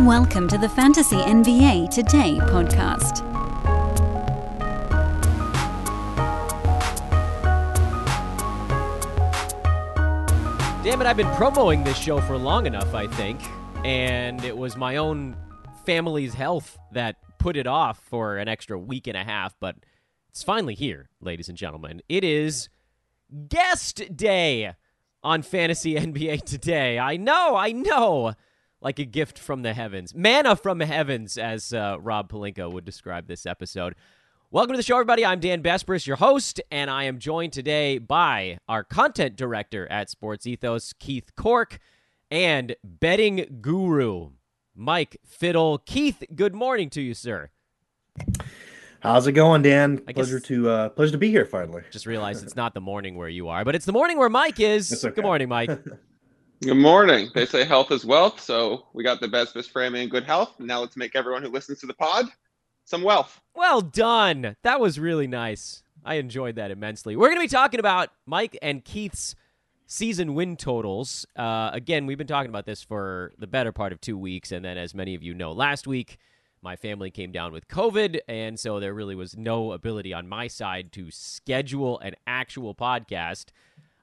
Welcome 0.00 0.48
to 0.48 0.58
the 0.58 0.68
Fantasy 0.68 1.14
NBA 1.16 1.88
Today 1.88 2.38
podcast. 2.40 3.20
Damn 10.82 11.00
it, 11.00 11.06
I've 11.06 11.16
been 11.16 11.30
promoting 11.36 11.84
this 11.84 11.96
show 11.96 12.20
for 12.20 12.36
long 12.36 12.66
enough, 12.66 12.92
I 12.92 13.06
think. 13.06 13.40
And 13.84 14.44
it 14.44 14.56
was 14.56 14.76
my 14.76 14.96
own 14.96 15.36
family's 15.86 16.34
health 16.34 16.76
that 16.90 17.14
put 17.38 17.56
it 17.56 17.68
off 17.68 18.00
for 18.00 18.38
an 18.38 18.48
extra 18.48 18.76
week 18.76 19.06
and 19.06 19.16
a 19.16 19.22
half, 19.22 19.54
but 19.60 19.76
it's 20.28 20.42
finally 20.42 20.74
here, 20.74 21.08
ladies 21.20 21.48
and 21.48 21.56
gentlemen. 21.56 22.02
It 22.08 22.24
is 22.24 22.68
guest 23.46 24.02
day 24.16 24.74
on 25.22 25.42
Fantasy 25.42 25.94
NBA 25.94 26.42
today. 26.42 26.98
I 26.98 27.16
know, 27.16 27.54
I 27.54 27.70
know. 27.70 28.34
Like 28.84 28.98
a 28.98 29.06
gift 29.06 29.38
from 29.38 29.62
the 29.62 29.72
heavens. 29.72 30.14
Manna 30.14 30.54
from 30.56 30.76
the 30.76 30.84
heavens, 30.84 31.38
as 31.38 31.72
uh, 31.72 31.96
Rob 31.98 32.30
Pelinka 32.30 32.70
would 32.70 32.84
describe 32.84 33.26
this 33.28 33.46
episode. 33.46 33.94
Welcome 34.50 34.74
to 34.74 34.76
the 34.76 34.82
show, 34.82 34.96
everybody. 34.96 35.24
I'm 35.24 35.40
Dan 35.40 35.62
Besbris, 35.62 36.06
your 36.06 36.16
host, 36.16 36.60
and 36.70 36.90
I 36.90 37.04
am 37.04 37.18
joined 37.18 37.54
today 37.54 37.96
by 37.96 38.58
our 38.68 38.84
content 38.84 39.36
director 39.36 39.90
at 39.90 40.10
Sports 40.10 40.46
Ethos, 40.46 40.92
Keith 40.92 41.34
Cork, 41.34 41.78
and 42.30 42.76
betting 42.84 43.60
guru, 43.62 44.32
Mike 44.74 45.16
Fiddle. 45.24 45.78
Keith, 45.78 46.22
good 46.34 46.54
morning 46.54 46.90
to 46.90 47.00
you, 47.00 47.14
sir. 47.14 47.48
How's 49.00 49.26
it 49.26 49.32
going, 49.32 49.62
Dan? 49.62 50.02
I 50.06 50.12
pleasure 50.12 50.40
to 50.40 50.68
uh, 50.68 50.88
pleasure 50.90 51.12
to 51.12 51.18
be 51.18 51.30
here 51.30 51.46
finally. 51.46 51.84
Just 51.90 52.04
realized 52.04 52.44
it's 52.44 52.54
not 52.54 52.74
the 52.74 52.82
morning 52.82 53.16
where 53.16 53.30
you 53.30 53.48
are, 53.48 53.64
but 53.64 53.74
it's 53.74 53.86
the 53.86 53.92
morning 53.92 54.18
where 54.18 54.28
Mike 54.28 54.60
is. 54.60 55.02
Okay. 55.02 55.14
Good 55.14 55.24
morning, 55.24 55.48
Mike. 55.48 55.70
Good 56.64 56.76
morning. 56.76 57.30
They 57.34 57.44
say 57.44 57.64
health 57.64 57.90
is 57.90 58.06
wealth, 58.06 58.40
so 58.40 58.86
we 58.94 59.04
got 59.04 59.20
the 59.20 59.28
best 59.28 59.52
best 59.52 59.70
framing 59.70 60.00
and 60.00 60.10
good 60.10 60.24
health. 60.24 60.54
Now 60.58 60.80
let's 60.80 60.96
make 60.96 61.14
everyone 61.14 61.42
who 61.42 61.50
listens 61.50 61.78
to 61.80 61.86
the 61.86 61.92
pod 61.92 62.24
some 62.86 63.02
wealth. 63.02 63.38
Well 63.54 63.82
done. 63.82 64.56
That 64.62 64.80
was 64.80 64.98
really 64.98 65.26
nice. 65.26 65.82
I 66.06 66.14
enjoyed 66.14 66.56
that 66.56 66.70
immensely. 66.70 67.16
We're 67.16 67.28
going 67.28 67.36
to 67.36 67.44
be 67.44 67.48
talking 67.48 67.80
about 67.80 68.12
Mike 68.24 68.56
and 68.62 68.82
Keith's 68.82 69.34
season 69.86 70.32
win 70.32 70.56
totals. 70.56 71.26
Uh, 71.36 71.68
again, 71.74 72.06
we've 72.06 72.16
been 72.16 72.26
talking 72.26 72.48
about 72.48 72.64
this 72.64 72.82
for 72.82 73.32
the 73.38 73.46
better 73.46 73.70
part 73.70 73.92
of 73.92 74.00
two 74.00 74.16
weeks. 74.16 74.50
And 74.50 74.64
then, 74.64 74.78
as 74.78 74.94
many 74.94 75.14
of 75.14 75.22
you 75.22 75.34
know, 75.34 75.52
last 75.52 75.86
week, 75.86 76.16
my 76.62 76.76
family 76.76 77.10
came 77.10 77.30
down 77.30 77.52
with 77.52 77.68
COVID. 77.68 78.20
And 78.26 78.58
so 78.58 78.80
there 78.80 78.94
really 78.94 79.14
was 79.14 79.36
no 79.36 79.72
ability 79.72 80.14
on 80.14 80.26
my 80.26 80.46
side 80.46 80.92
to 80.92 81.10
schedule 81.10 81.98
an 81.98 82.14
actual 82.26 82.74
podcast. 82.74 83.48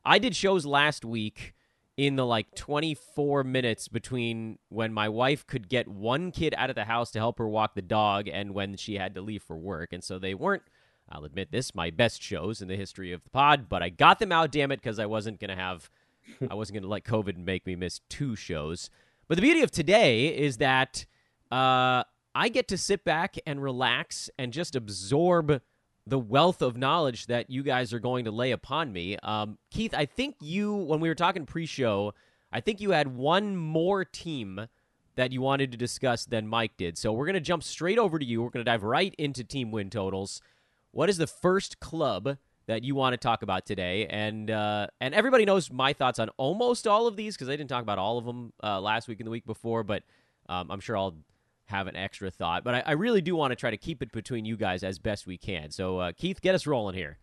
I 0.06 0.20
did 0.20 0.36
shows 0.36 0.64
last 0.64 1.04
week 1.04 1.56
in 2.02 2.16
the 2.16 2.26
like 2.26 2.56
24 2.56 3.44
minutes 3.44 3.88
between 3.88 4.58
when 4.70 4.92
my 4.92 5.08
wife 5.08 5.46
could 5.46 5.70
get 5.70 5.88
one 5.88 6.32
kid 6.32 6.52
out 6.58 6.72
of 6.72 6.76
the 6.76 6.86
house 6.86 7.12
to 7.12 7.20
help 7.20 7.38
her 7.38 7.48
walk 7.48 7.76
the 7.76 7.82
dog 7.84 8.28
and 8.28 8.56
when 8.56 8.76
she 8.76 8.96
had 8.96 9.14
to 9.14 9.22
leave 9.22 9.44
for 9.44 9.56
work. 9.56 9.94
And 9.94 10.04
so 10.04 10.18
they 10.18 10.34
weren't, 10.34 10.64
I'll 11.12 11.26
admit 11.26 11.52
this, 11.52 11.76
my 11.76 11.92
best 11.92 12.20
shows 12.20 12.60
in 12.60 12.68
the 12.68 12.76
history 12.76 13.12
of 13.12 13.24
the 13.24 13.30
pod, 13.30 13.70
but 13.70 13.84
I 13.84 13.90
got 13.90 14.18
them 14.18 14.32
out, 14.32 14.52
damn 14.52 14.72
it, 14.72 14.78
because 14.78 14.98
I 14.98 15.06
wasn't 15.06 15.40
going 15.40 15.52
to 15.52 15.56
have, 15.56 15.92
I 16.50 16.56
wasn't 16.56 16.78
going 16.78 16.84
to 16.84 16.90
let 16.90 17.04
COVID 17.04 17.38
make 17.38 17.68
me 17.68 17.76
miss 17.76 18.02
two 18.10 18.36
shows. 18.36 18.90
But 19.28 19.36
the 19.36 19.44
beauty 19.44 19.62
of 19.62 19.70
today 19.70 20.36
is 20.36 20.58
that 20.58 21.06
uh, 21.52 22.04
I 22.34 22.50
get 22.50 22.68
to 22.70 22.80
sit 22.80 23.04
back 23.04 23.36
and 23.46 23.62
relax 23.62 24.28
and 24.40 24.52
just 24.52 24.76
absorb 24.76 25.62
the 26.08 26.20
wealth 26.20 26.62
of 26.62 26.78
knowledge 26.78 27.28
that 27.28 27.50
you 27.50 27.64
guys 27.64 27.94
are 27.94 28.00
going 28.00 28.26
to 28.26 28.32
lay 28.32 28.52
upon 28.52 28.92
me. 28.92 29.18
Um, 29.24 29.58
Keith, 29.70 29.94
I 29.94 30.06
think 30.06 30.36
you, 30.42 30.76
when 30.76 31.00
we 31.00 31.10
were 31.10 31.16
talking 31.16 31.46
pre 31.46 31.66
show, 31.66 32.14
I 32.52 32.60
think 32.60 32.82
you 32.82 32.92
had 32.92 33.16
one 33.16 33.56
more 33.56 34.04
team 34.04 34.68
that 35.16 35.32
you 35.32 35.42
wanted 35.42 35.72
to 35.72 35.78
discuss 35.78 36.26
than 36.26 36.48
Mike 36.48 36.78
did. 36.78 36.98
So 36.98 37.12
we're 37.12 37.26
going 37.26 37.34
to 37.36 37.40
jump 37.40 37.64
straight 37.64 38.00
over 38.00 38.18
to 38.18 38.26
you. 38.26 38.42
We're 38.42 38.50
going 38.50 38.66
to 38.66 38.70
dive 38.70 38.84
right 38.84 39.14
into 39.18 39.44
team 39.44 39.72
win 39.72 39.90
totals. 39.90 40.42
What 40.92 41.10
is 41.10 41.18
the 41.18 41.28
first 41.28 41.80
club 41.80 42.38
that 42.68 42.84
you 42.84 42.96
want 42.96 43.14
to 43.14 43.18
talk 43.18 43.44
about 43.44 43.66
today? 43.66 44.08
And 44.08 44.50
uh, 44.50 44.88
and 45.00 45.14
everybody 45.14 45.46
knows 45.46 45.72
my 45.72 45.94
thoughts 45.94 46.20
on 46.20 46.30
almost 46.38 46.88
all 46.88 47.08
of 47.08 47.16
these 47.16 47.36
because 47.36 47.50
I 47.50 47.56
didn't 47.56 47.70
talk 47.70 47.84
about 47.84 48.00
all 48.00 48.18
of 48.18 48.26
them 48.26 48.54
uh, 48.64 48.82
last 48.82 49.08
week 49.08 49.20
and 49.20 49.28
the 49.28 49.32
week 49.32 49.46
before, 49.46 49.84
but 49.84 50.04
um, 50.50 50.72
I'm 50.72 50.80
sure 50.80 50.98
I'll 50.98 51.16
have 51.72 51.88
an 51.88 51.96
extra 51.96 52.30
thought. 52.30 52.64
But 52.64 52.76
I, 52.76 52.84
I 52.88 52.92
really 52.92 53.22
do 53.22 53.36
want 53.36 53.52
to 53.52 53.56
try 53.56 53.72
to 53.72 53.78
keep 53.78 54.04
it 54.04 54.12
between 54.12 54.46
you 54.46 54.56
guys 54.56 54.84
as 54.84 55.00
best 55.00 55.26
we 55.26 55.38
can. 55.38 55.72
So 55.72 55.98
uh, 55.98 56.12
Keith, 56.12 56.42
get 56.42 56.54
us 56.54 56.68
rolling 56.68 56.96
here. 56.96 57.18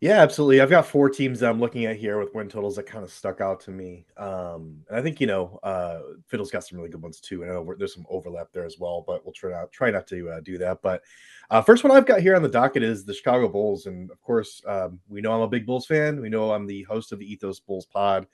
Yeah, 0.00 0.20
absolutely. 0.20 0.60
I've 0.60 0.70
got 0.70 0.86
four 0.86 1.10
teams 1.10 1.40
that 1.40 1.50
I'm 1.50 1.58
looking 1.58 1.86
at 1.86 1.96
here 1.96 2.20
with 2.20 2.32
win 2.32 2.48
totals 2.48 2.76
that 2.76 2.86
kind 2.86 3.02
of 3.02 3.10
stuck 3.10 3.40
out 3.40 3.58
to 3.62 3.72
me. 3.72 4.06
Um, 4.16 4.84
and 4.88 4.96
I 4.96 5.02
think 5.02 5.20
you 5.20 5.26
know, 5.26 5.58
uh, 5.64 6.00
Fiddle's 6.28 6.52
got 6.52 6.62
some 6.62 6.78
really 6.78 6.90
good 6.90 7.02
ones 7.02 7.20
too. 7.20 7.42
And 7.42 7.50
I 7.50 7.54
know 7.54 7.74
there's 7.76 7.94
some 7.94 8.06
overlap 8.08 8.52
there 8.52 8.64
as 8.64 8.78
well, 8.78 9.02
but 9.04 9.24
we'll 9.24 9.32
try 9.32 9.50
not 9.50 9.72
try 9.72 9.90
not 9.90 10.06
to 10.08 10.30
uh, 10.30 10.40
do 10.40 10.56
that. 10.58 10.82
But 10.82 11.02
uh, 11.50 11.62
first 11.62 11.82
one 11.82 11.90
I've 11.90 12.06
got 12.06 12.20
here 12.20 12.36
on 12.36 12.42
the 12.42 12.48
docket 12.48 12.84
is 12.84 13.04
the 13.04 13.14
Chicago 13.14 13.48
Bulls, 13.48 13.86
and 13.86 14.08
of 14.12 14.20
course, 14.22 14.62
um, 14.68 15.00
we 15.08 15.20
know 15.20 15.32
I'm 15.32 15.40
a 15.40 15.48
big 15.48 15.66
Bulls 15.66 15.86
fan. 15.86 16.20
We 16.20 16.28
know 16.28 16.52
I'm 16.52 16.66
the 16.66 16.84
host 16.84 17.10
of 17.10 17.18
the 17.18 17.32
Ethos 17.32 17.58
Bulls 17.58 17.86
Pod. 17.86 18.28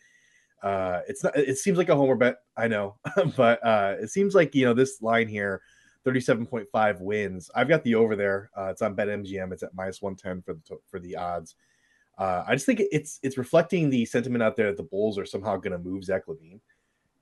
Uh, 0.64 1.02
it's 1.06 1.22
not. 1.22 1.36
It 1.36 1.58
seems 1.58 1.76
like 1.76 1.90
a 1.90 1.94
homer 1.94 2.16
bet, 2.16 2.38
I 2.56 2.68
know, 2.68 2.96
but 3.36 3.64
uh, 3.64 3.96
it 4.00 4.08
seems 4.08 4.34
like 4.34 4.54
you 4.54 4.64
know 4.64 4.72
this 4.72 5.02
line 5.02 5.28
here, 5.28 5.60
37.5 6.06 7.00
wins. 7.02 7.50
I've 7.54 7.68
got 7.68 7.84
the 7.84 7.96
over 7.96 8.16
there. 8.16 8.50
Uh, 8.56 8.68
it's 8.70 8.80
on 8.80 8.96
BetMGM. 8.96 9.52
It's 9.52 9.62
at 9.62 9.74
minus 9.74 10.00
110 10.00 10.40
for 10.40 10.54
the 10.54 10.80
for 10.90 10.98
the 10.98 11.16
odds. 11.16 11.54
Uh, 12.16 12.44
I 12.46 12.54
just 12.54 12.64
think 12.64 12.80
it's 12.90 13.20
it's 13.22 13.36
reflecting 13.36 13.90
the 13.90 14.06
sentiment 14.06 14.42
out 14.42 14.56
there 14.56 14.68
that 14.68 14.78
the 14.78 14.84
Bulls 14.84 15.18
are 15.18 15.26
somehow 15.26 15.58
going 15.58 15.72
to 15.72 15.78
move 15.78 16.02
Zach 16.02 16.22
LaVine, 16.26 16.60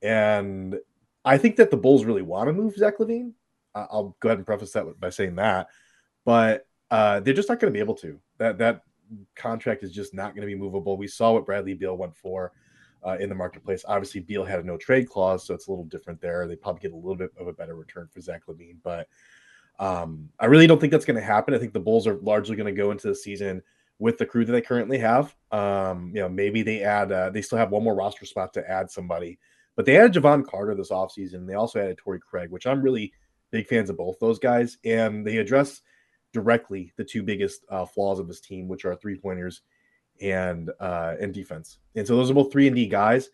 and 0.02 0.78
I 1.24 1.36
think 1.36 1.56
that 1.56 1.72
the 1.72 1.76
Bulls 1.76 2.04
really 2.04 2.22
want 2.22 2.46
to 2.46 2.52
move 2.52 2.76
Zach 2.76 2.98
LaVine. 2.98 3.32
Uh, 3.74 3.86
I'll 3.90 4.16
go 4.20 4.28
ahead 4.28 4.38
and 4.38 4.46
preface 4.46 4.70
that 4.72 5.00
by 5.00 5.10
saying 5.10 5.34
that, 5.34 5.66
but 6.24 6.68
uh, 6.92 7.18
they're 7.18 7.34
just 7.34 7.48
not 7.48 7.58
going 7.58 7.72
to 7.72 7.76
be 7.76 7.82
able 7.82 7.96
to. 7.96 8.20
That 8.38 8.58
that 8.58 8.82
contract 9.34 9.82
is 9.82 9.90
just 9.90 10.14
not 10.14 10.36
going 10.36 10.46
to 10.46 10.54
be 10.54 10.60
movable. 10.60 10.96
We 10.96 11.08
saw 11.08 11.32
what 11.32 11.44
Bradley 11.44 11.74
Beal 11.74 11.96
went 11.96 12.14
for 12.14 12.52
uh, 13.06 13.16
in 13.18 13.28
the 13.28 13.34
marketplace. 13.34 13.84
Obviously, 13.86 14.20
Beal 14.20 14.44
had 14.44 14.60
a 14.60 14.62
no 14.62 14.76
trade 14.76 15.08
clause, 15.08 15.46
so 15.46 15.54
it's 15.54 15.68
a 15.68 15.70
little 15.70 15.84
different 15.84 16.20
there. 16.20 16.46
They 16.46 16.56
probably 16.56 16.80
get 16.80 16.92
a 16.92 16.96
little 16.96 17.16
bit 17.16 17.30
of 17.38 17.46
a 17.46 17.52
better 17.52 17.74
return 17.74 18.08
for 18.12 18.20
Zach 18.20 18.42
LaVine, 18.46 18.76
but 18.82 19.08
um, 19.78 20.28
I 20.38 20.46
really 20.46 20.66
don't 20.66 20.80
think 20.80 20.92
that's 20.92 21.04
going 21.04 21.18
to 21.18 21.22
happen. 21.22 21.54
I 21.54 21.58
think 21.58 21.72
the 21.72 21.80
Bulls 21.80 22.06
are 22.06 22.18
largely 22.18 22.56
going 22.56 22.72
to 22.72 22.80
go 22.80 22.90
into 22.90 23.08
the 23.08 23.14
season 23.14 23.62
with 23.98 24.18
the 24.18 24.26
crew 24.26 24.44
that 24.44 24.52
they 24.52 24.60
currently 24.60 24.98
have. 24.98 25.34
Um, 25.50 26.12
you 26.14 26.20
know, 26.20 26.28
maybe 26.28 26.62
they 26.62 26.82
add, 26.82 27.12
uh, 27.12 27.30
they 27.30 27.42
still 27.42 27.58
have 27.58 27.70
one 27.70 27.84
more 27.84 27.94
roster 27.94 28.26
spot 28.26 28.52
to 28.54 28.70
add 28.70 28.90
somebody, 28.90 29.38
but 29.76 29.86
they 29.86 29.96
added 29.96 30.12
Jevon 30.12 30.46
Carter 30.46 30.74
this 30.74 30.90
offseason. 30.90 31.46
They 31.46 31.54
also 31.54 31.80
added 31.80 31.98
Torrey 31.98 32.20
Craig, 32.20 32.50
which 32.50 32.66
I'm 32.66 32.82
really 32.82 33.12
big 33.50 33.66
fans 33.66 33.90
of 33.90 33.96
both 33.96 34.18
those 34.18 34.38
guys, 34.38 34.78
and 34.84 35.26
they 35.26 35.38
address 35.38 35.82
directly 36.32 36.92
the 36.96 37.04
two 37.04 37.22
biggest 37.22 37.64
uh, 37.68 37.84
flaws 37.84 38.18
of 38.18 38.28
this 38.28 38.40
team, 38.40 38.66
which 38.68 38.84
are 38.84 38.96
three 38.96 39.16
pointers 39.16 39.62
and 40.22 40.70
uh, 40.80 41.16
and 41.20 41.34
defense. 41.34 41.78
And 41.94 42.06
so 42.06 42.16
those 42.16 42.30
are 42.30 42.34
both 42.34 42.52
three 42.52 42.66
and 42.66 42.76
D 42.76 42.86
guys 42.86 43.28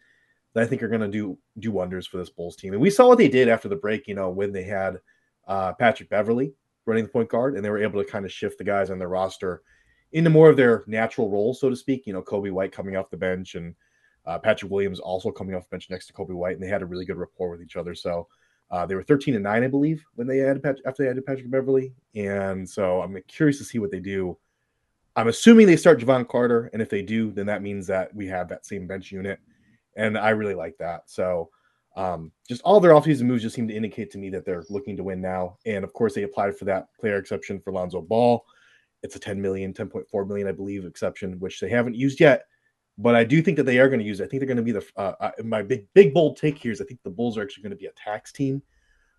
that 0.55 0.65
I 0.65 0.67
think 0.67 0.83
are 0.83 0.89
going 0.89 1.03
to 1.03 1.09
do 1.09 1.39
do 1.59 1.71
wonders 1.71 2.07
for 2.07 2.17
this 2.17 2.31
Bulls 2.31 2.57
team. 2.57 2.73
And 2.73 2.83
we 2.83 2.91
saw 2.91 3.09
what 3.09 3.19
they 3.19 3.29
did 3.29 3.49
after 3.49 3.69
the 3.69 3.77
break. 3.77 4.09
You 4.09 4.15
know, 4.15 4.31
when 4.31 4.53
they 4.53 4.65
had 4.65 4.99
uh, 5.47 5.73
Patrick 5.75 6.09
Beverley 6.09 6.55
running 6.87 7.05
the 7.05 7.11
point 7.11 7.29
guard, 7.29 7.55
and 7.55 7.65
they 7.65 7.71
were 7.71 7.83
able 7.83 8.03
to 8.03 8.11
kind 8.11 8.25
of 8.25 8.33
shift 8.33 8.59
the 8.59 8.65
guys 8.65 8.91
on 8.91 8.99
their 8.99 9.09
roster 9.09 9.63
into 10.13 10.31
more 10.31 10.49
of 10.49 10.57
their 10.57 10.85
natural 10.87 11.31
roles, 11.31 11.61
so 11.61 11.69
to 11.69 11.77
speak. 11.77 12.07
You 12.07 12.15
know, 12.15 12.23
Coby 12.23 12.51
White 12.51 12.73
coming 12.73 12.97
off 12.97 13.11
the 13.11 13.17
bench 13.17 13.55
and 13.55 13.75
uh, 14.27 14.39
Patrick 14.39 14.71
Williams 14.71 15.01
also 15.01 15.31
coming 15.31 15.55
off 15.55 15.65
the 15.65 15.71
bench 15.71 15.89
next 15.91 16.07
to 16.07 16.13
Coby 16.13 16.35
White, 16.35 16.55
and 16.55 16.63
they 16.63 16.69
had 16.69 16.83
a 16.83 16.87
really 16.87 17.05
good 17.05 17.17
rapport 17.17 17.51
with 17.51 17.63
each 17.63 17.77
other. 17.77 17.95
So 17.95 18.29
uh, 18.71 18.85
they 18.85 18.95
were 18.95 19.03
13 19.03 19.35
and 19.35 19.45
nine, 19.45 19.65
I 19.65 19.69
believe, 19.69 20.05
when 20.15 20.27
they 20.27 20.43
added 20.43 20.63
Pat- 20.63 20.81
after 20.85 21.03
they 21.03 21.11
added 21.11 21.25
Patrick 21.25 21.51
Beverley. 21.51 21.95
And 22.15 22.69
so 22.69 23.01
I'm 23.01 23.17
curious 23.27 23.59
to 23.59 23.65
see 23.65 23.79
what 23.79 23.91
they 23.91 24.01
do. 24.01 24.37
I'm 25.19 25.27
assuming 25.27 25.67
they 25.67 25.77
start 25.77 25.99
Jevon 25.99 26.29
Carter, 26.29 26.71
and 26.73 26.81
if 26.81 26.89
they 26.89 27.03
do, 27.03 27.33
then 27.33 27.47
that 27.47 27.61
means 27.61 27.89
that 27.89 28.15
we 28.15 28.27
have 28.29 28.49
that 28.49 28.65
same 28.65 28.87
bench 28.87 29.11
unit, 29.11 29.41
and 29.97 30.17
I 30.17 30.31
really 30.31 30.55
like 30.55 30.77
that. 30.79 31.11
So. 31.11 31.51
Um, 31.97 32.31
just 32.49 32.63
all 32.63 32.79
their 32.79 32.93
offseason 32.93 33.23
moves 33.23 33.43
just 33.43 33.57
seem 33.57 33.67
to 33.67 33.75
indicate 33.75 34.13
to 34.13 34.19
me 34.19 34.31
that 34.31 34.45
they're 34.45 34.63
looking 34.71 34.97
to 34.97 35.03
win 35.03 35.21
now. 35.21 35.57
And 35.67 35.83
of 35.83 35.93
course, 35.95 36.15
they 36.15 36.23
applied 36.23 36.57
for 36.57 36.65
that 36.67 36.87
player 37.01 37.17
exception 37.17 37.59
for 37.59 37.73
Lonzo 37.73 38.01
Ball. 38.01 38.45
It's 39.03 39.17
a 39.17 39.19
10 39.19 39.43
million, 39.43 39.73
10.4 39.73 40.29
million, 40.29 40.47
I 40.47 40.53
believe, 40.53 40.85
exception, 40.85 41.41
which 41.41 41.59
they 41.59 41.69
haven't 41.69 41.97
used 41.97 42.21
yet. 42.21 42.45
But 42.99 43.17
I 43.17 43.25
do 43.25 43.43
think 43.43 43.57
that 43.57 43.65
they 43.65 43.81
are 43.81 43.89
going 43.89 43.99
to 43.99 44.07
use 44.07 44.21
it. 44.21 44.25
I 44.25 44.27
think 44.29 44.41
they're 44.41 44.47
going 44.47 44.59
to 44.59 44.63
be 44.63 44.71
the 44.71 44.87
uh, 44.97 45.15
uh, 45.19 45.31
my 45.43 45.61
big, 45.61 45.87
big, 45.95 46.15
bold 46.15 46.37
take 46.37 46.59
here 46.59 46.71
is 46.71 46.81
I 46.81 46.85
think 46.85 47.03
the 47.03 47.11
Bulls 47.11 47.37
are 47.37 47.43
actually 47.43 47.65
going 47.65 47.71
to 47.71 47.77
be 47.77 47.87
a 47.87 47.93
tax 47.93 48.31
team 48.31 48.63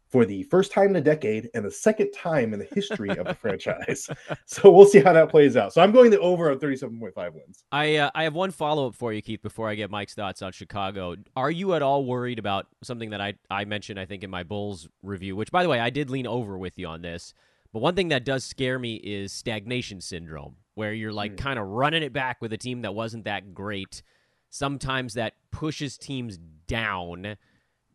for 0.10 0.26
the 0.26 0.42
first 0.44 0.72
time 0.72 0.90
in 0.90 0.96
a 0.96 1.02
decade 1.02 1.50
and 1.54 1.64
the 1.64 1.72
second 1.72 2.12
time 2.12 2.52
in 2.54 2.60
the 2.60 2.68
history 2.74 3.10
of 3.10 3.28
the 3.28 3.34
franchise. 3.42 4.10
So 4.46 4.72
we'll 4.72 4.88
see 4.88 5.00
how 5.00 5.14
that 5.14 5.30
plays 5.30 5.56
out. 5.56 5.72
So 5.72 5.82
I'm 5.82 5.92
going 5.92 6.10
the 6.12 6.20
over 6.20 6.50
of 6.50 6.60
37.5 6.60 7.34
wins. 7.34 7.64
I 7.72 7.98
uh, 7.98 8.10
I 8.16 8.24
have 8.24 8.34
one 8.34 8.52
follow 8.52 8.88
up 8.88 8.96
for 8.96 9.14
you, 9.14 9.22
Keith, 9.22 9.42
before 9.44 9.70
I 9.70 9.76
get 9.76 9.92
Mike's 9.92 10.16
thoughts 10.16 10.42
on 10.42 10.52
Chicago. 10.52 11.16
Are 11.36 11.52
you 11.52 11.76
at 11.76 11.82
all 11.84 12.06
worried 12.06 12.40
about 12.40 12.66
something 12.84 13.12
that 13.12 13.22
I, 13.22 13.36
I 13.52 13.66
mentioned, 13.66 14.00
I 14.00 14.06
think, 14.06 14.24
in 14.24 14.30
my 14.32 14.44
Bulls 14.44 14.90
review, 15.04 15.36
which, 15.36 15.52
by 15.52 15.62
the 15.64 15.70
way, 15.70 15.80
I 15.80 15.90
did 15.92 16.10
lean 16.10 16.26
over 16.28 16.58
with 16.58 16.78
you 16.80 16.88
on 16.88 17.02
this. 17.04 17.34
But 17.72 17.84
one 17.84 17.94
thing 17.94 18.08
that 18.08 18.26
does 18.26 18.44
scare 18.44 18.80
me 18.80 18.96
is 18.96 19.32
stagnation 19.32 20.02
syndrome, 20.02 20.56
where 20.74 20.92
you're 20.92 21.14
like 21.14 21.34
Mm. 21.34 21.38
kind 21.38 21.60
of 21.60 21.68
running 21.68 22.02
it 22.02 22.14
back 22.14 22.42
with 22.42 22.52
a 22.52 22.58
team 22.58 22.82
that 22.82 22.96
wasn't 22.96 23.26
that 23.26 23.54
great. 23.54 24.02
Sometimes 24.50 25.14
that 25.14 25.34
pushes 25.52 25.98
teams 25.98 26.40
down. 26.66 27.38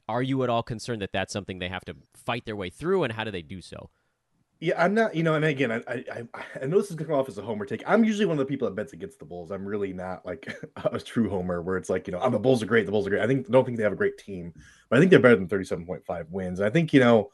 Are 0.08 0.22
you 0.22 0.42
at 0.42 0.50
all 0.50 0.62
concerned 0.62 1.02
that 1.02 1.12
that's 1.12 1.32
something 1.32 1.58
they 1.58 1.68
have 1.68 1.84
to 1.86 1.96
fight 2.14 2.44
their 2.44 2.56
way 2.56 2.70
through, 2.70 3.04
and 3.04 3.12
how 3.12 3.24
do 3.24 3.30
they 3.30 3.42
do 3.42 3.60
so? 3.60 3.90
Yeah, 4.60 4.82
I'm 4.82 4.94
not, 4.94 5.14
you 5.14 5.22
know, 5.22 5.34
and 5.34 5.44
again, 5.44 5.72
I 5.72 5.82
I, 5.86 6.24
I 6.62 6.66
know 6.66 6.78
this 6.78 6.90
is 6.90 6.96
gonna 6.96 7.08
come 7.08 7.18
off 7.18 7.28
as 7.28 7.38
a 7.38 7.42
homer 7.42 7.66
take. 7.66 7.82
I'm 7.86 8.04
usually 8.04 8.26
one 8.26 8.34
of 8.34 8.38
the 8.38 8.50
people 8.50 8.68
that 8.68 8.74
bets 8.74 8.92
against 8.92 9.18
the 9.18 9.24
Bulls. 9.24 9.50
I'm 9.50 9.66
really 9.66 9.92
not 9.92 10.24
like 10.24 10.54
a 10.84 10.98
true 10.98 11.28
homer 11.28 11.60
where 11.60 11.76
it's 11.76 11.90
like, 11.90 12.06
you 12.06 12.12
know, 12.12 12.20
oh, 12.22 12.30
the 12.30 12.38
Bulls 12.38 12.62
are 12.62 12.66
great, 12.66 12.86
the 12.86 12.92
Bulls 12.92 13.06
are 13.06 13.10
great. 13.10 13.22
I 13.22 13.26
think 13.26 13.50
don't 13.50 13.64
think 13.64 13.76
they 13.76 13.82
have 13.82 13.92
a 13.92 13.96
great 13.96 14.16
team, 14.16 14.54
but 14.88 14.96
I 14.96 15.00
think 15.00 15.10
they're 15.10 15.20
better 15.20 15.36
than 15.36 15.48
37.5 15.48 16.30
wins. 16.30 16.60
I 16.60 16.70
think, 16.70 16.92
you 16.92 17.00
know, 17.00 17.30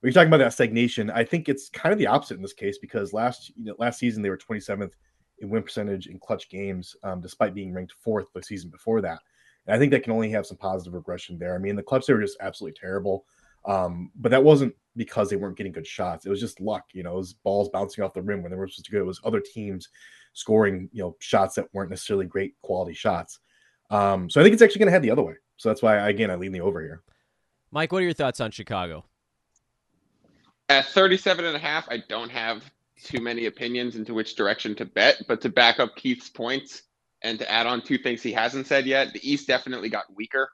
when 0.00 0.08
you're 0.08 0.12
talking 0.12 0.28
about 0.28 0.38
that 0.38 0.52
stagnation, 0.52 1.10
I 1.10 1.24
think 1.24 1.48
it's 1.48 1.68
kind 1.70 1.92
of 1.92 1.98
the 1.98 2.06
opposite 2.06 2.36
in 2.36 2.42
this 2.42 2.52
case 2.52 2.78
because 2.78 3.12
last 3.12 3.50
you 3.56 3.64
know 3.64 3.74
last 3.78 3.98
season 3.98 4.22
they 4.22 4.30
were 4.30 4.38
27th 4.38 4.92
in 5.40 5.50
win 5.50 5.62
percentage 5.62 6.06
in 6.06 6.18
clutch 6.18 6.48
games, 6.48 6.94
um, 7.02 7.20
despite 7.20 7.54
being 7.54 7.72
ranked 7.72 7.92
fourth 7.92 8.26
the 8.34 8.42
season 8.42 8.70
before 8.70 9.00
that. 9.00 9.20
And 9.68 9.76
I 9.76 9.78
think 9.78 9.92
that 9.92 10.02
can 10.02 10.14
only 10.14 10.30
have 10.30 10.46
some 10.46 10.56
positive 10.56 10.94
regression 10.94 11.38
there. 11.38 11.54
I 11.54 11.58
mean, 11.58 11.76
the 11.76 11.82
clutch 11.82 12.06
they 12.06 12.14
were 12.14 12.22
just 12.22 12.38
absolutely 12.40 12.78
terrible. 12.80 13.26
Um, 13.66 14.10
but 14.16 14.30
that 14.30 14.42
wasn't 14.42 14.74
because 14.96 15.28
they 15.28 15.36
weren't 15.36 15.58
getting 15.58 15.72
good 15.72 15.86
shots. 15.86 16.24
It 16.24 16.30
was 16.30 16.40
just 16.40 16.58
luck, 16.58 16.86
you 16.94 17.02
know, 17.02 17.12
it 17.12 17.18
was 17.18 17.34
balls 17.34 17.68
bouncing 17.68 18.02
off 18.02 18.14
the 18.14 18.22
rim 18.22 18.42
when 18.42 18.50
they 18.50 18.56
were 18.56 18.66
supposed 18.66 18.86
to 18.86 18.92
go. 18.92 18.98
It 18.98 19.06
was 19.06 19.20
other 19.24 19.40
teams 19.40 19.90
scoring, 20.32 20.88
you 20.92 21.02
know, 21.02 21.16
shots 21.20 21.54
that 21.56 21.68
weren't 21.74 21.90
necessarily 21.90 22.24
great 22.24 22.54
quality 22.62 22.94
shots. 22.94 23.40
Um, 23.90 24.30
so 24.30 24.40
I 24.40 24.44
think 24.44 24.54
it's 24.54 24.62
actually 24.62 24.78
going 24.78 24.86
to 24.86 24.92
head 24.92 25.02
the 25.02 25.10
other 25.10 25.22
way. 25.22 25.34
So 25.58 25.68
that's 25.68 25.82
why, 25.82 26.08
again, 26.08 26.30
I 26.30 26.36
lean 26.36 26.52
the 26.52 26.62
over 26.62 26.80
here. 26.80 27.02
Mike, 27.70 27.92
what 27.92 27.98
are 27.98 28.04
your 28.04 28.14
thoughts 28.14 28.40
on 28.40 28.50
Chicago? 28.50 29.04
At 30.70 30.86
37 30.86 31.44
and 31.44 31.56
a 31.56 31.58
half, 31.58 31.86
I 31.90 31.98
don't 32.08 32.30
have 32.30 32.64
too 33.02 33.20
many 33.20 33.46
opinions 33.46 33.96
into 33.96 34.14
which 34.14 34.34
direction 34.34 34.74
to 34.76 34.86
bet, 34.86 35.22
but 35.28 35.42
to 35.42 35.50
back 35.50 35.78
up 35.78 35.94
Keith's 35.94 36.30
points 36.30 36.82
and 37.22 37.38
to 37.38 37.50
add 37.50 37.66
on 37.66 37.82
two 37.82 37.98
things 37.98 38.22
he 38.22 38.32
hasn't 38.32 38.66
said 38.66 38.86
yet, 38.86 39.12
the 39.12 39.28
East 39.28 39.46
definitely 39.46 39.88
got 39.88 40.04
weaker. 40.14 40.50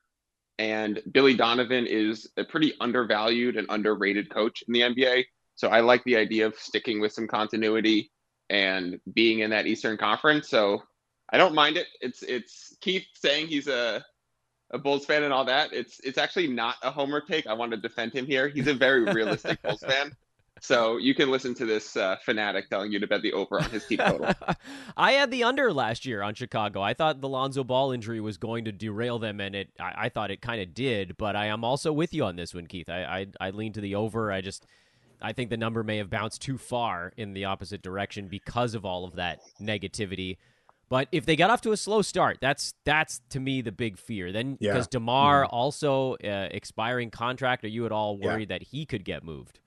And 0.59 1.03
Billy 1.11 1.35
Donovan 1.35 1.87
is 1.87 2.29
a 2.37 2.45
pretty 2.45 2.75
undervalued 2.81 3.57
and 3.57 3.67
underrated 3.71 4.31
coach 4.31 4.63
in 4.67 4.73
the 4.73 4.81
NBA. 4.81 5.25
So 5.57 5.69
I 5.69 5.81
like 5.81 6.05
the 6.05 6.17
idea 6.17 6.47
of 6.47 6.57
sticking 6.57 7.01
with 7.01 7.13
some 7.13 7.27
continuity 7.27 8.11
and 8.51 9.01
being 9.13 9.41
in 9.41 9.51
that 9.51 9.67
Eastern 9.67 9.97
Conference. 9.97 10.49
So 10.49 10.83
I 11.31 11.39
don't 11.39 11.55
mind 11.55 11.77
it. 11.77 11.87
It's 12.01 12.23
it's 12.23 12.77
Keith 12.81 13.07
saying 13.15 13.49
he's 13.49 13.69
a 13.69 14.05
a 14.71 14.79
Bulls 14.79 15.07
fan 15.07 15.23
and 15.23 15.33
all 15.33 15.45
that. 15.47 15.73
It's 15.73 16.01
it's 16.01 16.19
actually 16.19 16.49
not 16.49 16.77
a 16.83 16.91
homer 16.91 17.21
take. 17.21 17.47
I 17.47 17.55
want 17.55 17.73
to 17.73 17.77
defend 17.77 18.13
him 18.13 18.27
here. 18.27 18.49
He's 18.49 18.67
a 18.67 18.75
very 18.75 19.05
realistic 19.13 19.63
Bulls 19.63 19.83
fan. 19.87 20.13
So 20.65 20.97
you 20.97 21.15
can 21.15 21.31
listen 21.31 21.53
to 21.57 21.67
this 21.67 21.95
uh, 21.95 22.17
fanatic 22.25 22.71
telling 22.71 22.91
you 22.91 22.99
to 22.99 23.07
bet 23.07 23.21
the 23.21 23.35
over 23.35 23.61
on 23.61 23.69
his 23.69 23.85
team 23.85 23.99
total. 23.99 24.33
I 24.97 25.13
had 25.13 25.31
the 25.31 25.45
under 25.45 25.71
last 25.75 26.07
year 26.07 26.23
on 26.23 26.33
Chicago. 26.33 26.81
I 26.81 26.95
thought 26.95 27.21
the 27.21 27.29
Lonzo 27.29 27.65
Ball 27.65 27.93
injury 27.93 28.19
was 28.19 28.39
going 28.39 28.65
to 28.65 28.73
derail 28.73 29.19
them, 29.19 29.41
and 29.41 29.55
it. 29.55 29.69
I, 29.79 29.93
I 30.05 30.09
thought 30.09 30.31
it 30.31 30.41
kind 30.41 30.63
of 30.63 30.73
did. 30.73 31.19
But 31.19 31.37
I 31.37 31.47
am 31.47 31.65
also 31.65 31.93
with 31.93 32.15
you 32.15 32.25
on 32.25 32.37
this 32.37 32.55
one, 32.55 32.67
Keith. 32.67 32.89
I, 32.89 33.27
I 33.41 33.49
I 33.49 33.51
lean 33.51 33.75
to 33.75 33.83
the 33.83 33.95
over. 33.95 34.33
I 34.33 34.41
just 34.41 34.65
I 35.21 35.35
think 35.35 35.51
the 35.51 35.59
number 35.59 35.83
may 35.83 35.99
have 35.99 36.09
bounced 36.09 36.41
too 36.41 36.57
far 36.57 37.13
in 37.15 37.35
the 37.35 37.45
opposite 37.45 37.83
direction 37.83 38.29
because 38.29 38.75
of 38.75 38.87
all 38.87 39.05
of 39.05 39.17
that 39.17 39.41
negativity. 39.61 40.39
But 40.89 41.09
if 41.13 41.27
they 41.27 41.37
got 41.37 41.51
off 41.51 41.61
to 41.63 41.73
a 41.73 41.77
slow 41.77 42.01
start, 42.01 42.39
that's 42.41 42.73
that's 42.87 43.21
to 43.29 43.39
me 43.39 43.61
the 43.61 43.73
big 43.73 43.99
fear. 43.99 44.33
Then 44.33 44.55
because 44.55 44.87
yeah. 44.87 44.93
Demar 44.93 45.45
mm-hmm. 45.45 45.55
also 45.55 46.15
uh, 46.25 46.49
expiring 46.51 47.11
contract, 47.11 47.65
are 47.65 47.69
you 47.69 47.85
at 47.85 47.93
all 47.93 48.17
worried 48.17 48.49
yeah. 48.49 48.59
that 48.59 48.69
he 48.69 48.87
could 48.87 49.05
get 49.05 49.23
moved? 49.23 49.61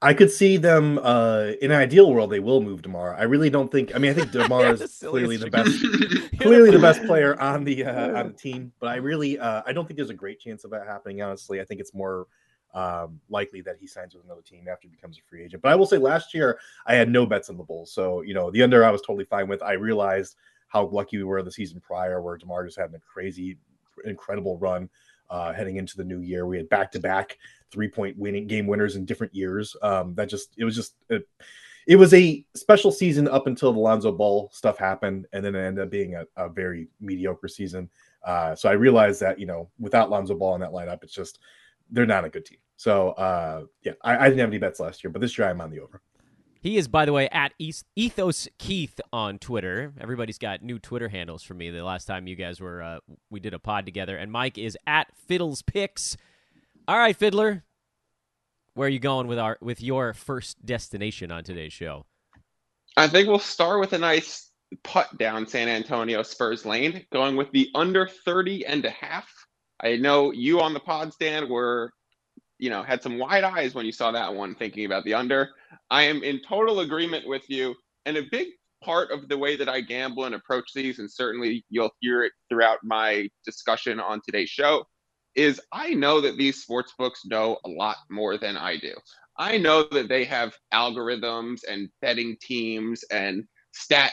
I 0.00 0.14
could 0.14 0.30
see 0.30 0.58
them 0.58 0.98
uh, 1.02 1.52
in 1.60 1.72
an 1.72 1.76
ideal 1.76 2.12
world 2.12 2.30
they 2.30 2.38
will 2.38 2.60
move 2.60 2.82
Demar. 2.82 3.14
I 3.14 3.24
really 3.24 3.50
don't 3.50 3.70
think. 3.70 3.94
I 3.94 3.98
mean, 3.98 4.12
I 4.12 4.14
think 4.14 4.30
Demar 4.32 4.72
is 4.72 5.02
clearly 5.04 5.36
the 5.36 5.50
best, 5.50 5.70
clearly 6.40 6.70
the 6.70 6.78
best 6.78 7.02
player 7.04 7.40
on 7.40 7.64
the 7.64 7.84
uh, 7.84 8.20
on 8.20 8.28
the 8.28 8.34
team. 8.34 8.72
But 8.78 8.90
I 8.90 8.96
really, 8.96 9.38
uh, 9.38 9.62
I 9.66 9.72
don't 9.72 9.86
think 9.86 9.96
there's 9.96 10.10
a 10.10 10.14
great 10.14 10.38
chance 10.38 10.64
of 10.64 10.70
that 10.70 10.86
happening. 10.86 11.20
Honestly, 11.20 11.60
I 11.60 11.64
think 11.64 11.80
it's 11.80 11.94
more 11.94 12.28
um, 12.74 13.20
likely 13.28 13.60
that 13.62 13.76
he 13.80 13.88
signs 13.88 14.14
with 14.14 14.24
another 14.24 14.42
team 14.42 14.66
after 14.70 14.86
he 14.86 14.90
becomes 14.94 15.18
a 15.18 15.22
free 15.28 15.42
agent. 15.42 15.62
But 15.62 15.72
I 15.72 15.74
will 15.74 15.86
say, 15.86 15.98
last 15.98 16.32
year 16.32 16.60
I 16.86 16.94
had 16.94 17.08
no 17.08 17.26
bets 17.26 17.50
on 17.50 17.56
the 17.56 17.64
Bulls, 17.64 17.92
so 17.92 18.20
you 18.22 18.34
know 18.34 18.52
the 18.52 18.62
under 18.62 18.84
I 18.84 18.92
was 18.92 19.00
totally 19.00 19.24
fine 19.24 19.48
with. 19.48 19.62
I 19.62 19.72
realized 19.72 20.36
how 20.68 20.86
lucky 20.86 21.16
we 21.16 21.24
were 21.24 21.42
the 21.42 21.50
season 21.50 21.80
prior, 21.80 22.22
where 22.22 22.36
Demar 22.36 22.64
just 22.64 22.78
had 22.78 22.94
a 22.94 23.00
crazy, 23.00 23.56
incredible 24.04 24.58
run 24.58 24.88
uh, 25.30 25.52
heading 25.52 25.76
into 25.76 25.96
the 25.96 26.04
new 26.04 26.20
year. 26.20 26.46
We 26.46 26.56
had 26.56 26.68
back 26.68 26.92
to 26.92 27.00
back 27.00 27.38
three 27.70 27.88
point 27.88 28.16
winning 28.16 28.46
game 28.46 28.66
winners 28.66 28.96
in 28.96 29.04
different 29.04 29.34
years. 29.34 29.76
Um, 29.82 30.14
that 30.14 30.28
just 30.28 30.54
it 30.56 30.64
was 30.64 30.74
just 30.74 30.94
it, 31.08 31.28
it, 31.86 31.96
was 31.96 32.14
a 32.14 32.44
special 32.54 32.90
season 32.90 33.28
up 33.28 33.46
until 33.46 33.72
the 33.72 33.78
Lonzo 33.78 34.12
Ball 34.12 34.50
stuff 34.52 34.78
happened, 34.78 35.26
and 35.32 35.44
then 35.44 35.54
it 35.54 35.60
ended 35.60 35.84
up 35.84 35.90
being 35.90 36.14
a, 36.14 36.24
a 36.36 36.48
very 36.48 36.88
mediocre 37.00 37.48
season. 37.48 37.88
Uh, 38.24 38.54
so 38.54 38.68
I 38.68 38.72
realized 38.72 39.20
that 39.20 39.38
you 39.38 39.46
know 39.46 39.70
without 39.78 40.10
Lonzo 40.10 40.34
Ball 40.34 40.54
in 40.54 40.60
that 40.60 40.72
lineup, 40.72 41.02
it's 41.02 41.14
just 41.14 41.38
they're 41.90 42.06
not 42.06 42.24
a 42.24 42.30
good 42.30 42.44
team. 42.44 42.58
So 42.76 43.10
uh, 43.10 43.64
yeah, 43.82 43.92
I, 44.02 44.16
I 44.16 44.24
didn't 44.28 44.40
have 44.40 44.50
any 44.50 44.58
bets 44.58 44.80
last 44.80 45.02
year, 45.02 45.10
but 45.10 45.20
this 45.20 45.36
year 45.36 45.48
I'm 45.48 45.60
on 45.60 45.70
the 45.70 45.80
over. 45.80 46.00
He 46.60 46.76
is, 46.76 46.88
by 46.88 47.04
the 47.04 47.12
way, 47.12 47.28
at 47.28 47.52
Ethos 47.58 48.48
Keith 48.58 49.00
on 49.12 49.38
Twitter. 49.38 49.92
Everybody's 50.00 50.38
got 50.38 50.62
new 50.62 50.78
Twitter 50.78 51.08
handles 51.08 51.42
for 51.42 51.54
me. 51.54 51.70
The 51.70 51.84
last 51.84 52.06
time 52.06 52.26
you 52.26 52.34
guys 52.34 52.60
were, 52.60 52.82
uh, 52.82 52.98
we 53.30 53.38
did 53.38 53.54
a 53.54 53.60
pod 53.60 53.84
together. 53.84 54.16
And 54.16 54.32
Mike 54.32 54.58
is 54.58 54.76
at 54.86 55.06
Fiddles 55.14 55.62
Picks. 55.62 56.16
All 56.88 56.98
right, 56.98 57.16
Fiddler, 57.16 57.64
where 58.74 58.86
are 58.86 58.90
you 58.90 58.98
going 58.98 59.28
with 59.28 59.38
our 59.38 59.58
with 59.60 59.80
your 59.80 60.14
first 60.14 60.64
destination 60.64 61.30
on 61.30 61.44
today's 61.44 61.72
show? 61.72 62.06
I 62.96 63.06
think 63.06 63.28
we'll 63.28 63.38
start 63.38 63.78
with 63.78 63.92
a 63.92 63.98
nice 63.98 64.50
putt 64.82 65.16
down 65.16 65.46
San 65.46 65.68
Antonio 65.68 66.22
Spurs 66.22 66.66
lane, 66.66 67.04
going 67.12 67.36
with 67.36 67.50
the 67.52 67.70
under 67.74 68.08
30 68.08 68.66
and 68.66 68.84
a 68.84 68.90
half. 68.90 69.28
I 69.80 69.96
know 69.96 70.32
you 70.32 70.60
on 70.60 70.74
the 70.74 70.80
pod 70.80 71.12
stand 71.12 71.48
were 71.48 71.92
you 72.58 72.70
know, 72.70 72.82
had 72.82 73.02
some 73.02 73.18
wide 73.18 73.44
eyes 73.44 73.74
when 73.74 73.86
you 73.86 73.92
saw 73.92 74.10
that 74.12 74.34
one 74.34 74.54
thinking 74.54 74.84
about 74.84 75.04
the 75.04 75.14
under. 75.14 75.50
I 75.90 76.02
am 76.02 76.22
in 76.22 76.40
total 76.46 76.80
agreement 76.80 77.26
with 77.26 77.48
you. 77.48 77.74
And 78.06 78.16
a 78.16 78.22
big 78.30 78.48
part 78.82 79.10
of 79.10 79.28
the 79.28 79.38
way 79.38 79.56
that 79.56 79.68
I 79.68 79.80
gamble 79.80 80.24
and 80.24 80.34
approach 80.34 80.72
these, 80.74 80.98
and 80.98 81.10
certainly 81.10 81.64
you'll 81.70 81.94
hear 82.00 82.24
it 82.24 82.32
throughout 82.48 82.78
my 82.82 83.28
discussion 83.44 84.00
on 84.00 84.20
today's 84.24 84.50
show, 84.50 84.86
is 85.34 85.60
I 85.72 85.94
know 85.94 86.20
that 86.20 86.36
these 86.36 86.62
sports 86.62 86.94
books 86.98 87.22
know 87.24 87.58
a 87.64 87.68
lot 87.68 87.96
more 88.10 88.38
than 88.38 88.56
I 88.56 88.76
do. 88.76 88.94
I 89.38 89.56
know 89.56 89.84
that 89.92 90.08
they 90.08 90.24
have 90.24 90.56
algorithms 90.74 91.60
and 91.68 91.88
betting 92.00 92.36
teams 92.40 93.04
and 93.04 93.44
stat 93.72 94.12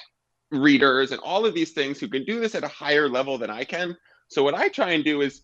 readers 0.51 1.11
and 1.11 1.21
all 1.21 1.45
of 1.45 1.55
these 1.55 1.71
things 1.71 1.99
who 1.99 2.07
can 2.07 2.23
do 2.25 2.39
this 2.39 2.53
at 2.53 2.63
a 2.63 2.67
higher 2.67 3.09
level 3.09 3.37
than 3.37 3.49
I 3.49 3.63
can. 3.63 3.97
So 4.29 4.43
what 4.43 4.53
I 4.53 4.69
try 4.69 4.91
and 4.91 5.03
do 5.03 5.21
is 5.21 5.41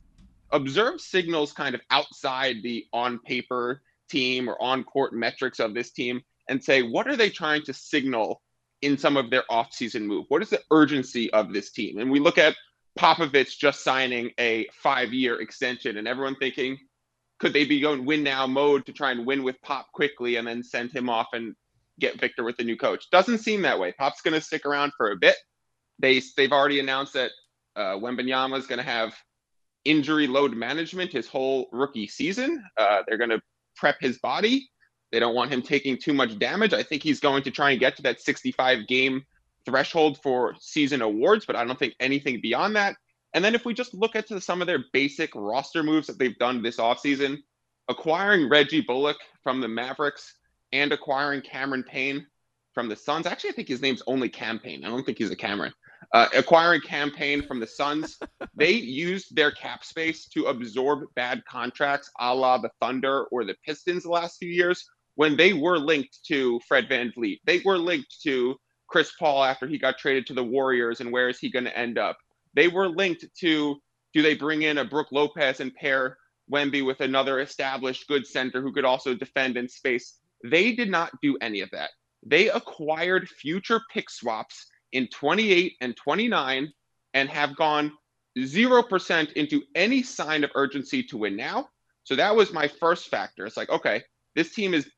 observe 0.51 0.99
signals 0.99 1.53
kind 1.53 1.75
of 1.75 1.81
outside 1.89 2.57
the 2.63 2.85
on 2.93 3.19
paper 3.19 3.81
team 4.09 4.49
or 4.49 4.61
on 4.61 4.83
court 4.83 5.13
metrics 5.13 5.59
of 5.59 5.73
this 5.73 5.91
team 5.91 6.21
and 6.49 6.63
say, 6.63 6.81
what 6.81 7.07
are 7.07 7.15
they 7.15 7.29
trying 7.29 7.63
to 7.63 7.73
signal 7.73 8.41
in 8.81 8.97
some 8.97 9.17
of 9.17 9.29
their 9.29 9.43
offseason 9.49 10.03
move? 10.03 10.25
What 10.27 10.41
is 10.41 10.49
the 10.49 10.61
urgency 10.71 11.31
of 11.31 11.53
this 11.53 11.71
team? 11.71 11.99
And 11.99 12.11
we 12.11 12.19
look 12.19 12.37
at 12.37 12.55
Popovich 12.99 13.57
just 13.57 13.83
signing 13.83 14.31
a 14.39 14.67
five 14.73 15.13
year 15.13 15.39
extension 15.39 15.97
and 15.97 16.07
everyone 16.07 16.35
thinking, 16.35 16.77
could 17.39 17.53
they 17.53 17.65
be 17.65 17.79
going 17.79 18.05
win 18.05 18.23
now 18.23 18.45
mode 18.45 18.85
to 18.85 18.93
try 18.93 19.11
and 19.11 19.25
win 19.25 19.43
with 19.43 19.61
Pop 19.61 19.91
quickly 19.93 20.35
and 20.35 20.47
then 20.47 20.63
send 20.63 20.91
him 20.91 21.09
off 21.09 21.27
and 21.33 21.55
get 21.99 22.19
Victor 22.19 22.43
with 22.43 22.57
the 22.57 22.63
new 22.63 22.77
coach? 22.77 23.09
Doesn't 23.11 23.39
seem 23.39 23.61
that 23.61 23.79
way. 23.79 23.93
Pop's 23.93 24.21
going 24.21 24.33
to 24.33 24.41
stick 24.41 24.65
around 24.65 24.91
for 24.97 25.11
a 25.11 25.15
bit. 25.15 25.35
They, 25.99 26.21
they've 26.35 26.51
already 26.51 26.79
announced 26.79 27.13
that 27.13 27.31
uh, 27.75 27.95
Wembanyama 27.95 28.57
is 28.57 28.67
going 28.67 28.79
to 28.79 28.83
have 28.83 29.15
injury 29.85 30.27
load 30.27 30.53
management 30.53 31.11
his 31.11 31.27
whole 31.27 31.67
rookie 31.71 32.07
season. 32.07 32.63
Uh, 32.77 33.03
they're 33.07 33.17
going 33.17 33.29
to 33.29 33.41
prep 33.75 33.97
his 33.99 34.19
body. 34.19 34.69
They 35.11 35.19
don't 35.19 35.35
want 35.35 35.51
him 35.51 35.61
taking 35.61 35.97
too 35.97 36.13
much 36.13 36.39
damage. 36.39 36.73
I 36.73 36.83
think 36.83 37.03
he's 37.03 37.19
going 37.19 37.43
to 37.43 37.51
try 37.51 37.71
and 37.71 37.79
get 37.79 37.95
to 37.97 38.03
that 38.03 38.21
65 38.21 38.87
game 38.87 39.23
threshold 39.65 40.19
for 40.23 40.55
season 40.59 41.01
awards, 41.01 41.45
but 41.45 41.55
I 41.55 41.65
don't 41.65 41.77
think 41.77 41.95
anything 41.99 42.39
beyond 42.41 42.75
that. 42.75 42.95
And 43.33 43.43
then 43.43 43.55
if 43.55 43.65
we 43.65 43.73
just 43.73 43.93
look 43.93 44.15
at 44.15 44.27
some 44.41 44.61
of 44.61 44.67
their 44.67 44.85
basic 44.93 45.31
roster 45.35 45.83
moves 45.83 46.07
that 46.07 46.17
they've 46.19 46.37
done 46.37 46.61
this 46.61 46.77
offseason, 46.77 47.37
acquiring 47.87 48.49
Reggie 48.49 48.81
Bullock 48.81 49.17
from 49.43 49.61
the 49.61 49.67
Mavericks 49.67 50.35
and 50.71 50.91
acquiring 50.91 51.41
Cameron 51.41 51.83
Payne 51.83 52.25
from 52.73 52.89
the 52.89 52.95
Suns. 52.95 53.25
Actually, 53.25 53.51
I 53.51 53.53
think 53.53 53.67
his 53.67 53.81
name's 53.81 54.03
only 54.07 54.29
Campaign. 54.29 54.83
I 54.83 54.89
don't 54.89 55.03
think 55.03 55.17
he's 55.17 55.31
a 55.31 55.35
Cameron. 55.35 55.73
Uh, 56.13 56.27
acquiring 56.35 56.81
campaign 56.81 57.41
from 57.41 57.59
the 57.59 57.67
Suns, 57.67 58.19
they 58.55 58.71
used 58.71 59.33
their 59.33 59.51
cap 59.51 59.85
space 59.85 60.27
to 60.27 60.47
absorb 60.47 61.05
bad 61.15 61.41
contracts, 61.45 62.11
a 62.19 62.35
la 62.35 62.57
the 62.57 62.69
Thunder 62.81 63.25
or 63.25 63.45
the 63.45 63.55
Pistons 63.65 64.03
the 64.03 64.09
last 64.09 64.37
few 64.37 64.49
years, 64.49 64.85
when 65.15 65.37
they 65.37 65.53
were 65.53 65.77
linked 65.77 66.19
to 66.27 66.59
Fred 66.67 66.89
VanVleet. 66.89 67.39
They 67.45 67.61
were 67.63 67.77
linked 67.77 68.21
to 68.23 68.55
Chris 68.87 69.13
Paul 69.17 69.43
after 69.43 69.67
he 69.67 69.77
got 69.77 69.97
traded 69.97 70.27
to 70.27 70.33
the 70.33 70.43
Warriors, 70.43 70.99
and 70.99 71.11
where 71.13 71.29
is 71.29 71.39
he 71.39 71.49
going 71.49 71.65
to 71.65 71.77
end 71.77 71.97
up? 71.97 72.17
They 72.55 72.67
were 72.67 72.89
linked 72.89 73.25
to 73.39 73.77
do 74.13 74.21
they 74.21 74.35
bring 74.35 74.63
in 74.63 74.79
a 74.79 74.85
Brook 74.85 75.07
Lopez 75.11 75.61
and 75.61 75.73
pair 75.73 76.17
Wemby 76.51 76.85
with 76.85 76.99
another 76.99 77.39
established 77.39 78.07
good 78.07 78.27
center 78.27 78.61
who 78.61 78.73
could 78.73 78.83
also 78.83 79.15
defend 79.15 79.55
in 79.55 79.69
space? 79.69 80.17
They 80.43 80.73
did 80.73 80.89
not 80.89 81.11
do 81.21 81.37
any 81.41 81.61
of 81.61 81.69
that. 81.71 81.91
They 82.25 82.49
acquired 82.49 83.29
future 83.29 83.81
pick 83.93 84.09
swaps 84.09 84.67
in 84.91 85.07
28 85.07 85.75
and 85.81 85.95
29 85.95 86.71
and 87.13 87.29
have 87.29 87.55
gone 87.55 87.91
0% 88.37 89.33
into 89.33 89.63
any 89.75 90.03
sign 90.03 90.43
of 90.43 90.51
urgency 90.55 91.03
to 91.03 91.17
win 91.17 91.35
now. 91.35 91.69
So 92.03 92.15
that 92.15 92.35
was 92.35 92.53
my 92.53 92.67
first 92.67 93.09
factor. 93.09 93.45
It's 93.45 93.57
like, 93.57 93.69
okay, 93.69 94.03
this 94.35 94.53
team 94.53 94.73
is 94.73 94.89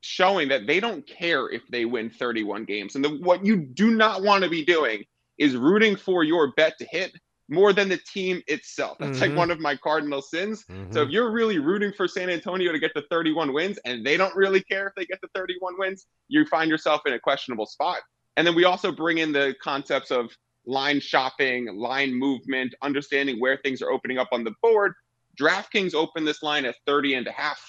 showing 0.00 0.48
that 0.48 0.66
they 0.66 0.80
don't 0.80 1.06
care 1.06 1.48
if 1.48 1.62
they 1.70 1.84
win 1.84 2.10
31 2.10 2.64
games. 2.64 2.96
And 2.96 3.04
the, 3.04 3.18
what 3.20 3.44
you 3.44 3.56
do 3.56 3.94
not 3.94 4.22
want 4.22 4.42
to 4.44 4.50
be 4.50 4.64
doing 4.64 5.04
is 5.38 5.56
rooting 5.56 5.96
for 5.96 6.24
your 6.24 6.52
bet 6.56 6.76
to 6.78 6.84
hit 6.86 7.12
more 7.48 7.72
than 7.72 7.88
the 7.88 7.98
team 8.12 8.42
itself. 8.46 8.96
That's 8.98 9.18
Mhm. 9.18 9.20
like 9.20 9.36
one 9.36 9.50
of 9.50 9.60
my 9.60 9.76
cardinal 9.76 10.22
sins. 10.22 10.64
So 10.92 11.00
Mhm. 11.00 11.06
if 11.06 11.10
you're 11.10 11.30
really 11.30 11.58
rooting 11.58 11.92
for 11.92 12.08
San 12.08 12.30
Antonio 12.30 12.72
to 12.72 12.78
get 12.78 12.94
to 12.94 13.02
31 13.10 13.52
wins 13.52 13.78
and 13.84 14.04
they 14.04 14.16
don't 14.16 14.34
really 14.34 14.62
care 14.62 14.88
if 14.88 14.94
they 14.94 15.04
get 15.04 15.20
to 15.22 15.28
31 15.34 15.78
wins, 15.78 16.06
you 16.28 16.44
find 16.46 16.70
yourself 16.70 17.02
in 17.06 17.12
a 17.12 17.20
questionable 17.20 17.66
spot. 17.66 18.00
And 18.36 18.46
then 18.46 18.54
we 18.54 18.64
also 18.64 18.90
bring 18.92 19.18
in 19.18 19.32
the 19.32 19.54
concepts 19.62 20.10
of 20.10 20.30
line 20.66 21.00
shopping, 21.00 21.66
line 21.76 22.14
movement, 22.14 22.74
understanding 22.82 23.40
where 23.40 23.58
things 23.58 23.82
are 23.82 23.90
opening 23.90 24.18
up 24.18 24.28
on 24.32 24.44
the 24.44 24.54
board. 24.62 24.94
DraftKings 25.40 25.94
opened 25.94 26.26
this 26.26 26.42
line 26.42 26.64
at 26.64 26.76
30 26.86 27.14
and 27.14 27.26
a 27.26 27.32
half. 27.32 27.60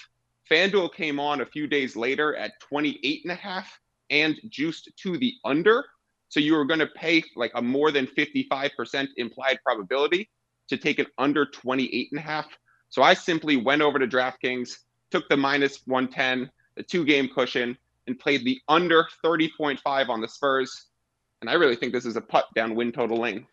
FanDuel 0.50 0.92
came 0.92 1.18
on 1.18 1.40
a 1.40 1.46
few 1.46 1.66
days 1.66 1.96
later 1.96 2.36
at 2.36 2.52
28 2.60 3.20
and 3.24 3.32
a 3.32 3.36
half 3.36 3.78
and 4.10 4.38
juiced 4.48 4.90
to 5.02 5.18
the 5.18 5.34
under. 5.44 5.84
So 6.28 6.40
you 6.40 6.54
were 6.54 6.64
going 6.64 6.80
to 6.80 6.86
pay 6.86 7.22
like 7.36 7.52
a 7.54 7.62
more 7.62 7.90
than 7.90 8.06
55% 8.06 9.08
implied 9.16 9.58
probability 9.64 10.28
to 10.68 10.76
take 10.76 10.98
an 10.98 11.06
under 11.18 11.46
28 11.46 12.08
and 12.12 12.18
a 12.18 12.22
half. 12.22 12.46
So 12.90 13.02
I 13.02 13.14
simply 13.14 13.56
went 13.56 13.82
over 13.82 13.98
to 13.98 14.06
DraftKings, 14.06 14.76
took 15.10 15.28
the 15.28 15.36
minus 15.36 15.80
110, 15.86 16.50
the 16.76 16.82
two 16.82 17.04
game 17.04 17.28
cushion, 17.34 17.76
and 18.06 18.18
played 18.18 18.44
the 18.44 18.60
under 18.68 19.06
30.5 19.24 20.08
on 20.08 20.20
the 20.20 20.28
Spurs. 20.28 20.86
And 21.40 21.50
I 21.50 21.54
really 21.54 21.76
think 21.76 21.92
this 21.92 22.06
is 22.06 22.16
a 22.16 22.20
putt 22.20 22.46
down 22.54 22.74
win 22.74 22.92
total 22.92 23.18
lane. 23.18 23.46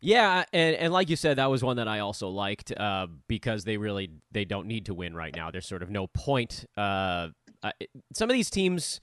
Yeah, 0.00 0.44
and, 0.52 0.76
and 0.76 0.92
like 0.92 1.10
you 1.10 1.16
said, 1.16 1.38
that 1.38 1.50
was 1.50 1.64
one 1.64 1.76
that 1.78 1.88
I 1.88 1.98
also 2.00 2.28
liked 2.28 2.72
uh, 2.76 3.08
because 3.26 3.64
they 3.64 3.76
really 3.76 4.10
they 4.30 4.44
don't 4.44 4.68
need 4.68 4.86
to 4.86 4.94
win 4.94 5.14
right 5.14 5.34
now. 5.34 5.50
There's 5.50 5.66
sort 5.66 5.82
of 5.82 5.90
no 5.90 6.06
point. 6.06 6.66
Uh, 6.76 7.28
uh, 7.62 7.72
some 8.14 8.30
of 8.30 8.34
these 8.34 8.48
teams, 8.48 9.00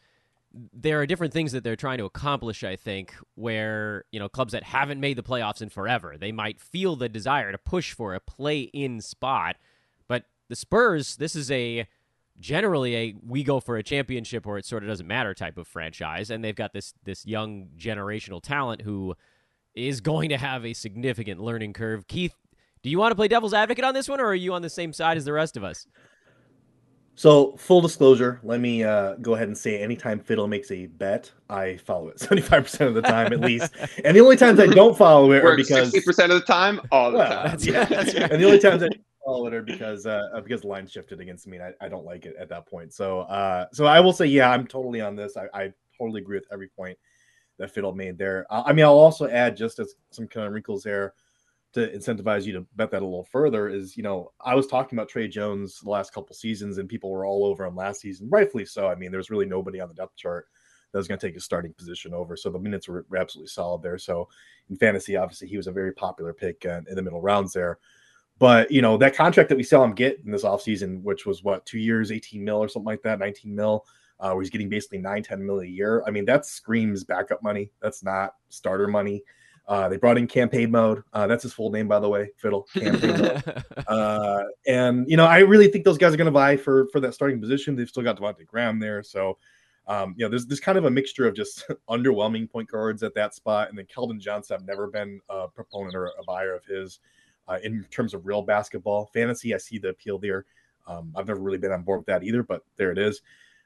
there 0.53 1.01
are 1.01 1.05
different 1.05 1.33
things 1.33 1.51
that 1.51 1.65
they're 1.65 1.75
trying 1.75 1.97
to 1.97 2.05
accomplish. 2.05 2.63
I 2.63 2.77
think 2.77 3.13
where 3.35 4.05
you 4.11 4.19
know 4.19 4.29
clubs 4.29 4.53
that 4.53 4.63
haven't 4.63 5.01
made 5.01 5.17
the 5.17 5.23
playoffs 5.23 5.61
in 5.61 5.67
forever, 5.67 6.15
they 6.17 6.31
might 6.31 6.61
feel 6.61 6.95
the 6.95 7.09
desire 7.09 7.51
to 7.51 7.57
push 7.57 7.91
for 7.91 8.13
a 8.13 8.21
play-in 8.21 9.01
spot. 9.01 9.57
But 10.07 10.23
the 10.47 10.55
Spurs, 10.55 11.17
this 11.17 11.35
is 11.35 11.51
a 11.51 11.87
generally 12.39 12.95
a 12.95 13.15
we 13.25 13.43
go 13.43 13.59
for 13.59 13.77
a 13.77 13.83
championship 13.83 14.45
or 14.45 14.57
it 14.57 14.65
sort 14.65 14.83
of 14.83 14.89
doesn't 14.89 15.07
matter 15.07 15.33
type 15.33 15.57
of 15.57 15.67
franchise, 15.67 16.29
and 16.29 16.43
they've 16.43 16.55
got 16.55 16.73
this 16.73 16.93
this 17.03 17.25
young 17.25 17.69
generational 17.77 18.41
talent 18.41 18.81
who 18.81 19.15
is 19.75 20.01
going 20.01 20.29
to 20.29 20.37
have 20.37 20.65
a 20.65 20.73
significant 20.73 21.39
learning 21.41 21.73
curve. 21.73 22.07
Keith, 22.07 22.33
do 22.83 22.89
you 22.89 22.97
want 22.97 23.11
to 23.11 23.15
play 23.15 23.27
devil's 23.27 23.53
advocate 23.53 23.83
on 23.83 23.93
this 23.93 24.07
one, 24.07 24.19
or 24.19 24.25
are 24.25 24.35
you 24.35 24.53
on 24.53 24.61
the 24.61 24.69
same 24.69 24.93
side 24.93 25.17
as 25.17 25.25
the 25.25 25.33
rest 25.33 25.57
of 25.57 25.63
us? 25.63 25.87
So, 27.17 27.55
full 27.55 27.79
disclosure, 27.79 28.41
let 28.43 28.59
me 28.59 28.83
uh, 28.83 29.13
go 29.15 29.35
ahead 29.35 29.47
and 29.47 29.57
say 29.57 29.81
anytime 29.81 30.19
Fiddle 30.19 30.49
makes 30.49 30.69
a 30.69 30.87
bet, 30.87 31.31
I 31.49 31.77
follow 31.77 32.09
it 32.09 32.17
75% 32.19 32.87
of 32.87 32.93
the 32.93 33.01
time 33.01 33.31
at 33.31 33.39
least. 33.39 33.73
And 34.03 34.17
the 34.17 34.19
only 34.19 34.35
times 34.35 34.59
I 34.59 34.67
don't 34.67 34.97
follow 34.97 35.31
it 35.31 35.41
are 35.43 35.55
because 35.55 35.93
60% 35.93 36.25
of 36.25 36.29
the 36.31 36.41
time, 36.41 36.81
all 36.91 37.11
the 37.11 37.19
Well, 37.19 37.29
time. 37.29 37.47
That's, 37.51 37.65
yeah, 37.65 37.85
that's 37.89 38.13
right. 38.13 38.31
and 38.31 38.41
the 38.41 38.45
only 38.45 38.59
times 38.59 38.83
I 38.83 38.89
are 39.27 39.61
because 39.61 40.05
uh, 40.05 40.29
uh, 40.33 40.41
because 40.41 40.61
the 40.61 40.67
line 40.67 40.87
shifted 40.87 41.19
against 41.19 41.47
me 41.47 41.57
and 41.57 41.73
I, 41.81 41.85
I 41.85 41.89
don't 41.89 42.05
like 42.05 42.25
it 42.25 42.35
at 42.39 42.49
that 42.49 42.67
point. 42.67 42.93
So 42.93 43.21
uh 43.21 43.65
so 43.73 43.85
I 43.85 43.99
will 43.99 44.13
say 44.13 44.25
yeah, 44.25 44.49
I'm 44.51 44.67
totally 44.67 45.01
on 45.01 45.15
this. 45.15 45.35
I, 45.37 45.47
I 45.53 45.73
totally 45.97 46.21
agree 46.21 46.37
with 46.37 46.47
every 46.51 46.67
point 46.67 46.97
that 47.57 47.71
Fiddle 47.71 47.93
made 47.93 48.17
there. 48.17 48.45
Uh, 48.49 48.63
I 48.65 48.73
mean, 48.73 48.85
I'll 48.85 48.91
also 48.91 49.27
add 49.27 49.55
just 49.57 49.79
as 49.79 49.95
some 50.11 50.27
kind 50.27 50.45
of 50.45 50.53
wrinkles 50.53 50.83
there 50.83 51.13
to 51.73 51.87
incentivize 51.89 52.45
you 52.45 52.53
to 52.53 52.65
bet 52.75 52.91
that 52.91 53.01
a 53.01 53.05
little 53.05 53.25
further 53.25 53.67
is 53.67 53.97
you 53.97 54.03
know 54.03 54.31
I 54.39 54.55
was 54.55 54.67
talking 54.67 54.97
about 54.97 55.09
Tre 55.09 55.27
Jones 55.27 55.79
the 55.81 55.89
last 55.89 56.13
couple 56.13 56.35
seasons 56.35 56.77
and 56.77 56.87
people 56.87 57.09
were 57.11 57.25
all 57.25 57.45
over 57.45 57.65
him 57.65 57.75
last 57.75 58.01
season, 58.01 58.29
rightfully 58.29 58.65
so. 58.65 58.87
I 58.87 58.95
mean, 58.95 59.11
there's 59.11 59.29
really 59.29 59.45
nobody 59.45 59.79
on 59.79 59.89
the 59.89 59.95
depth 59.95 60.15
chart 60.15 60.47
that 60.91 60.99
was 60.99 61.07
going 61.07 61.19
to 61.19 61.27
take 61.27 61.33
his 61.33 61.43
starting 61.43 61.73
position 61.73 62.13
over, 62.13 62.37
so 62.37 62.49
the 62.49 62.59
minutes 62.59 62.87
were, 62.87 63.05
were 63.09 63.17
absolutely 63.17 63.49
solid 63.49 63.81
there. 63.81 63.97
So 63.97 64.29
in 64.69 64.77
fantasy, 64.77 65.17
obviously, 65.17 65.47
he 65.47 65.57
was 65.57 65.67
a 65.67 65.71
very 65.71 65.91
popular 65.91 66.31
pick 66.33 66.65
uh, 66.65 66.81
in 66.87 66.95
the 66.95 67.01
middle 67.01 67.21
rounds 67.21 67.51
there. 67.51 67.79
But 68.37 68.69
you 68.69 68.81
know 68.81 68.97
that 68.97 69.15
contract 69.15 69.49
that 69.49 69.55
we 69.55 69.63
saw 69.63 69.83
him 69.83 69.93
get 69.93 70.21
in 70.25 70.31
this 70.31 70.43
offseason, 70.43 71.01
which 71.03 71.25
was 71.25 71.43
what 71.43 71.65
two 71.65 71.79
years, 71.79 72.11
18 72.11 72.43
mil 72.43 72.57
or 72.57 72.67
something 72.67 72.85
like 72.85 73.01
that, 73.03 73.19
19 73.19 73.55
mil, 73.55 73.85
uh, 74.19 74.31
where 74.31 74.41
he's 74.41 74.49
getting 74.49 74.69
basically 74.69 74.97
nine, 74.97 75.23
10 75.23 75.45
mil 75.45 75.59
a 75.61 75.65
year. 75.65 76.03
I 76.05 76.11
mean, 76.11 76.25
that 76.25 76.45
screams 76.45 77.03
backup 77.03 77.41
money. 77.41 77.71
That's 77.81 78.03
not 78.03 78.35
starter 78.49 78.87
money. 78.87 79.23
Uh, 79.67 79.89
they 79.89 79.97
brought 79.97 80.17
in 80.17 80.27
campaign 80.27 80.69
mode. 80.69 81.01
Uh, 81.13 81.25
that's 81.25 81.43
his 81.43 81.53
full 81.53 81.71
name, 81.71 81.87
by 81.87 81.99
the 81.99 82.07
way, 82.07 82.29
Fiddle. 82.37 82.67
Campaign 82.73 83.21
mode. 83.21 83.63
Uh, 83.87 84.43
and 84.65 85.07
you 85.07 85.15
know, 85.15 85.25
I 85.25 85.39
really 85.39 85.67
think 85.67 85.85
those 85.85 85.97
guys 85.97 86.11
are 86.11 86.17
going 86.17 86.25
to 86.25 86.31
vie 86.31 86.57
for 86.57 86.87
for 86.91 86.99
that 86.99 87.13
starting 87.13 87.39
position. 87.39 87.75
They've 87.75 87.87
still 87.87 88.01
got 88.01 88.17
Devonte' 88.17 88.45
Graham 88.47 88.79
there, 88.79 89.03
so 89.03 89.37
um, 89.87 90.15
you 90.17 90.25
know, 90.25 90.29
there's 90.29 90.47
this 90.47 90.59
kind 90.59 90.77
of 90.77 90.85
a 90.85 90.89
mixture 90.89 91.27
of 91.27 91.35
just 91.35 91.65
underwhelming 91.89 92.49
point 92.49 92.69
guards 92.69 93.03
at 93.03 93.13
that 93.15 93.35
spot, 93.35 93.69
and 93.69 93.77
then 93.77 93.85
Keldon 93.85 94.19
Johnson. 94.19 94.57
I've 94.59 94.65
never 94.65 94.87
been 94.87 95.19
a 95.29 95.47
proponent 95.47 95.95
or 95.95 96.07
a 96.07 96.23
buyer 96.25 96.55
of 96.55 96.65
his 96.65 96.99
uh, 97.47 97.57
in 97.63 97.85
terms 97.91 98.13
of 98.13 98.25
real 98.25 98.41
basketball 98.41 99.05
fantasy. 99.13 99.53
I 99.53 99.57
see 99.57 99.77
the 99.77 99.89
appeal 99.89 100.17
there. 100.17 100.45
Um, 100.87 101.13
I've 101.15 101.27
never 101.27 101.39
really 101.39 101.57
been 101.57 101.71
on 101.71 101.83
board 101.83 101.99
with 101.99 102.07
that 102.07 102.23
either, 102.23 102.43
but 102.43 102.63
there 102.77 102.91
it 102.91 102.97
is. 102.97 103.21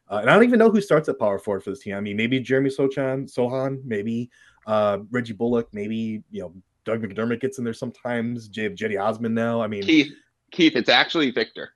Uh, 0.10 0.20
and 0.22 0.30
I 0.30 0.34
don't 0.34 0.44
even 0.44 0.60
know 0.60 0.72
who 0.72 0.82
starts 0.82 1.08
at 1.10 1.20
power 1.20 1.38
forward 1.38 1.64
for 1.64 1.70
this 1.70 1.80
team. 1.80 1.96
I 1.96 2.00
mean, 2.00 2.18
maybe 2.18 2.40
Jeremy 2.40 2.70
Sochan, 2.70 3.32
Sohan, 3.32 3.84
maybe 3.86 4.30
uh, 4.66 5.00
Reggie 5.12 5.34
Bullock, 5.34 5.70
maybe 5.72 6.24
you 6.32 6.42
know 6.42 6.54
Doug 6.86 7.04
McDermott 7.04 7.42
gets 7.42 7.60
in 7.60 7.64
there 7.64 7.74
sometimes. 7.74 8.48
J- 8.48 8.70
Cedi 8.70 9.00
Osman 9.00 9.34
now. 9.34 9.62
I 9.62 9.68
mean, 9.68 9.84
Keith, 9.84 10.12
Keith, 10.52 10.76
it's 10.76 10.90
actually 10.90 11.30
Victor. 11.30 11.74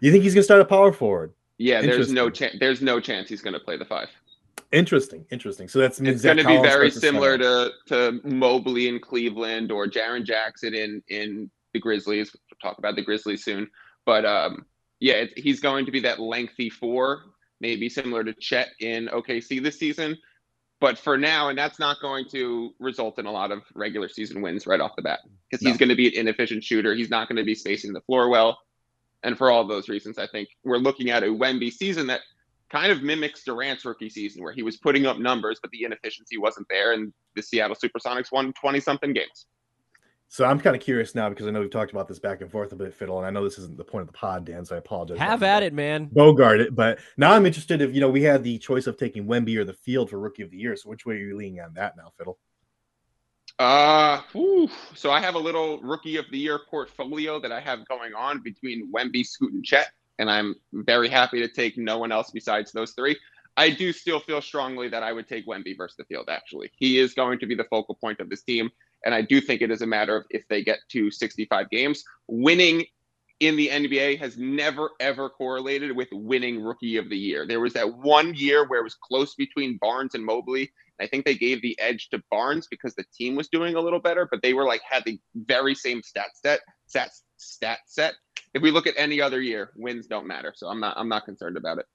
you 0.00 0.10
think 0.10 0.24
he's 0.24 0.34
gonna 0.34 0.42
start 0.44 0.60
a 0.60 0.64
power 0.64 0.92
forward? 0.92 1.34
Yeah, 1.58 1.82
there's 1.82 2.12
no 2.12 2.30
chance. 2.30 2.56
There's 2.58 2.80
no 2.80 3.00
chance 3.00 3.28
he's 3.28 3.42
going 3.42 3.54
to 3.54 3.60
play 3.60 3.76
the 3.76 3.84
five. 3.84 4.08
Interesting, 4.70 5.24
interesting. 5.30 5.68
So 5.68 5.78
that's 5.78 5.98
It's 6.00 6.22
going 6.22 6.36
to 6.36 6.44
be 6.44 6.58
very 6.58 6.90
similar 6.90 7.38
to 7.38 7.70
to 7.86 8.20
Mobley 8.24 8.88
in 8.88 9.00
Cleveland 9.00 9.72
or 9.72 9.86
Jaren 9.86 10.24
Jackson 10.24 10.74
in 10.74 11.02
in 11.08 11.50
the 11.72 11.80
Grizzlies. 11.80 12.34
We'll 12.34 12.70
talk 12.70 12.78
about 12.78 12.94
the 12.94 13.02
Grizzlies 13.02 13.44
soon, 13.44 13.70
but 14.04 14.26
um, 14.26 14.66
yeah, 15.00 15.14
it, 15.14 15.38
he's 15.38 15.60
going 15.60 15.86
to 15.86 15.92
be 15.92 16.00
that 16.00 16.20
lengthy 16.20 16.68
four, 16.68 17.22
maybe 17.60 17.88
similar 17.88 18.24
to 18.24 18.34
Chet 18.34 18.68
in 18.80 19.06
OKC 19.08 19.62
this 19.62 19.78
season. 19.78 20.18
But 20.80 20.98
for 20.98 21.16
now, 21.18 21.48
and 21.48 21.58
that's 21.58 21.78
not 21.78 21.96
going 22.00 22.26
to 22.30 22.70
result 22.78 23.18
in 23.18 23.26
a 23.26 23.32
lot 23.32 23.50
of 23.50 23.62
regular 23.74 24.08
season 24.08 24.42
wins 24.42 24.66
right 24.66 24.80
off 24.80 24.94
the 24.96 25.02
bat 25.02 25.20
because 25.50 25.66
he's 25.66 25.76
going 25.76 25.88
to 25.88 25.96
be 25.96 26.06
an 26.08 26.14
inefficient 26.14 26.62
shooter. 26.62 26.94
He's 26.94 27.10
not 27.10 27.28
going 27.28 27.36
to 27.36 27.44
be 27.44 27.54
spacing 27.54 27.92
the 27.92 28.00
floor 28.02 28.28
well. 28.28 28.58
And 29.24 29.36
for 29.36 29.50
all 29.50 29.66
those 29.66 29.88
reasons, 29.88 30.18
I 30.18 30.28
think 30.28 30.50
we're 30.62 30.76
looking 30.76 31.10
at 31.10 31.24
a 31.24 31.26
Wemby 31.26 31.72
season 31.72 32.06
that 32.08 32.20
kind 32.70 32.92
of 32.92 33.02
mimics 33.02 33.44
Durant's 33.44 33.84
rookie 33.84 34.10
season, 34.10 34.42
where 34.42 34.52
he 34.52 34.62
was 34.62 34.76
putting 34.76 35.06
up 35.06 35.18
numbers, 35.18 35.58
but 35.60 35.70
the 35.70 35.84
inefficiency 35.84 36.38
wasn't 36.38 36.66
there. 36.68 36.92
And 36.92 37.12
the 37.34 37.42
Seattle 37.42 37.76
Supersonics 37.76 38.32
won 38.32 38.52
20 38.60 38.80
something 38.80 39.12
games. 39.12 39.46
So 40.30 40.44
I'm 40.44 40.60
kind 40.60 40.76
of 40.76 40.82
curious 40.82 41.14
now 41.14 41.30
because 41.30 41.46
I 41.46 41.50
know 41.50 41.60
we've 41.60 41.70
talked 41.70 41.90
about 41.90 42.06
this 42.06 42.18
back 42.18 42.42
and 42.42 42.50
forth 42.50 42.70
a 42.72 42.76
bit, 42.76 42.92
Fiddle, 42.92 43.16
and 43.16 43.26
I 43.26 43.30
know 43.30 43.42
this 43.42 43.58
isn't 43.58 43.78
the 43.78 43.84
point 43.84 44.02
of 44.02 44.08
the 44.08 44.12
pod, 44.12 44.44
Dan. 44.44 44.62
So 44.64 44.74
I 44.74 44.78
apologize. 44.78 45.18
Have 45.18 45.42
at 45.42 45.62
it, 45.62 45.72
man. 45.72 46.10
Bogart 46.12 46.60
it, 46.60 46.74
but 46.74 46.98
now 47.16 47.32
I'm 47.32 47.46
interested 47.46 47.80
if 47.80 47.94
you 47.94 48.00
know 48.02 48.10
we 48.10 48.22
had 48.22 48.44
the 48.44 48.58
choice 48.58 48.86
of 48.86 48.98
taking 48.98 49.24
Wemby 49.24 49.56
or 49.56 49.64
the 49.64 49.72
field 49.72 50.10
for 50.10 50.18
rookie 50.18 50.42
of 50.42 50.50
the 50.50 50.58
year. 50.58 50.76
So 50.76 50.90
which 50.90 51.06
way 51.06 51.14
are 51.14 51.18
you 51.18 51.36
leaning 51.36 51.60
on 51.60 51.72
that 51.74 51.96
now, 51.96 52.12
Fiddle? 52.18 52.38
Uh, 53.58 54.20
whew. 54.32 54.68
so 54.94 55.10
I 55.10 55.20
have 55.20 55.34
a 55.34 55.38
little 55.38 55.80
rookie 55.80 56.16
of 56.16 56.26
the 56.30 56.38
year 56.38 56.60
portfolio 56.70 57.40
that 57.40 57.50
I 57.50 57.60
have 57.60 57.88
going 57.88 58.14
on 58.14 58.42
between 58.42 58.92
Wemby, 58.92 59.24
Scoot, 59.24 59.52
and 59.52 59.64
Chet, 59.64 59.90
and 60.18 60.30
I'm 60.30 60.56
very 60.72 61.08
happy 61.08 61.40
to 61.40 61.48
take 61.48 61.78
no 61.78 61.98
one 61.98 62.12
else 62.12 62.30
besides 62.30 62.72
those 62.72 62.92
three. 62.92 63.16
I 63.56 63.70
do 63.70 63.92
still 63.92 64.20
feel 64.20 64.40
strongly 64.40 64.88
that 64.88 65.02
I 65.02 65.12
would 65.12 65.28
take 65.28 65.46
Wemby 65.46 65.76
versus 65.76 65.96
the 65.96 66.04
field. 66.04 66.28
Actually, 66.30 66.70
he 66.76 66.98
is 66.98 67.14
going 67.14 67.40
to 67.40 67.46
be 67.46 67.54
the 67.54 67.64
focal 67.64 67.96
point 67.96 68.20
of 68.20 68.30
this 68.30 68.42
team, 68.42 68.70
and 69.04 69.14
I 69.14 69.22
do 69.22 69.40
think 69.40 69.62
it 69.62 69.70
is 69.70 69.82
a 69.82 69.86
matter 69.86 70.16
of 70.16 70.24
if 70.30 70.46
they 70.48 70.62
get 70.62 70.78
to 70.90 71.10
65 71.10 71.68
games, 71.70 72.04
winning 72.28 72.84
in 73.40 73.56
the 73.56 73.68
NBA 73.68 74.18
has 74.18 74.36
never 74.36 74.90
ever 75.00 75.28
correlated 75.28 75.94
with 75.94 76.08
winning 76.12 76.62
rookie 76.62 76.96
of 76.96 77.08
the 77.08 77.16
year. 77.16 77.46
There 77.46 77.60
was 77.60 77.72
that 77.74 77.98
one 77.98 78.34
year 78.34 78.66
where 78.66 78.80
it 78.80 78.84
was 78.84 78.96
close 78.96 79.34
between 79.34 79.78
Barnes 79.78 80.14
and 80.14 80.24
Mobley. 80.24 80.72
I 81.00 81.06
think 81.06 81.24
they 81.24 81.36
gave 81.36 81.62
the 81.62 81.78
edge 81.78 82.08
to 82.10 82.22
Barnes 82.30 82.66
because 82.68 82.94
the 82.96 83.04
team 83.16 83.36
was 83.36 83.48
doing 83.48 83.76
a 83.76 83.80
little 83.80 84.00
better, 84.00 84.26
but 84.28 84.42
they 84.42 84.54
were 84.54 84.64
like 84.64 84.80
had 84.88 85.04
the 85.04 85.20
very 85.34 85.74
same 85.74 86.02
stat 86.02 86.30
set 86.34 86.60
stat 86.86 87.10
stat 87.36 87.78
set. 87.86 88.14
If 88.58 88.62
we 88.62 88.70
look 88.70 88.86
at 88.86 88.94
any 88.96 89.20
other 89.20 89.40
year, 89.40 89.72
wins 89.76 90.06
don't 90.06 90.26
matter. 90.26 90.52
So 90.54 90.68
I'm 90.68 90.80
not 90.80 90.96
I'm 90.96 91.08
not 91.08 91.24
concerned 91.24 91.56
about 91.56 91.78
it. 91.78 91.86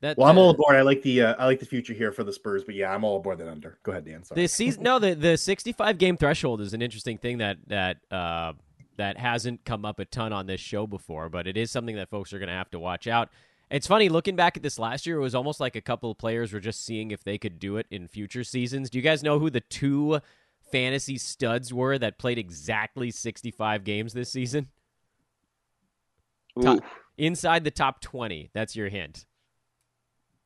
That, 0.00 0.18
Well, 0.18 0.28
I'm 0.28 0.36
uh, 0.36 0.42
all 0.42 0.50
aboard. 0.50 0.76
I 0.76 0.82
like 0.82 1.02
the 1.02 1.22
uh, 1.22 1.34
I 1.38 1.46
like 1.46 1.60
the 1.60 1.66
future 1.66 1.94
here 1.94 2.12
for 2.12 2.24
the 2.24 2.32
Spurs, 2.32 2.64
but 2.64 2.74
yeah, 2.74 2.92
I'm 2.92 3.04
all 3.04 3.16
aboard 3.16 3.38
that 3.38 3.48
under. 3.48 3.78
Go 3.82 3.92
ahead, 3.92 4.04
Dan. 4.04 4.22
Sorry. 4.22 4.42
The 4.42 4.48
season, 4.48 4.82
no, 4.82 4.98
the 4.98 5.14
the 5.14 5.36
65 5.36 5.98
game 5.98 6.16
threshold 6.16 6.60
is 6.60 6.74
an 6.74 6.82
interesting 6.82 7.18
thing 7.18 7.38
that 7.38 7.58
that 7.68 7.96
uh, 8.10 8.52
that 8.96 9.18
hasn't 9.18 9.64
come 9.64 9.84
up 9.84 9.98
a 9.98 10.04
ton 10.04 10.32
on 10.32 10.46
this 10.46 10.60
show 10.60 10.86
before, 10.86 11.28
but 11.28 11.46
it 11.46 11.56
is 11.56 11.70
something 11.70 11.96
that 11.96 12.10
folks 12.10 12.32
are 12.32 12.38
going 12.38 12.48
to 12.48 12.54
have 12.54 12.70
to 12.70 12.78
watch 12.78 13.06
out. 13.06 13.30
It's 13.70 13.86
funny 13.86 14.08
looking 14.08 14.36
back 14.36 14.56
at 14.56 14.62
this 14.62 14.78
last 14.78 15.06
year; 15.06 15.16
it 15.16 15.22
was 15.22 15.34
almost 15.34 15.58
like 15.58 15.74
a 15.74 15.80
couple 15.80 16.10
of 16.10 16.18
players 16.18 16.52
were 16.52 16.60
just 16.60 16.84
seeing 16.84 17.10
if 17.10 17.24
they 17.24 17.38
could 17.38 17.58
do 17.58 17.76
it 17.76 17.86
in 17.90 18.08
future 18.08 18.44
seasons. 18.44 18.90
Do 18.90 18.98
you 18.98 19.02
guys 19.02 19.22
know 19.22 19.38
who 19.38 19.48
the 19.48 19.60
two 19.60 20.20
fantasy 20.70 21.16
studs 21.16 21.72
were 21.72 21.98
that 21.98 22.18
played 22.18 22.38
exactly 22.38 23.10
65 23.10 23.84
games 23.84 24.12
this 24.12 24.30
season? 24.30 24.68
Ooh. 26.62 26.80
Inside 27.16 27.64
the 27.64 27.70
top 27.70 28.00
20. 28.00 28.50
That's 28.52 28.74
your 28.76 28.88
hint. 28.88 29.26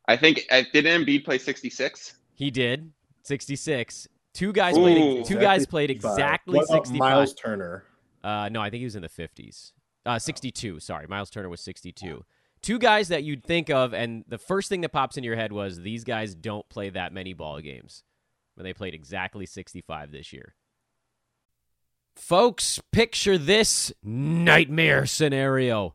I 0.07 0.17
think 0.17 0.47
uh, 0.51 0.63
did 0.73 0.85
Embiid 0.87 1.25
play 1.25 1.39
66? 1.39 2.15
He 2.35 2.51
did. 2.51 2.93
66. 3.23 4.09
Two 4.35 4.53
guys 4.53 4.77
Ooh. 4.77 4.81
played 4.81 5.25
two 5.27 5.39
guys 5.39 5.63
Exactly 5.65 5.67
played 5.67 5.91
65. 5.91 6.13
exactly 6.13 6.55
What 6.57 6.65
about 6.65 6.87
65. 6.87 6.99
Miles 6.99 7.35
Turner. 7.35 7.85
Uh, 8.23 8.49
no, 8.51 8.61
I 8.61 8.71
think 8.71 8.81
he 8.81 8.85
was 8.85 8.97
in 8.97 9.03
the 9.03 9.09
50s. 9.09 9.73
Uh, 10.07 10.19
62. 10.19 10.81
Sorry, 10.81 11.07
Miles 11.07 11.31
Turner 11.31 11.49
was 11.49 11.61
62. 11.61 12.25
Two 12.63 12.79
guys 12.79 13.09
that 13.09 13.23
you'd 13.25 13.45
think 13.45 13.71
of, 13.71 13.93
and 13.93 14.25
the 14.27 14.39
first 14.39 14.69
thing 14.69 14.81
that 14.81 14.89
pops 14.91 15.17
into 15.17 15.27
your 15.27 15.37
head 15.37 15.53
was 15.53 15.81
these 15.81 16.05
guys 16.05 16.35
don't 16.35 16.69
play 16.69 16.91
that 16.91 17.13
many 17.13 17.33
ball 17.33 17.61
games. 17.61 18.03
When 18.55 18.65
they 18.65 18.73
played 18.73 18.95
exactly 18.95 19.47
65 19.47 20.11
this 20.11 20.33
year. 20.33 20.55
Folks, 22.17 22.81
picture 22.91 23.39
this 23.39 23.93
nightmare 24.03 25.07
scenario. 25.07 25.95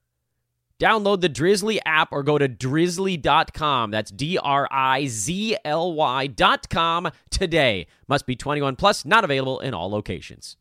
Download 0.81 1.21
the 1.21 1.29
Drizly 1.29 1.77
app 1.85 2.09
or 2.11 2.23
go 2.23 2.39
to 2.39 2.47
drizzly.com. 2.47 3.91
That's 3.91 4.09
D 4.09 4.39
R 4.39 4.67
I 4.71 5.05
Z 5.05 5.57
L 5.63 5.93
Y.com 5.93 7.11
today. 7.29 7.85
Must 8.07 8.25
be 8.25 8.35
21 8.35 8.75
plus, 8.77 9.05
not 9.05 9.23
available 9.23 9.59
in 9.59 9.75
all 9.75 9.91
locations. 9.91 10.57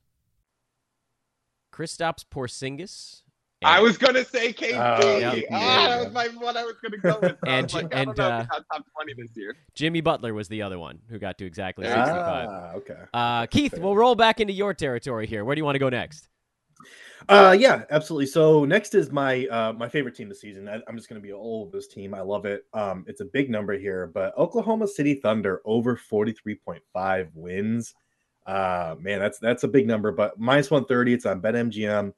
Kristaps 1.73 2.23
Porzingis. 2.31 3.23
I 3.63 3.81
was 3.81 3.97
gonna 3.99 4.25
say 4.25 4.53
KD. 4.55 4.73
Oh, 4.75 5.19
yeah. 5.19 5.35
Ah, 5.53 5.87
that 5.89 6.05
was 6.05 6.13
my 6.15 6.27
what 6.39 6.57
I 6.57 6.65
was 6.65 6.77
gonna 6.83 6.97
go 6.99 7.19
with. 7.21 7.37
I 7.45 7.51
And 7.51 7.65
was 7.65 7.75
like, 7.75 7.91
J- 7.91 7.97
I 7.97 8.05
don't 8.05 8.09
and, 8.11 8.19
know 8.19 8.25
uh, 8.25 8.45
top 8.73 8.87
20 9.03 9.15
this 9.23 9.37
year. 9.37 9.55
Jimmy 9.75 10.01
Butler 10.03 10.33
was 10.35 10.49
the 10.49 10.63
other 10.63 10.79
one 10.79 10.99
who 11.09 11.19
got 11.19 11.37
to 11.39 11.47
exactly 11.47 11.87
There 11.87 11.97
you 11.99 12.05
go. 12.05 12.11
65. 12.13 12.49
Ah, 12.51 12.73
okay. 12.77 12.99
Uh, 13.13 13.47
Keith, 13.47 13.79
we'll 13.79 13.97
roll 13.97 14.15
back 14.15 14.41
into 14.41 14.53
your 14.55 14.73
territory 14.75 15.27
here. 15.27 15.45
Where 15.45 15.55
do 15.55 15.61
you 15.61 15.65
want 15.65 15.75
to 15.77 15.79
go 15.81 15.91
next? 15.91 16.29
Uh, 17.29 17.57
yeah, 17.59 17.85
absolutely. 17.91 18.27
So 18.27 18.65
next 18.65 18.95
is 18.95 19.11
my 19.11 19.47
uh 19.47 19.73
my 19.73 19.89
favorite 19.89 20.15
team 20.15 20.29
this 20.29 20.41
season. 20.41 20.69
I, 20.69 20.81
I'm 20.89 20.97
just 20.97 21.09
gonna 21.09 21.21
be 21.21 21.33
all 21.33 21.65
of 21.65 21.73
this 21.73 21.87
team. 21.87 22.15
I 22.15 22.21
love 22.21 22.47
it. 22.47 22.65
Um, 22.73 23.05
it's 23.07 23.21
a 23.21 23.27
big 23.27 23.51
number 23.51 23.79
here, 23.79 24.07
but 24.07 24.37
Oklahoma 24.39 24.89
City 24.89 25.15
Thunder 25.15 25.61
over 25.65 25.97
43.5 25.97 27.29
wins. 27.35 27.95
Uh, 28.47 28.97
man, 28.99 29.21
that's 29.21 29.39
that's 29.39 29.65
a 29.65 29.69
big 29.69 29.87
number. 29.87 30.13
But 30.13 30.39
minus 30.39 30.71
130. 30.71 31.13
It's 31.13 31.27
on 31.27 31.41
BetMGM. 31.43 32.13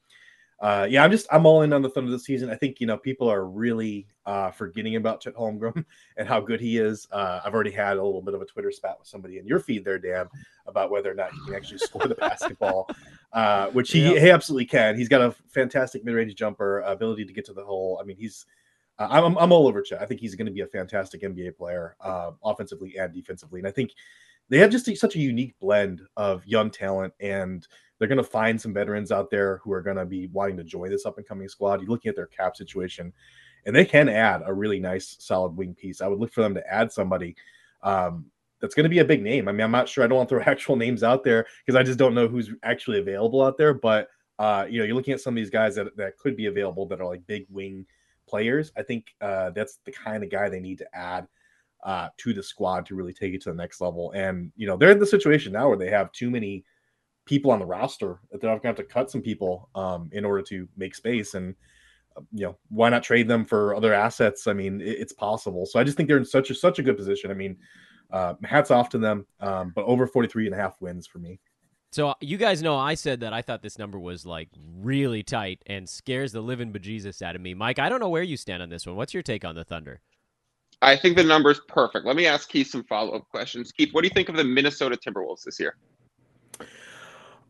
Uh, 0.62 0.86
yeah, 0.88 1.02
I'm 1.02 1.10
just 1.10 1.26
I'm 1.32 1.44
all 1.44 1.62
in 1.62 1.72
on 1.72 1.82
the 1.82 1.90
Thunder 1.90 2.10
this 2.12 2.24
season. 2.24 2.48
I 2.48 2.54
think 2.54 2.80
you 2.80 2.86
know 2.86 2.96
people 2.96 3.28
are 3.28 3.44
really 3.46 4.06
uh 4.26 4.52
forgetting 4.52 4.94
about 4.94 5.20
Chet 5.20 5.34
Holmgren 5.34 5.84
and 6.16 6.28
how 6.28 6.40
good 6.40 6.60
he 6.60 6.78
is. 6.78 7.06
Uh, 7.10 7.40
I've 7.44 7.52
already 7.52 7.72
had 7.72 7.96
a 7.96 8.02
little 8.04 8.22
bit 8.22 8.34
of 8.34 8.40
a 8.42 8.46
Twitter 8.46 8.70
spat 8.70 8.96
with 8.98 9.08
somebody 9.08 9.38
in 9.38 9.46
your 9.46 9.58
feed 9.58 9.84
there, 9.84 9.98
Dan, 9.98 10.28
about 10.66 10.90
whether 10.92 11.10
or 11.10 11.14
not 11.14 11.32
he 11.32 11.40
can 11.46 11.56
actually 11.56 11.78
score 11.78 12.06
the 12.06 12.14
basketball 12.26 12.88
uh, 13.32 13.68
which 13.68 13.90
he, 13.90 14.14
Yeah. 14.14 14.20
he 14.20 14.30
absolutely 14.30 14.66
can. 14.66 14.96
He's 14.96 15.08
got 15.08 15.20
a 15.22 15.32
fantastic 15.48 16.04
mid-range 16.04 16.34
jumper, 16.34 16.80
ability 16.82 17.24
to 17.24 17.32
get 17.32 17.44
to 17.46 17.52
the 17.52 17.64
hole. 17.64 17.98
I 18.00 18.04
mean, 18.04 18.16
he's 18.16 18.46
uh, 18.98 19.08
I'm 19.10 19.36
I'm 19.38 19.52
all 19.52 19.66
over 19.66 19.82
Chet. 19.82 20.00
I 20.02 20.06
think 20.06 20.20
he's 20.20 20.34
going 20.34 20.46
to 20.46 20.52
be 20.52 20.60
a 20.60 20.66
fantastic 20.66 21.22
NBA 21.22 21.56
player, 21.56 21.96
uh, 22.00 22.32
offensively 22.44 22.96
and 22.98 23.12
defensively. 23.12 23.58
And 23.58 23.66
I 23.66 23.70
think 23.72 23.90
they 24.48 24.58
have 24.58 24.70
just 24.70 24.86
a- 24.88 24.94
such 24.94 25.16
a 25.16 25.18
unique 25.18 25.54
blend 25.60 26.02
of 26.16 26.46
young 26.46 26.70
talent, 26.70 27.14
and 27.18 27.66
they're 28.02 28.08
going 28.08 28.16
to 28.16 28.24
find 28.24 28.60
some 28.60 28.74
veterans 28.74 29.12
out 29.12 29.30
there 29.30 29.58
who 29.58 29.72
are 29.72 29.80
going 29.80 29.96
to 29.96 30.04
be 30.04 30.26
wanting 30.32 30.56
to 30.56 30.64
join 30.64 30.90
this 30.90 31.06
up 31.06 31.18
and 31.18 31.26
coming 31.26 31.48
squad. 31.48 31.80
You're 31.80 31.88
looking 31.88 32.08
at 32.08 32.16
their 32.16 32.26
cap 32.26 32.56
situation, 32.56 33.12
and 33.64 33.76
they 33.76 33.84
can 33.84 34.08
add 34.08 34.42
a 34.44 34.52
really 34.52 34.80
nice, 34.80 35.16
solid 35.20 35.56
wing 35.56 35.72
piece. 35.72 36.00
I 36.00 36.08
would 36.08 36.18
look 36.18 36.32
for 36.32 36.42
them 36.42 36.52
to 36.54 36.66
add 36.66 36.90
somebody. 36.90 37.36
Um, 37.84 38.26
that's 38.60 38.74
going 38.74 38.82
to 38.82 38.90
be 38.90 38.98
a 38.98 39.04
big 39.04 39.22
name. 39.22 39.46
I 39.46 39.52
mean, 39.52 39.60
I'm 39.60 39.70
not 39.70 39.88
sure. 39.88 40.02
I 40.02 40.08
don't 40.08 40.16
want 40.16 40.28
to 40.30 40.34
throw 40.34 40.44
actual 40.52 40.74
names 40.74 41.04
out 41.04 41.22
there 41.22 41.46
because 41.64 41.78
I 41.78 41.84
just 41.84 41.96
don't 41.96 42.12
know 42.12 42.26
who's 42.26 42.50
actually 42.64 42.98
available 42.98 43.40
out 43.40 43.56
there. 43.56 43.72
But 43.72 44.08
uh, 44.40 44.66
you 44.68 44.80
know, 44.80 44.84
you're 44.84 44.96
looking 44.96 45.14
at 45.14 45.20
some 45.20 45.34
of 45.34 45.36
these 45.36 45.50
guys 45.50 45.76
that 45.76 45.96
that 45.96 46.18
could 46.18 46.36
be 46.36 46.46
available 46.46 46.86
that 46.86 47.00
are 47.00 47.06
like 47.06 47.24
big 47.28 47.46
wing 47.50 47.86
players. 48.26 48.72
I 48.76 48.82
think 48.82 49.14
uh, 49.20 49.50
that's 49.50 49.78
the 49.84 49.92
kind 49.92 50.24
of 50.24 50.30
guy 50.30 50.48
they 50.48 50.58
need 50.58 50.78
to 50.78 50.92
add 50.92 51.28
uh, 51.84 52.08
to 52.16 52.32
the 52.32 52.42
squad 52.42 52.84
to 52.86 52.96
really 52.96 53.12
take 53.12 53.32
it 53.32 53.42
to 53.42 53.50
the 53.50 53.56
next 53.56 53.80
level. 53.80 54.10
And 54.10 54.50
you 54.56 54.66
know, 54.66 54.76
they're 54.76 54.90
in 54.90 54.98
the 54.98 55.06
situation 55.06 55.52
now 55.52 55.68
where 55.68 55.78
they 55.78 55.90
have 55.90 56.10
too 56.10 56.30
many 56.30 56.64
people 57.24 57.50
on 57.50 57.58
the 57.58 57.66
roster 57.66 58.20
that 58.30 58.40
they're 58.40 58.50
going 58.50 58.60
to 58.60 58.66
have 58.68 58.76
to 58.76 58.84
cut 58.84 59.10
some 59.10 59.22
people 59.22 59.68
um, 59.74 60.08
in 60.12 60.24
order 60.24 60.42
to 60.42 60.68
make 60.76 60.94
space. 60.94 61.34
And 61.34 61.54
uh, 62.16 62.22
you 62.32 62.46
know, 62.46 62.58
why 62.68 62.88
not 62.88 63.02
trade 63.02 63.28
them 63.28 63.44
for 63.44 63.74
other 63.74 63.94
assets? 63.94 64.46
I 64.46 64.52
mean, 64.52 64.80
it, 64.80 64.98
it's 64.98 65.12
possible. 65.12 65.66
So 65.66 65.78
I 65.78 65.84
just 65.84 65.96
think 65.96 66.08
they're 66.08 66.18
in 66.18 66.24
such 66.24 66.50
a 66.50 66.54
such 66.54 66.78
a 66.78 66.82
good 66.82 66.96
position. 66.96 67.30
I 67.30 67.34
mean, 67.34 67.56
uh, 68.12 68.34
hats 68.44 68.70
off 68.70 68.88
to 68.90 68.98
them. 68.98 69.26
Um, 69.40 69.72
but 69.74 69.84
over 69.84 70.06
43 70.06 70.46
and 70.46 70.54
a 70.54 70.58
half 70.58 70.80
wins 70.80 71.06
for 71.06 71.18
me. 71.18 71.40
So 71.92 72.14
you 72.22 72.38
guys 72.38 72.62
know 72.62 72.78
I 72.78 72.94
said 72.94 73.20
that 73.20 73.34
I 73.34 73.42
thought 73.42 73.62
this 73.62 73.78
number 73.78 73.98
was 73.98 74.24
like 74.24 74.48
really 74.78 75.22
tight 75.22 75.62
and 75.66 75.86
scares 75.86 76.32
the 76.32 76.40
living 76.40 76.72
bejesus 76.72 77.20
out 77.20 77.36
of 77.36 77.42
me. 77.42 77.52
Mike, 77.52 77.78
I 77.78 77.90
don't 77.90 78.00
know 78.00 78.08
where 78.08 78.22
you 78.22 78.38
stand 78.38 78.62
on 78.62 78.70
this 78.70 78.86
one. 78.86 78.96
What's 78.96 79.12
your 79.12 79.22
take 79.22 79.44
on 79.44 79.54
the 79.54 79.64
Thunder? 79.64 80.00
I 80.80 80.96
think 80.96 81.16
the 81.16 81.22
number's 81.22 81.60
perfect. 81.68 82.06
Let 82.06 82.16
me 82.16 82.26
ask 82.26 82.48
Keith 82.48 82.68
some 82.68 82.82
follow-up 82.84 83.28
questions. 83.28 83.70
Keith, 83.72 83.90
what 83.92 84.00
do 84.00 84.08
you 84.08 84.14
think 84.14 84.30
of 84.30 84.36
the 84.36 84.42
Minnesota 84.42 84.96
Timberwolves 84.96 85.44
this 85.44 85.60
year? 85.60 85.76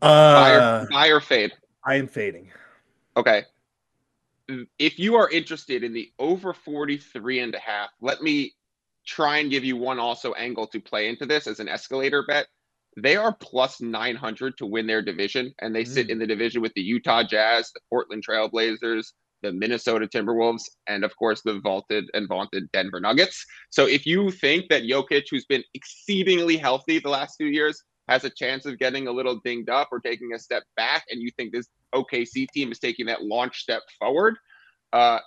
Buy 0.03 0.55
Uh, 0.55 0.83
or, 0.83 0.87
buy 0.91 1.07
or 1.07 1.19
fade? 1.21 1.53
I 1.85 1.95
am 1.95 2.07
fading. 2.07 2.51
Okay. 3.15 3.43
If 4.77 4.99
you 4.99 5.15
are 5.15 5.29
interested 5.29 5.83
in 5.83 5.93
the 5.93 6.11
over 6.19 6.53
43 6.53 7.39
and 7.39 7.55
a 7.55 7.59
half, 7.59 7.89
let 8.01 8.21
me 8.21 8.53
try 9.05 9.37
and 9.37 9.49
give 9.49 9.63
you 9.63 9.77
one 9.77 9.99
also 9.99 10.33
angle 10.33 10.67
to 10.67 10.79
play 10.79 11.07
into 11.07 11.25
this 11.25 11.47
as 11.47 11.59
an 11.59 11.69
escalator 11.69 12.23
bet. 12.27 12.47
They 12.97 13.15
are 13.15 13.33
plus 13.33 13.81
900 13.81 14.57
to 14.57 14.65
win 14.65 14.85
their 14.85 15.01
division, 15.01 15.53
and 15.59 15.73
they 15.75 15.83
sit 15.85 16.07
Mm. 16.07 16.11
in 16.11 16.19
the 16.19 16.27
division 16.27 16.61
with 16.61 16.73
the 16.73 16.81
Utah 16.81 17.23
Jazz, 17.23 17.71
the 17.73 17.79
Portland 17.89 18.23
Trailblazers, 18.27 19.13
the 19.41 19.51
Minnesota 19.51 20.07
Timberwolves, 20.07 20.63
and 20.87 21.03
of 21.03 21.15
course 21.17 21.41
the 21.41 21.59
vaulted 21.59 22.09
and 22.13 22.27
vaunted 22.27 22.71
Denver 22.71 22.99
Nuggets. 22.99 23.45
So 23.71 23.87
if 23.87 24.05
you 24.05 24.29
think 24.31 24.69
that 24.69 24.83
Jokic, 24.83 25.23
who's 25.31 25.45
been 25.45 25.63
exceedingly 25.73 26.55
healthy 26.57 26.99
the 26.99 27.09
last 27.09 27.35
few 27.37 27.47
years, 27.47 27.81
has 28.07 28.23
a 28.23 28.29
chance 28.29 28.65
of 28.65 28.77
getting 28.79 29.07
a 29.07 29.11
little 29.11 29.39
dinged 29.43 29.69
up 29.69 29.89
or 29.91 29.99
taking 29.99 30.33
a 30.33 30.39
step 30.39 30.63
back, 30.75 31.05
and 31.09 31.21
you 31.21 31.29
think 31.37 31.51
this 31.51 31.67
OKC 31.93 32.47
team 32.49 32.71
is 32.71 32.79
taking 32.79 33.05
that 33.05 33.23
launch 33.23 33.59
step 33.61 33.81
forward, 33.99 34.35
uh, 34.91 35.19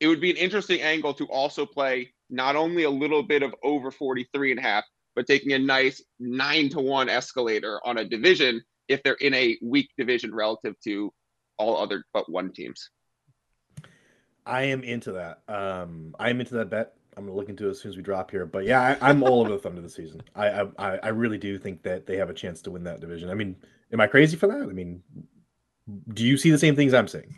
it 0.00 0.08
would 0.08 0.20
be 0.20 0.30
an 0.30 0.36
interesting 0.36 0.80
angle 0.80 1.14
to 1.14 1.24
also 1.26 1.64
play 1.64 2.12
not 2.28 2.56
only 2.56 2.82
a 2.82 2.90
little 2.90 3.22
bit 3.22 3.42
of 3.42 3.54
over 3.62 3.90
43 3.90 4.50
and 4.52 4.60
a 4.60 4.62
half, 4.62 4.84
but 5.14 5.26
taking 5.26 5.52
a 5.52 5.58
nice 5.58 6.02
nine 6.18 6.68
to 6.70 6.80
one 6.80 7.08
escalator 7.08 7.80
on 7.84 7.98
a 7.98 8.04
division 8.04 8.62
if 8.88 9.02
they're 9.02 9.14
in 9.14 9.34
a 9.34 9.56
weak 9.62 9.90
division 9.96 10.34
relative 10.34 10.74
to 10.84 11.12
all 11.58 11.78
other 11.78 12.04
but 12.12 12.30
one 12.30 12.52
teams. 12.52 12.90
I 14.44 14.64
am 14.64 14.84
into 14.84 15.12
that. 15.12 15.42
Um, 15.48 16.14
I 16.18 16.30
am 16.30 16.40
into 16.40 16.54
that 16.54 16.70
bet. 16.70 16.95
I'm 17.16 17.24
gonna 17.24 17.36
look 17.36 17.48
into 17.48 17.66
it 17.66 17.70
as 17.70 17.80
soon 17.80 17.90
as 17.90 17.96
we 17.96 18.02
drop 18.02 18.30
here. 18.30 18.46
But 18.46 18.64
yeah, 18.64 18.98
I, 19.00 19.10
I'm 19.10 19.22
all 19.22 19.40
over 19.40 19.50
the 19.50 19.58
Thunder 19.58 19.80
this 19.80 19.94
season. 19.94 20.22
I, 20.34 20.62
I 20.78 20.96
I 20.98 21.08
really 21.08 21.38
do 21.38 21.58
think 21.58 21.82
that 21.84 22.06
they 22.06 22.16
have 22.16 22.30
a 22.30 22.34
chance 22.34 22.60
to 22.62 22.70
win 22.70 22.84
that 22.84 23.00
division. 23.00 23.30
I 23.30 23.34
mean, 23.34 23.56
am 23.92 24.00
I 24.00 24.06
crazy 24.06 24.36
for 24.36 24.46
that? 24.48 24.62
I 24.62 24.72
mean, 24.72 25.02
do 26.12 26.24
you 26.24 26.36
see 26.36 26.50
the 26.50 26.58
same 26.58 26.76
things 26.76 26.92
I'm 26.94 27.08
saying? 27.08 27.34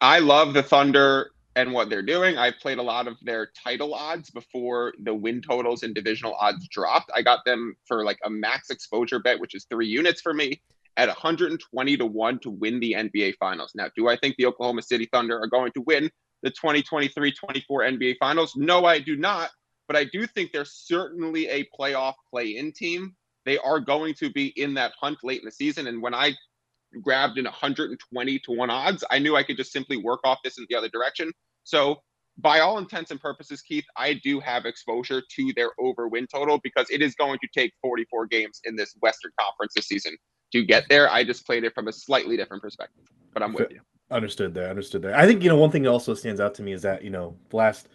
I 0.00 0.18
love 0.18 0.54
the 0.54 0.62
Thunder 0.62 1.30
and 1.54 1.72
what 1.72 1.90
they're 1.90 2.02
doing. 2.02 2.38
I've 2.38 2.58
played 2.58 2.78
a 2.78 2.82
lot 2.82 3.06
of 3.06 3.16
their 3.22 3.50
title 3.62 3.94
odds 3.94 4.30
before 4.30 4.94
the 5.04 5.14
win 5.14 5.42
totals 5.42 5.82
and 5.82 5.94
divisional 5.94 6.34
odds 6.40 6.66
dropped. 6.68 7.10
I 7.14 7.22
got 7.22 7.44
them 7.44 7.76
for 7.86 8.04
like 8.04 8.18
a 8.24 8.30
max 8.30 8.70
exposure 8.70 9.20
bet, 9.20 9.38
which 9.38 9.54
is 9.54 9.66
three 9.70 9.86
units 9.86 10.20
for 10.20 10.34
me. 10.34 10.60
at 10.96 11.08
120 11.08 11.96
to 11.96 12.06
1 12.06 12.38
to 12.40 12.50
win 12.50 12.80
the 12.80 12.92
NBA 12.92 13.34
Finals. 13.38 13.72
Now, 13.74 13.88
do 13.96 14.08
I 14.08 14.16
think 14.16 14.36
the 14.36 14.46
Oklahoma 14.46 14.82
City 14.82 15.08
Thunder 15.12 15.38
are 15.40 15.46
going 15.46 15.72
to 15.72 15.82
win 15.82 16.10
the 16.42 16.50
2023 16.50 17.32
24 17.32 17.80
NBA 17.82 18.16
Finals? 18.18 18.54
No, 18.56 18.84
I 18.84 18.98
do 18.98 19.16
not. 19.16 19.50
But 19.88 19.96
I 19.96 20.04
do 20.04 20.26
think 20.26 20.52
they're 20.52 20.64
certainly 20.64 21.48
a 21.48 21.68
playoff 21.78 22.14
play 22.30 22.56
in 22.56 22.72
team. 22.72 23.14
They 23.44 23.58
are 23.58 23.80
going 23.80 24.14
to 24.14 24.30
be 24.30 24.48
in 24.56 24.74
that 24.74 24.92
hunt 25.00 25.18
late 25.22 25.40
in 25.40 25.44
the 25.44 25.52
season. 25.52 25.86
And 25.86 26.00
when 26.00 26.14
I 26.14 26.32
grabbed 27.02 27.38
in 27.38 27.44
120 27.44 28.38
to 28.38 28.52
1 28.52 28.70
odds, 28.70 29.04
I 29.10 29.18
knew 29.18 29.36
I 29.36 29.42
could 29.42 29.56
just 29.56 29.72
simply 29.72 29.96
work 29.96 30.20
off 30.24 30.38
this 30.44 30.58
in 30.58 30.66
the 30.68 30.76
other 30.76 30.88
direction. 30.88 31.32
So, 31.64 32.02
by 32.38 32.60
all 32.60 32.78
intents 32.78 33.10
and 33.10 33.20
purposes, 33.20 33.60
Keith, 33.60 33.84
I 33.94 34.14
do 34.14 34.40
have 34.40 34.64
exposure 34.64 35.22
to 35.36 35.52
their 35.54 35.72
over 35.78 36.08
win 36.08 36.26
total 36.26 36.58
because 36.64 36.86
it 36.88 37.02
is 37.02 37.14
going 37.14 37.38
to 37.40 37.48
take 37.54 37.74
44 37.82 38.26
games 38.26 38.62
in 38.64 38.74
this 38.74 38.96
Western 39.02 39.32
Conference 39.38 39.74
this 39.76 39.86
season 39.86 40.16
to 40.52 40.64
get 40.64 40.84
there. 40.88 41.10
I 41.10 41.24
just 41.24 41.44
played 41.44 41.64
it 41.64 41.74
from 41.74 41.88
a 41.88 41.92
slightly 41.92 42.38
different 42.38 42.62
perspective, 42.62 43.04
but 43.34 43.42
I'm 43.42 43.52
with 43.52 43.70
you. 43.70 43.80
Understood 44.10 44.54
there. 44.54 44.68
Understood 44.68 45.02
there. 45.02 45.16
I 45.16 45.26
think 45.26 45.42
you 45.42 45.48
know 45.48 45.56
one 45.56 45.70
thing 45.70 45.82
that 45.82 45.90
also 45.90 46.14
stands 46.14 46.40
out 46.40 46.54
to 46.56 46.62
me 46.62 46.72
is 46.72 46.82
that 46.82 47.02
you 47.02 47.10
know 47.10 47.36
the 47.50 47.56
last 47.56 47.88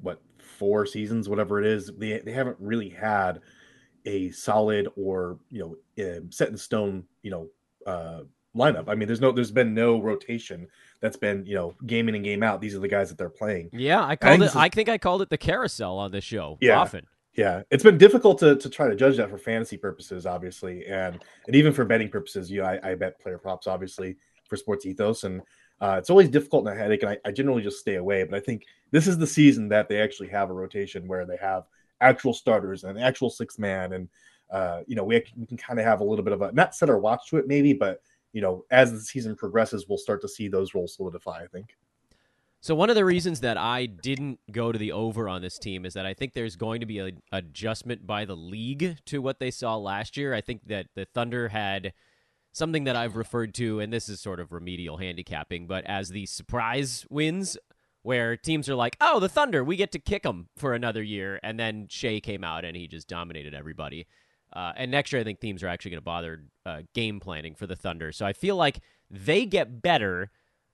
what 0.00 0.20
four 0.38 0.86
seasons, 0.86 1.28
whatever 1.28 1.60
it 1.60 1.66
is, 1.66 1.90
they 1.96 2.18
they 2.20 2.32
haven't 2.32 2.56
really 2.60 2.88
had 2.88 3.40
a 4.04 4.30
solid 4.30 4.88
or 4.96 5.38
you 5.50 5.60
know 5.96 6.04
uh, 6.04 6.20
set 6.30 6.48
in 6.48 6.56
stone 6.56 7.04
you 7.22 7.30
know 7.30 7.48
uh, 7.86 8.22
lineup. 8.56 8.88
I 8.88 8.94
mean, 8.94 9.06
there's 9.06 9.20
no 9.20 9.32
there's 9.32 9.50
been 9.50 9.74
no 9.74 10.00
rotation 10.00 10.66
that's 11.00 11.16
been 11.16 11.44
you 11.46 11.54
know 11.54 11.74
game 11.86 12.08
in 12.08 12.14
and 12.14 12.24
game 12.24 12.42
out. 12.42 12.60
These 12.60 12.74
are 12.74 12.80
the 12.80 12.88
guys 12.88 13.08
that 13.10 13.18
they're 13.18 13.28
playing. 13.28 13.70
Yeah, 13.72 14.04
I 14.04 14.16
called 14.16 14.40
I 14.40 14.44
it. 14.44 14.48
Is, 14.48 14.56
I 14.56 14.68
think 14.68 14.88
I 14.88 14.98
called 14.98 15.22
it 15.22 15.30
the 15.30 15.38
carousel 15.38 15.98
on 15.98 16.10
this 16.10 16.24
show. 16.24 16.58
Yeah, 16.60 16.80
often. 16.80 17.06
Yeah, 17.36 17.62
it's 17.70 17.82
been 17.82 17.98
difficult 17.98 18.38
to, 18.38 18.56
to 18.56 18.70
try 18.70 18.88
to 18.88 18.96
judge 18.96 19.18
that 19.18 19.28
for 19.28 19.36
fantasy 19.36 19.76
purposes, 19.76 20.24
obviously, 20.24 20.86
and 20.86 21.22
and 21.46 21.54
even 21.54 21.72
for 21.72 21.84
betting 21.84 22.08
purposes. 22.08 22.50
You 22.50 22.62
know, 22.62 22.68
I, 22.68 22.92
I 22.92 22.94
bet 22.94 23.20
player 23.20 23.38
props, 23.38 23.66
obviously, 23.66 24.16
for 24.48 24.56
sports 24.56 24.86
ethos, 24.86 25.24
and 25.24 25.42
uh, 25.80 25.96
it's 25.98 26.10
always 26.10 26.28
difficult 26.28 26.66
and 26.66 26.76
a 26.76 26.80
headache. 26.80 27.02
And 27.02 27.12
I, 27.12 27.18
I 27.24 27.32
generally 27.32 27.62
just 27.62 27.80
stay 27.80 27.96
away. 27.96 28.24
But 28.24 28.36
I 28.36 28.40
think 28.40 28.64
this 28.90 29.06
is 29.06 29.18
the 29.18 29.26
season 29.26 29.68
that 29.68 29.88
they 29.88 30.00
actually 30.00 30.28
have 30.28 30.50
a 30.50 30.54
rotation 30.54 31.08
where 31.08 31.26
they 31.26 31.36
have 31.36 31.64
actual 32.00 32.32
starters 32.32 32.84
and 32.84 32.96
an 32.96 33.02
actual 33.02 33.30
six 33.30 33.58
man, 33.58 33.92
and 33.92 34.08
uh, 34.50 34.80
you 34.86 34.94
know, 34.94 35.04
we, 35.04 35.22
we 35.36 35.46
can 35.46 35.56
kind 35.56 35.78
of 35.78 35.84
have 35.84 36.00
a 36.00 36.04
little 36.04 36.24
bit 36.24 36.32
of 36.32 36.42
a 36.42 36.52
not 36.52 36.74
set 36.74 36.90
our 36.90 36.98
watch 36.98 37.28
to 37.28 37.36
it, 37.36 37.46
maybe, 37.48 37.72
but 37.72 38.02
you 38.32 38.40
know, 38.40 38.64
as 38.70 38.92
the 38.92 39.00
season 39.00 39.34
progresses, 39.34 39.86
we'll 39.88 39.98
start 39.98 40.20
to 40.22 40.28
see 40.28 40.48
those 40.48 40.74
roles 40.74 40.94
solidify. 40.94 41.42
I 41.42 41.46
think. 41.46 41.76
So 42.60 42.74
one 42.74 42.90
of 42.90 42.96
the 42.96 43.04
reasons 43.04 43.40
that 43.40 43.56
I 43.56 43.86
didn't 43.86 44.40
go 44.50 44.72
to 44.72 44.78
the 44.78 44.90
over 44.90 45.28
on 45.28 45.40
this 45.40 45.56
team 45.56 45.86
is 45.86 45.94
that 45.94 46.04
I 46.04 46.14
think 46.14 46.32
there's 46.32 46.56
going 46.56 46.80
to 46.80 46.86
be 46.86 46.98
an 46.98 47.22
adjustment 47.30 48.06
by 48.06 48.24
the 48.24 48.34
league 48.34 48.96
to 49.06 49.22
what 49.22 49.38
they 49.38 49.52
saw 49.52 49.76
last 49.76 50.16
year. 50.16 50.34
I 50.34 50.40
think 50.40 50.66
that 50.66 50.86
the 50.96 51.04
Thunder 51.04 51.48
had 51.48 51.92
something 52.56 52.84
that 52.84 52.96
I've 52.96 53.16
referred 53.16 53.54
to, 53.54 53.80
and 53.80 53.92
this 53.92 54.08
is 54.08 54.20
sort 54.20 54.40
of 54.40 54.52
remedial 54.52 54.96
handicapping, 54.96 55.66
but 55.66 55.84
as 55.84 56.10
the 56.10 56.26
surprise 56.26 57.06
wins, 57.10 57.56
where 58.02 58.36
teams 58.36 58.68
are 58.68 58.76
like, 58.76 58.96
"Oh, 59.00 59.18
the 59.18 59.28
Thunder, 59.28 59.64
we 59.64 59.76
get 59.76 59.92
to 59.92 59.98
kick 59.98 60.22
them 60.22 60.48
for 60.56 60.74
another 60.74 61.02
year," 61.02 61.40
and 61.42 61.58
then 61.58 61.86
Shai 61.88 62.20
came 62.20 62.44
out 62.44 62.64
and 62.64 62.76
he 62.76 62.86
just 62.86 63.08
dominated 63.08 63.54
everybody. 63.54 64.06
Uh, 64.52 64.72
and 64.76 64.90
next 64.90 65.12
year, 65.12 65.20
I 65.20 65.24
think 65.24 65.40
teams 65.40 65.62
are 65.62 65.68
actually 65.68 65.90
going 65.90 65.98
to 65.98 66.04
bother 66.04 66.44
uh, 66.64 66.82
game 66.94 67.18
planning 67.18 67.54
for 67.54 67.66
the 67.66 67.76
Thunder. 67.76 68.12
So 68.12 68.24
I 68.24 68.32
feel 68.32 68.56
like 68.56 68.80
they 69.10 69.44
get 69.44 69.82
better 69.82 70.30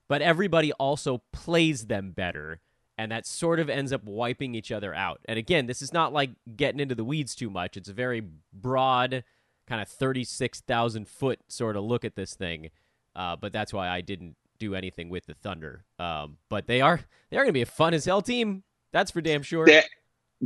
but 0.07 0.21
everybody 0.21 0.71
also 0.73 1.23
plays 1.31 1.87
them 1.87 2.11
better. 2.11 2.59
And 2.97 3.11
that 3.11 3.25
sort 3.25 3.59
of 3.59 3.69
ends 3.69 3.91
up 3.91 4.03
wiping 4.03 4.53
each 4.53 4.71
other 4.71 4.93
out. 4.93 5.19
And 5.25 5.39
again, 5.39 5.65
this 5.65 5.81
is 5.81 5.91
not 5.91 6.13
like 6.13 6.29
getting 6.55 6.79
into 6.79 6.93
the 6.93 7.03
weeds 7.03 7.33
too 7.33 7.49
much. 7.49 7.75
It's 7.75 7.89
a 7.89 7.93
very 7.93 8.21
broad, 8.53 9.23
kind 9.67 9.81
of 9.81 9.87
36,000 9.87 11.07
foot 11.07 11.39
sort 11.47 11.75
of 11.75 11.83
look 11.83 12.05
at 12.05 12.15
this 12.15 12.35
thing. 12.35 12.69
Uh, 13.15 13.35
but 13.35 13.53
that's 13.53 13.73
why 13.73 13.89
I 13.89 14.01
didn't 14.01 14.35
do 14.59 14.75
anything 14.75 15.09
with 15.09 15.25
the 15.25 15.33
Thunder. 15.33 15.83
Um, 15.99 16.37
but 16.49 16.67
they 16.67 16.81
are 16.81 16.99
they 17.29 17.37
are 17.37 17.41
going 17.41 17.49
to 17.49 17.53
be 17.53 17.61
a 17.61 17.67
fun 17.67 17.93
as 17.93 18.05
hell 18.05 18.21
team. 18.21 18.63
That's 18.91 19.11
for 19.11 19.21
damn 19.21 19.43
sure. 19.43 19.65
Dan, 19.65 19.83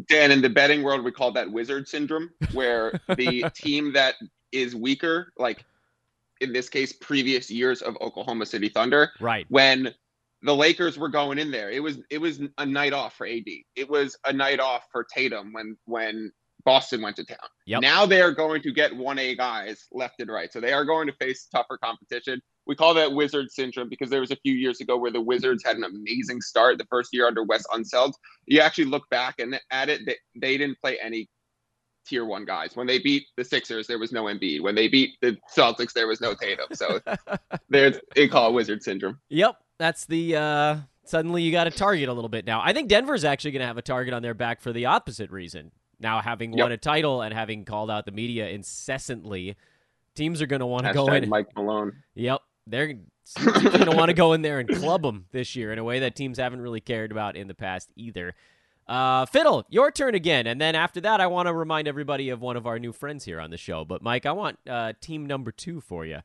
Dan, 0.10 0.32
in 0.32 0.42
the 0.42 0.50
betting 0.50 0.84
world, 0.84 1.04
we 1.04 1.12
call 1.12 1.32
that 1.32 1.52
wizard 1.52 1.88
syndrome, 1.88 2.30
where 2.54 3.00
the 3.16 3.50
team 3.56 3.94
that 3.94 4.16
is 4.52 4.76
weaker, 4.76 5.34
like 5.38 5.66
in 6.42 6.54
this 6.54 6.70
case, 6.70 6.94
previous 6.94 7.50
years 7.50 7.82
of 7.82 7.98
Oklahoma 8.02 8.46
City 8.46 8.70
Thunder. 8.70 9.12
Right. 9.20 9.46
When 9.50 9.94
the 10.42 10.56
Lakers 10.56 10.98
were 10.98 11.10
going 11.10 11.40
in 11.40 11.52
there, 11.52 11.72
it 11.72 11.82
was 11.82 12.00
it 12.10 12.20
was 12.20 12.42
a 12.58 12.66
night 12.66 12.94
off 12.94 13.16
for 13.16 13.26
AD. 13.28 13.46
It 13.76 13.90
was 13.90 14.18
a 14.26 14.34
night 14.34 14.60
off 14.60 14.88
for 14.92 15.04
Tatum 15.04 15.54
when 15.54 15.78
when 15.86 16.32
Boston 16.68 17.02
went 17.02 17.16
to 17.16 17.24
town. 17.24 17.38
Yep. 17.66 17.82
Now 17.82 18.06
they 18.06 18.22
are 18.22 18.34
going 18.34 18.62
to 18.64 18.74
get 18.74 18.92
1A 18.92 19.38
guys 19.38 19.86
left 19.94 20.20
and 20.20 20.30
right. 20.30 20.52
So 20.52 20.60
they 20.60 20.74
are 20.74 20.84
going 20.84 21.08
to 21.08 21.14
face 21.14 21.48
tougher 21.50 21.80
competition. 21.82 22.42
We 22.66 22.76
call 22.76 22.94
that 22.96 23.14
wizard 23.14 23.50
syndrome 23.52 23.88
because 23.88 24.10
there 24.10 24.20
was 24.20 24.32
a 24.32 24.36
few 24.44 24.54
years 24.54 24.82
ago 24.82 24.98
where 24.98 25.10
the 25.10 25.22
Wizards 25.22 25.64
had 25.66 25.78
an 25.78 25.86
amazing 25.86 26.42
start 26.42 26.78
the 26.78 26.86
first 26.90 27.12
year 27.14 27.26
under 27.26 27.42
Wes 27.44 27.64
Unseld. 27.68 28.12
You 28.48 28.60
actually 28.60 28.84
look 28.84 29.10
back 29.10 29.36
and 29.40 29.58
at 29.72 29.88
it, 29.88 30.02
they, 30.06 30.18
they 30.36 30.58
didn't 30.58 30.78
play 30.82 30.98
any 31.02 31.30
tier 32.06 32.26
one 32.26 32.44
guys. 32.44 32.76
When 32.76 32.86
they 32.86 33.00
beat 33.00 33.24
the 33.38 33.46
Sixers, 33.46 33.88
there 33.88 33.98
was 33.98 34.12
no 34.12 34.26
Embiid. 34.26 34.62
When 34.62 34.76
they 34.76 34.90
beat 34.90 35.12
the 35.22 35.38
Celtics, 35.58 35.94
there 35.94 36.08
was 36.08 36.20
no 36.20 36.34
Tatum. 36.34 36.68
So 36.74 37.00
there's 37.70 37.98
they 38.14 38.28
call 38.28 38.50
it 38.50 38.54
wizard 38.54 38.84
syndrome. 38.84 39.20
Yep, 39.30 39.56
that's 39.80 40.06
the. 40.06 40.36
uh 40.36 40.78
Suddenly, 41.06 41.42
you 41.42 41.54
got 41.54 41.68
a 41.68 41.72
target 41.72 42.10
a 42.10 42.14
little 42.14 42.28
bit 42.28 42.46
now. 42.46 42.60
I 42.62 42.74
think 42.74 42.90
Denver's 42.90 43.24
actually 43.24 43.52
going 43.52 43.62
to 43.62 43.68
have 43.68 43.78
a 43.78 43.82
target 43.82 44.14
on 44.14 44.22
their 44.22 44.34
back 44.34 44.60
for 44.60 44.74
the 44.74 44.88
opposite 44.88 45.32
reason. 45.32 45.72
Now, 46.00 46.22
having 46.22 46.54
yep. 46.54 46.66
won 46.66 46.72
a 46.72 46.78
title 46.78 47.22
and 47.22 47.34
having 47.34 47.66
called 47.66 47.90
out 47.90 48.06
the 48.06 48.12
media 48.12 48.48
incessantly, 48.50 49.56
teams 50.16 50.42
are 50.42 50.46
going 50.46 50.60
to 50.60 50.66
want 50.66 50.86
to 50.86 50.94
go 50.94 51.08
in. 51.08 51.28
Mike 51.28 51.56
Malone. 51.56 51.94
Yep, 52.16 52.42
they're 52.68 52.88
going 52.88 53.86
to 53.86 53.96
want 53.96 54.10
to 54.10 54.14
go 54.14 54.34
in 54.34 54.42
there 54.42 54.60
and 54.60 54.70
club 54.70 55.02
them 55.02 55.26
this 55.32 55.56
year 55.56 55.74
in 55.74 55.80
a 55.80 55.84
way 55.84 56.00
that 56.00 56.16
teams 56.16 56.38
haven't 56.38 56.62
really 56.62 56.82
cared 56.82 57.12
about 57.12 57.36
in 57.36 57.48
the 57.48 57.56
past 57.56 57.90
either. 57.96 58.36
Uh, 58.88 59.26
Fiddle, 59.26 59.66
your 59.70 59.92
turn 59.92 60.16
again. 60.16 60.48
And 60.48 60.62
then 60.62 60.76
after 60.76 61.02
that, 61.02 61.20
I 61.20 61.28
want 61.28 61.48
to 61.48 61.54
remind 61.54 61.88
everybody 61.88 62.30
of 62.30 62.42
one 62.42 62.56
of 62.56 62.66
our 62.66 62.80
new 62.80 62.94
friends 62.94 63.26
here 63.26 63.42
on 63.42 63.50
the 63.50 63.58
show. 63.58 63.84
But, 63.84 64.02
Mike, 64.02 64.26
I 64.26 64.32
want 64.32 64.60
uh, 64.70 64.94
team 65.02 65.26
number 65.26 65.52
two 65.52 65.82
for 65.82 66.06
you. 66.06 66.20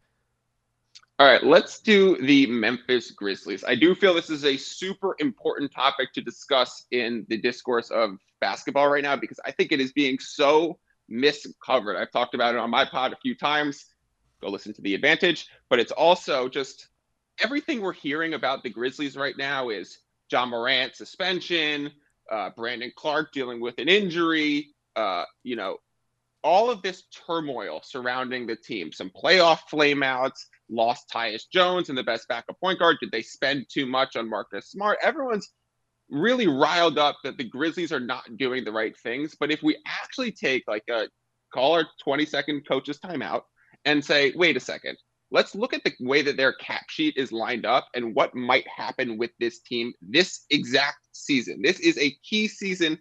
All 1.18 1.26
right, 1.26 1.42
let's 1.42 1.80
do 1.80 2.16
the 2.24 2.46
Memphis 2.46 3.10
Grizzlies. 3.10 3.64
I 3.64 3.74
do 3.74 3.94
feel 3.94 4.14
this 4.14 4.30
is 4.30 4.44
a 4.44 4.56
super 4.56 5.14
important 5.18 5.72
topic 5.72 6.12
to 6.14 6.20
discuss 6.20 6.86
in 6.90 7.26
the 7.28 7.36
discourse 7.36 7.90
of 7.90 8.18
basketball 8.42 8.88
right 8.88 9.04
now 9.04 9.16
because 9.16 9.40
I 9.46 9.52
think 9.52 9.72
it 9.72 9.80
is 9.80 9.92
being 9.92 10.18
so 10.18 10.78
miscovered. 11.08 11.96
I've 11.96 12.10
talked 12.10 12.34
about 12.34 12.54
it 12.54 12.58
on 12.58 12.68
my 12.68 12.84
pod 12.84 13.12
a 13.12 13.16
few 13.22 13.36
times. 13.36 13.86
Go 14.42 14.48
listen 14.48 14.74
to 14.74 14.82
the 14.82 14.94
advantage. 14.94 15.46
But 15.70 15.78
it's 15.78 15.92
also 15.92 16.48
just 16.48 16.88
everything 17.38 17.80
we're 17.80 17.92
hearing 17.92 18.34
about 18.34 18.64
the 18.64 18.70
Grizzlies 18.70 19.16
right 19.16 19.38
now 19.38 19.70
is 19.70 19.98
Ja 20.30 20.44
Morant 20.44 20.96
suspension, 20.96 21.92
uh, 22.30 22.50
Brandon 22.56 22.92
Clarke 22.96 23.32
dealing 23.32 23.60
with 23.60 23.78
an 23.78 23.88
injury, 23.88 24.74
uh, 24.96 25.24
you 25.44 25.54
know, 25.54 25.78
all 26.42 26.68
of 26.68 26.82
this 26.82 27.04
turmoil 27.26 27.80
surrounding 27.84 28.48
the 28.48 28.56
team, 28.56 28.90
some 28.90 29.10
playoff 29.10 29.60
flameouts, 29.72 30.46
lost 30.68 31.08
Tyus 31.08 31.44
Jones 31.52 31.88
and 31.88 31.96
the 31.96 32.02
best 32.02 32.26
backup 32.26 32.58
point 32.58 32.80
guard. 32.80 32.96
Did 33.00 33.12
they 33.12 33.22
spend 33.22 33.66
too 33.68 33.86
much 33.86 34.16
on 34.16 34.28
Marcus 34.28 34.70
Smart? 34.70 34.98
Everyone's 35.00 35.52
really 36.12 36.46
riled 36.46 36.98
up 36.98 37.16
that 37.24 37.38
the 37.38 37.44
Grizzlies 37.44 37.90
are 37.90 38.00
not 38.00 38.36
doing 38.36 38.64
the 38.64 38.72
right 38.72 38.96
things. 38.96 39.34
But 39.38 39.50
if 39.50 39.62
we 39.62 39.76
actually 39.86 40.30
take 40.30 40.62
like 40.68 40.84
a 40.88 41.08
call 41.52 41.72
our 41.72 41.86
20 42.04 42.24
second 42.26 42.66
coach's 42.68 42.98
timeout 42.98 43.42
and 43.84 44.04
say, 44.04 44.32
wait 44.36 44.56
a 44.56 44.60
second, 44.60 44.96
let's 45.30 45.54
look 45.54 45.72
at 45.72 45.82
the 45.84 45.92
way 46.00 46.22
that 46.22 46.36
their 46.36 46.52
cap 46.52 46.84
sheet 46.88 47.14
is 47.16 47.32
lined 47.32 47.66
up 47.66 47.88
and 47.94 48.14
what 48.14 48.34
might 48.34 48.66
happen 48.68 49.18
with 49.18 49.30
this 49.40 49.60
team 49.60 49.92
this 50.02 50.44
exact 50.50 50.98
season. 51.12 51.60
This 51.62 51.80
is 51.80 51.98
a 51.98 52.14
key 52.22 52.46
season 52.46 52.98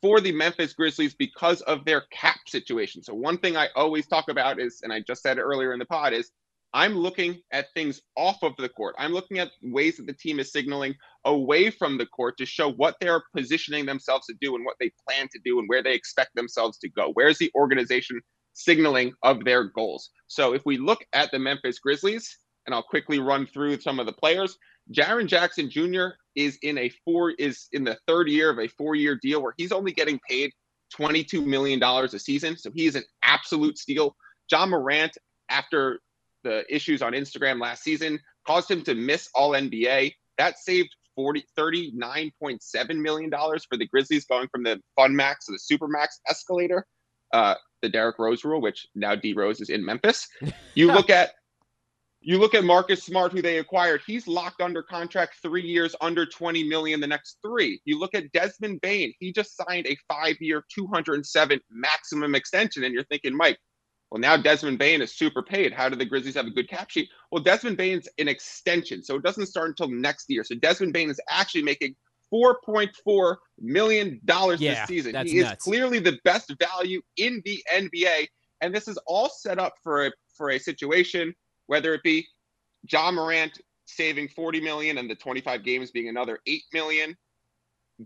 for 0.00 0.20
the 0.20 0.32
Memphis 0.32 0.74
Grizzlies 0.74 1.14
because 1.14 1.60
of 1.62 1.84
their 1.84 2.04
cap 2.12 2.40
situation. 2.46 3.02
So, 3.02 3.14
one 3.14 3.38
thing 3.38 3.56
I 3.56 3.68
always 3.76 4.06
talk 4.06 4.28
about 4.28 4.60
is, 4.60 4.80
and 4.82 4.92
I 4.92 5.00
just 5.00 5.22
said 5.22 5.38
it 5.38 5.42
earlier 5.42 5.72
in 5.72 5.78
the 5.78 5.86
pod, 5.86 6.12
is 6.12 6.30
I'm 6.74 6.94
looking 6.94 7.40
at 7.52 7.72
things 7.72 8.02
off 8.16 8.42
of 8.42 8.54
the 8.58 8.68
court. 8.68 8.96
I'm 8.98 9.12
looking 9.12 9.38
at 9.38 9.52
ways 9.62 9.96
that 9.96 10.06
the 10.06 10.12
team 10.12 10.40
is 10.40 10.52
signaling 10.52 10.94
away 11.24 11.70
from 11.70 11.96
the 11.96 12.06
court 12.06 12.36
to 12.38 12.46
show 12.46 12.72
what 12.72 12.96
they're 13.00 13.22
positioning 13.34 13.86
themselves 13.86 14.26
to 14.26 14.34
do 14.40 14.56
and 14.56 14.64
what 14.64 14.76
they 14.80 14.90
plan 15.08 15.28
to 15.32 15.40
do 15.44 15.60
and 15.60 15.68
where 15.68 15.82
they 15.82 15.94
expect 15.94 16.34
themselves 16.34 16.76
to 16.78 16.90
go. 16.90 17.10
Where's 17.14 17.38
the 17.38 17.50
organization 17.54 18.20
signaling 18.54 19.12
of 19.22 19.44
their 19.44 19.64
goals. 19.64 20.10
So 20.28 20.54
if 20.54 20.62
we 20.64 20.78
look 20.78 21.04
at 21.12 21.30
the 21.30 21.38
Memphis 21.38 21.78
Grizzlies, 21.78 22.38
and 22.66 22.74
I'll 22.74 22.82
quickly 22.82 23.18
run 23.18 23.46
through 23.46 23.80
some 23.80 24.00
of 24.00 24.06
the 24.06 24.12
players. 24.12 24.56
Jaren 24.92 25.26
Jackson 25.26 25.68
Jr. 25.70 26.08
is 26.34 26.58
in 26.62 26.78
a 26.78 26.90
four 27.04 27.32
is 27.32 27.68
in 27.72 27.84
the 27.84 27.98
third 28.06 28.28
year 28.28 28.50
of 28.50 28.58
a 28.58 28.68
four-year 28.68 29.18
deal 29.20 29.42
where 29.42 29.54
he's 29.56 29.72
only 29.72 29.92
getting 29.92 30.18
paid 30.28 30.50
$22 30.98 31.44
million 31.44 31.82
a 31.82 32.08
season. 32.18 32.56
So 32.56 32.70
he 32.74 32.86
is 32.86 32.94
an 32.94 33.04
absolute 33.22 33.78
steal. 33.78 34.16
Ja 34.50 34.66
Morant, 34.66 35.16
after 35.48 36.00
the 36.44 36.64
issues 36.72 37.02
on 37.02 37.12
Instagram 37.12 37.60
last 37.60 37.82
season, 37.82 38.20
caused 38.46 38.70
him 38.70 38.82
to 38.82 38.94
miss 38.94 39.28
all 39.34 39.50
NBA. 39.50 40.12
That 40.38 40.58
saved 40.58 40.94
40 41.16 41.44
$39.7 41.58 42.96
million 43.00 43.30
for 43.30 43.76
the 43.76 43.86
Grizzlies 43.86 44.24
going 44.26 44.48
from 44.48 44.62
the 44.62 44.80
fun 44.96 45.14
max 45.16 45.46
to 45.46 45.52
the 45.52 45.58
super 45.58 45.88
max 45.88 46.20
escalator. 46.28 46.86
uh, 47.32 47.54
the 47.82 47.88
Derrick 47.88 48.18
Rose 48.18 48.44
rule, 48.44 48.60
which 48.62 48.86
now 48.94 49.14
D 49.14 49.34
Rose 49.34 49.60
is 49.60 49.68
in 49.68 49.84
Memphis. 49.84 50.28
You 50.74 50.88
look 50.92 51.10
at 51.10 51.32
you 52.20 52.38
look 52.38 52.54
at 52.54 52.64
Marcus 52.64 53.04
Smart, 53.04 53.32
who 53.32 53.42
they 53.42 53.58
acquired. 53.58 54.00
He's 54.06 54.26
locked 54.26 54.62
under 54.62 54.82
contract 54.82 55.36
three 55.42 55.62
years, 55.62 55.94
under 56.00 56.24
20 56.24 56.64
million 56.64 56.98
the 56.98 57.06
next 57.06 57.36
three. 57.44 57.80
You 57.84 57.98
look 58.00 58.14
at 58.14 58.32
Desmond 58.32 58.80
Bane. 58.80 59.12
He 59.20 59.30
just 59.30 59.54
signed 59.56 59.86
a 59.86 59.96
five-year, 60.08 60.64
207 60.74 61.60
maximum 61.70 62.34
extension, 62.34 62.82
and 62.82 62.94
you're 62.94 63.04
thinking, 63.04 63.36
Mike, 63.36 63.58
well, 64.14 64.20
now 64.20 64.36
Desmond 64.36 64.78
Bane 64.78 65.02
is 65.02 65.12
super 65.12 65.42
paid. 65.42 65.72
How 65.72 65.88
do 65.88 65.96
the 65.96 66.04
Grizzlies 66.04 66.36
have 66.36 66.46
a 66.46 66.50
good 66.50 66.68
cap 66.68 66.88
sheet? 66.88 67.08
Well, 67.32 67.42
Desmond 67.42 67.76
Bane's 67.76 68.08
an 68.18 68.28
extension, 68.28 69.02
so 69.02 69.16
it 69.16 69.24
doesn't 69.24 69.46
start 69.46 69.70
until 69.70 69.88
next 69.88 70.26
year. 70.30 70.44
So 70.44 70.54
Desmond 70.54 70.92
Bane 70.92 71.10
is 71.10 71.20
actually 71.28 71.64
making 71.64 71.96
$4.4 72.32 73.36
million 73.58 74.20
Yeah, 74.24 74.52
this 74.56 74.86
season. 74.86 75.26
He 75.26 75.40
is 75.40 75.50
clearly 75.58 75.98
the 75.98 76.16
best 76.22 76.54
value 76.60 77.02
in 77.16 77.42
the 77.44 77.60
NBA. 77.72 78.28
And 78.60 78.72
this 78.72 78.86
is 78.86 78.96
all 79.04 79.28
set 79.28 79.58
up 79.58 79.72
for 79.82 80.06
a 80.06 80.12
for 80.36 80.50
a 80.50 80.58
situation, 80.60 81.34
whether 81.66 81.92
it 81.92 82.04
be 82.04 82.24
Ja 82.88 83.10
Morant 83.10 83.60
saving 83.86 84.28
40 84.28 84.60
million 84.60 84.98
and 84.98 85.10
the 85.10 85.16
25 85.16 85.64
games 85.64 85.90
being 85.90 86.08
another 86.08 86.38
8 86.46 86.62
million, 86.72 87.16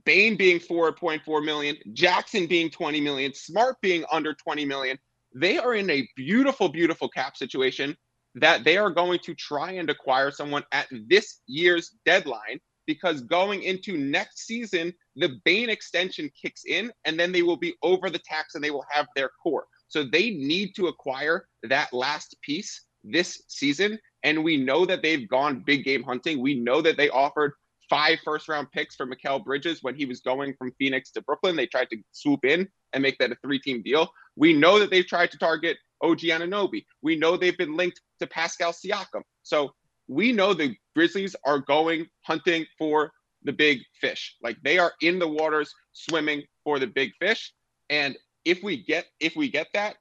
Bane 0.06 0.38
being 0.38 0.58
4.4 0.58 1.44
million, 1.44 1.76
Jackson 1.92 2.46
being 2.46 2.70
20 2.70 2.98
million, 3.02 3.34
Smart 3.34 3.76
being 3.82 4.06
under 4.10 4.32
20 4.32 4.64
million. 4.64 4.98
They 5.34 5.58
are 5.58 5.74
in 5.74 5.90
a 5.90 6.08
beautiful, 6.16 6.68
beautiful 6.68 7.08
cap 7.08 7.36
situation 7.36 7.96
that 8.34 8.64
they 8.64 8.76
are 8.76 8.90
going 8.90 9.18
to 9.20 9.34
try 9.34 9.72
and 9.72 9.90
acquire 9.90 10.30
someone 10.30 10.64
at 10.72 10.86
this 11.08 11.40
year's 11.46 11.96
deadline 12.04 12.60
because 12.86 13.20
going 13.20 13.62
into 13.62 13.98
next 13.98 14.46
season, 14.46 14.92
the 15.16 15.38
Bane 15.44 15.68
extension 15.68 16.30
kicks 16.40 16.62
in 16.66 16.90
and 17.04 17.20
then 17.20 17.32
they 17.32 17.42
will 17.42 17.56
be 17.56 17.74
over 17.82 18.08
the 18.08 18.20
tax 18.20 18.54
and 18.54 18.64
they 18.64 18.70
will 18.70 18.86
have 18.90 19.06
their 19.14 19.30
core. 19.42 19.66
So 19.88 20.04
they 20.04 20.30
need 20.30 20.74
to 20.76 20.86
acquire 20.86 21.46
that 21.64 21.92
last 21.92 22.36
piece 22.42 22.86
this 23.04 23.42
season. 23.48 23.98
And 24.22 24.42
we 24.42 24.56
know 24.56 24.86
that 24.86 25.02
they've 25.02 25.28
gone 25.28 25.62
big 25.66 25.84
game 25.84 26.02
hunting. 26.02 26.40
We 26.40 26.54
know 26.54 26.80
that 26.82 26.96
they 26.96 27.10
offered 27.10 27.52
five 27.88 28.18
first 28.24 28.48
round 28.48 28.70
picks 28.72 28.96
for 28.96 29.06
Mikal 29.06 29.44
Bridges 29.44 29.82
when 29.82 29.94
he 29.94 30.04
was 30.04 30.20
going 30.20 30.54
from 30.58 30.72
Phoenix 30.78 31.10
to 31.12 31.22
Brooklyn. 31.22 31.56
They 31.56 31.66
tried 31.66 31.90
to 31.90 31.98
swoop 32.12 32.44
in 32.44 32.68
and 32.92 33.02
make 33.02 33.18
that 33.18 33.32
a 33.32 33.36
three 33.42 33.58
team 33.58 33.82
deal. 33.82 34.10
We 34.38 34.53
know 34.53 34.79
that 34.79 34.90
they've 34.90 35.07
tried 35.07 35.33
to 35.33 35.38
target 35.38 35.77
OG 36.01 36.20
Anunoby. 36.20 36.87
We 37.03 37.16
know 37.16 37.37
they've 37.37 37.59
been 37.59 37.77
linked 37.77 38.01
to 38.20 38.27
Pascal 38.27 38.72
Siakam. 38.72 39.22
So 39.42 39.72
we 40.07 40.33
know 40.33 40.55
the 40.55 40.77
Grizzlies 40.94 41.35
are 41.44 41.59
going 41.59 42.07
hunting 42.22 42.64
for 42.79 43.11
the 43.42 43.53
big 43.53 43.81
fish. 44.01 44.37
Like 44.40 44.57
they 44.62 44.79
are 44.79 44.92
in 45.03 45.18
the 45.18 45.29
waters 45.29 45.74
swimming 45.92 46.44
for 46.62 46.79
the 46.79 46.87
big 46.87 47.12
fish. 47.18 47.53
And 47.90 48.16
if 48.44 48.62
we 48.62 48.85
get 48.85 49.07
if 49.18 49.35
we 49.35 49.51
get 49.51 49.66
that, 49.74 49.96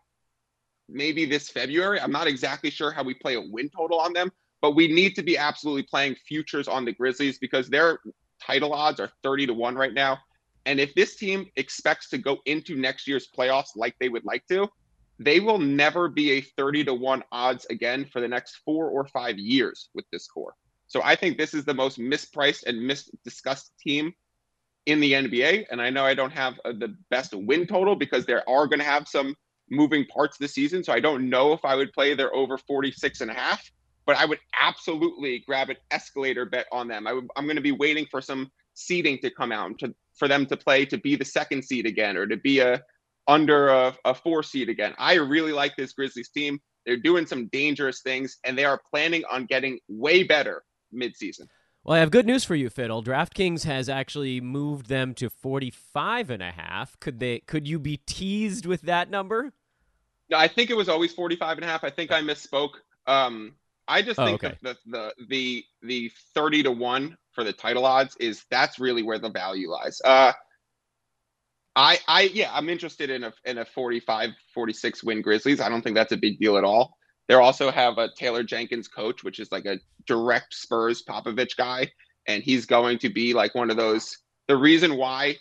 maybe 0.88 1.26
this 1.26 1.50
February, 1.50 2.00
I'm 2.00 2.12
not 2.12 2.28
exactly 2.28 2.70
sure 2.70 2.92
how 2.92 3.04
we 3.04 3.16
play 3.16 3.36
a 3.36 3.42
win 3.42 3.70
total 3.76 4.00
on 4.00 4.14
them, 4.14 4.32
but 4.62 4.76
we 4.76 4.88
need 4.88 5.16
to 5.16 5.24
be 5.24 5.38
absolutely 5.38 5.84
playing 5.84 6.16
futures 6.28 6.68
on 6.68 6.86
the 6.86 6.94
Grizzlies 6.94 7.40
because 7.40 7.70
their 7.70 8.00
title 8.42 8.74
odds 8.74 9.00
are 9.00 9.10
30 9.24 9.48
to 9.48 9.54
1 9.54 9.76
right 9.76 9.94
now. 9.94 10.20
And 10.68 10.82
if 10.82 10.94
this 10.96 11.16
team 11.16 11.50
expects 11.56 12.10
to 12.10 12.18
go 12.18 12.40
into 12.46 12.76
next 12.76 13.08
year's 13.08 13.30
playoffs 13.36 13.70
like 13.78 13.96
they 14.00 14.10
would 14.10 14.26
like 14.26 14.46
to, 14.48 14.68
they 15.18 15.40
will 15.40 15.58
never 15.58 16.10
be 16.10 16.34
a 16.34 16.42
30 16.42 16.84
to 16.84 16.94
1 16.94 17.24
odds 17.32 17.66
again 17.70 18.06
for 18.12 18.20
the 18.20 18.28
next 18.28 18.58
four 18.66 18.90
or 18.90 19.08
five 19.08 19.38
years 19.38 19.90
with 19.96 20.06
this 20.12 20.28
core. 20.28 20.54
So 20.88 21.02
I 21.04 21.16
think 21.16 21.38
this 21.38 21.54
is 21.54 21.64
the 21.64 21.74
most 21.74 21.98
mispriced 21.98 22.66
and 22.66 22.80
misdiscussed 22.80 23.72
team 23.80 24.14
in 24.86 25.00
the 25.00 25.14
NBA. 25.14 25.66
And 25.72 25.82
I 25.82 25.90
know 25.90 26.06
I 26.06 26.14
don't 26.14 26.32
have 26.32 26.60
uh, 26.66 26.74
the 26.74 26.94
best 27.10 27.34
win 27.34 27.66
total 27.66 27.96
because 27.96 28.26
there 28.26 28.48
are 28.48 28.68
going 28.68 28.80
to 28.80 28.86
have 28.86 29.08
some 29.08 29.36
moving 29.70 30.06
parts 30.06 30.38
this 30.38 30.54
season. 30.54 30.84
So 30.84 30.92
I 30.92 31.00
don't 31.00 31.30
know 31.30 31.54
if 31.54 31.64
I 31.64 31.76
would 31.76 31.94
play 31.94 32.14
their 32.14 32.34
over 32.36 32.58
46 32.58 33.22
and 33.22 33.32
a 33.32 33.34
half, 33.34 33.70
but 34.06 34.18
I 34.18 34.26
would 34.26 34.40
absolutely 34.62 35.44
grab 35.48 35.70
an 35.70 35.78
escalator 35.92 36.46
bet 36.46 36.68
on 36.74 36.90
them. 36.90 37.08
I 37.08 37.12
I'm 37.38 37.46
going 37.46 37.56
to 37.56 37.62
be 37.62 37.72
waiting 37.72 38.06
for 38.12 38.22
some 38.22 38.52
seeding 38.74 39.18
to 39.20 39.32
come 39.32 39.52
out 39.52 39.80
to, 39.80 39.94
for 40.18 40.28
them 40.28 40.46
to 40.48 40.58
play 40.58 40.86
to 40.86 40.98
be 40.98 41.16
the 41.16 41.26
second 41.26 41.64
seed 41.64 41.86
again 41.86 42.18
or 42.18 42.26
to 42.28 42.38
be 42.38 42.60
a 42.60 42.82
under 43.28 43.68
a, 43.70 43.96
a 44.06 44.14
four 44.14 44.42
seed 44.44 44.70
again. 44.70 44.94
I 44.98 45.16
really 45.16 45.52
like 45.52 45.76
this 45.76 45.94
Grizzlies 45.94 46.30
team. 46.30 46.60
They're 46.86 46.98
doing 46.98 47.26
some 47.26 47.48
dangerous 47.48 48.02
things 48.02 48.38
and 48.46 48.58
they 48.58 48.64
are 48.64 48.82
planning 48.90 49.24
on 49.30 49.46
getting 49.46 49.80
way 49.90 50.24
better 50.24 50.64
midseason. 50.96 51.48
Well, 51.84 51.96
I 51.96 52.00
have 52.00 52.12
good 52.12 52.26
news 52.26 52.44
for 52.44 52.56
you, 52.56 52.70
Fiddle. 52.70 53.04
DraftKings 53.04 53.64
has 53.64 53.90
actually 53.90 54.42
moved 54.42 54.88
them 54.88 55.14
to 55.16 55.30
45 55.30 56.30
and 56.30 56.44
a 56.44 56.52
half. 56.52 57.00
Could 57.00 57.20
they 57.20 57.40
could 57.40 57.68
you 57.68 57.80
be 57.80 57.98
teased 57.98 58.66
with 58.66 58.82
that 58.84 59.10
number? 59.10 59.54
No, 60.30 60.38
I 60.38 60.48
think 60.48 60.70
it 60.70 60.76
was 60.76 60.90
always 60.90 61.14
45 61.14 61.58
and 61.58 61.66
a 61.66 61.68
half. 61.68 61.84
I 61.84 61.90
think 61.90 62.12
I 62.12 62.22
misspoke. 62.22 62.76
Um, 63.06 63.54
I 63.88 64.02
just 64.02 64.20
Oh, 64.20 64.26
think 64.26 64.44
okay. 64.44 64.58
that 64.64 64.78
the, 64.86 65.14
the 65.26 65.26
the 65.30 65.66
the 65.82 66.12
30 66.34 66.64
to 66.64 66.72
1 66.72 67.18
for 67.38 67.44
the 67.44 67.54
title 67.54 67.86
odds 67.86 68.18
is 68.20 68.44
that's 68.50 68.80
really 68.80 69.04
where 69.04 69.20
the 69.20 69.30
value 69.30 69.70
lies. 69.70 70.02
Uh 70.04 70.32
I 71.76 72.00
I 72.08 72.22
yeah, 72.34 72.50
I'm 72.52 72.68
interested 72.68 73.12
in 73.12 73.24
a 73.24 73.34
in 73.46 73.60
a 73.60 73.66
45 73.66 74.32
46 74.56 75.04
win 75.04 75.22
Grizzlies. 75.22 75.62
I 75.62 75.70
don't 75.70 75.84
think 75.84 75.96
that's 75.96 76.14
a 76.14 76.18
big 76.18 76.40
deal 76.40 76.58
at 76.58 76.64
all. 76.64 76.98
They 77.28 77.36
also 77.36 77.70
have 77.70 78.00
a 78.00 78.10
Taylor 78.18 78.42
Jenkins 78.42 78.88
coach, 78.88 79.24
which 79.24 79.40
is 79.40 79.52
like 79.52 79.66
a 79.66 79.78
direct 80.08 80.56
Spurs 80.56 81.04
Popovich 81.08 81.56
guy, 81.56 81.92
and 82.26 82.42
he's 82.42 82.66
going 82.66 82.98
to 83.00 83.10
be 83.10 83.36
like 83.36 83.54
one 83.54 83.70
of 83.70 83.78
those 83.78 84.18
the 84.48 84.58
reason 84.58 84.98
why 84.98 85.36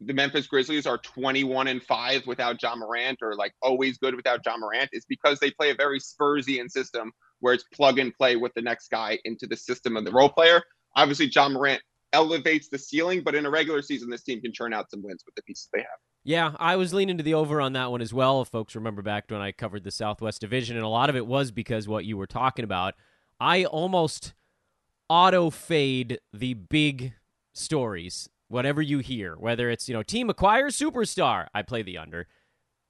the 0.00 0.12
Memphis 0.12 0.46
Grizzlies 0.46 0.86
are 0.86 0.98
21 0.98 1.68
and 1.68 1.82
5 1.82 2.26
without 2.26 2.62
Ja 2.62 2.76
Morant 2.76 3.20
or 3.22 3.34
like 3.34 3.54
always 3.62 3.96
good 3.96 4.14
without 4.14 4.40
Ja 4.44 4.58
Morant 4.58 4.90
is 4.92 5.06
because 5.08 5.38
they 5.38 5.50
play 5.50 5.70
a 5.70 5.74
very 5.74 6.00
Spursian 6.00 6.68
system 6.68 7.12
where 7.40 7.54
it's 7.54 7.64
plug 7.72 7.98
and 7.98 8.14
play 8.14 8.36
with 8.36 8.52
the 8.54 8.62
next 8.62 8.90
guy 8.90 9.18
into 9.24 9.46
the 9.46 9.56
system 9.56 9.96
of 9.96 10.04
the 10.04 10.12
role 10.12 10.28
player. 10.28 10.62
Obviously, 10.96 11.26
Ja 11.26 11.48
Morant 11.48 11.82
elevates 12.12 12.68
the 12.68 12.78
ceiling, 12.78 13.22
but 13.22 13.34
in 13.34 13.44
a 13.44 13.50
regular 13.50 13.82
season, 13.82 14.08
this 14.08 14.22
team 14.22 14.40
can 14.40 14.52
churn 14.52 14.72
out 14.72 14.90
some 14.90 15.02
wins 15.02 15.24
with 15.26 15.34
the 15.34 15.42
pieces 15.42 15.68
they 15.72 15.80
have. 15.80 15.88
Yeah, 16.22 16.52
I 16.58 16.76
was 16.76 16.94
leaning 16.94 17.18
to 17.18 17.24
the 17.24 17.34
over 17.34 17.60
on 17.60 17.74
that 17.74 17.90
one 17.90 18.00
as 18.00 18.14
well. 18.14 18.40
If 18.40 18.48
folks 18.48 18.74
remember 18.74 19.02
back 19.02 19.24
when 19.28 19.42
I 19.42 19.52
covered 19.52 19.84
the 19.84 19.90
Southwest 19.90 20.40
Division, 20.40 20.76
and 20.76 20.84
a 20.84 20.88
lot 20.88 21.10
of 21.10 21.16
it 21.16 21.26
was 21.26 21.50
because 21.50 21.86
what 21.86 22.06
you 22.06 22.16
were 22.16 22.26
talking 22.26 22.64
about. 22.64 22.94
I 23.38 23.64
almost 23.64 24.32
auto 25.10 25.50
fade 25.50 26.18
the 26.32 26.54
big 26.54 27.12
stories. 27.52 28.30
Whatever 28.48 28.80
you 28.80 29.00
hear, 29.00 29.36
whether 29.36 29.68
it's 29.68 29.88
you 29.88 29.94
know 29.94 30.02
team 30.02 30.30
acquires 30.30 30.78
superstar, 30.78 31.48
I 31.54 31.62
play 31.62 31.82
the 31.82 31.98
under, 31.98 32.26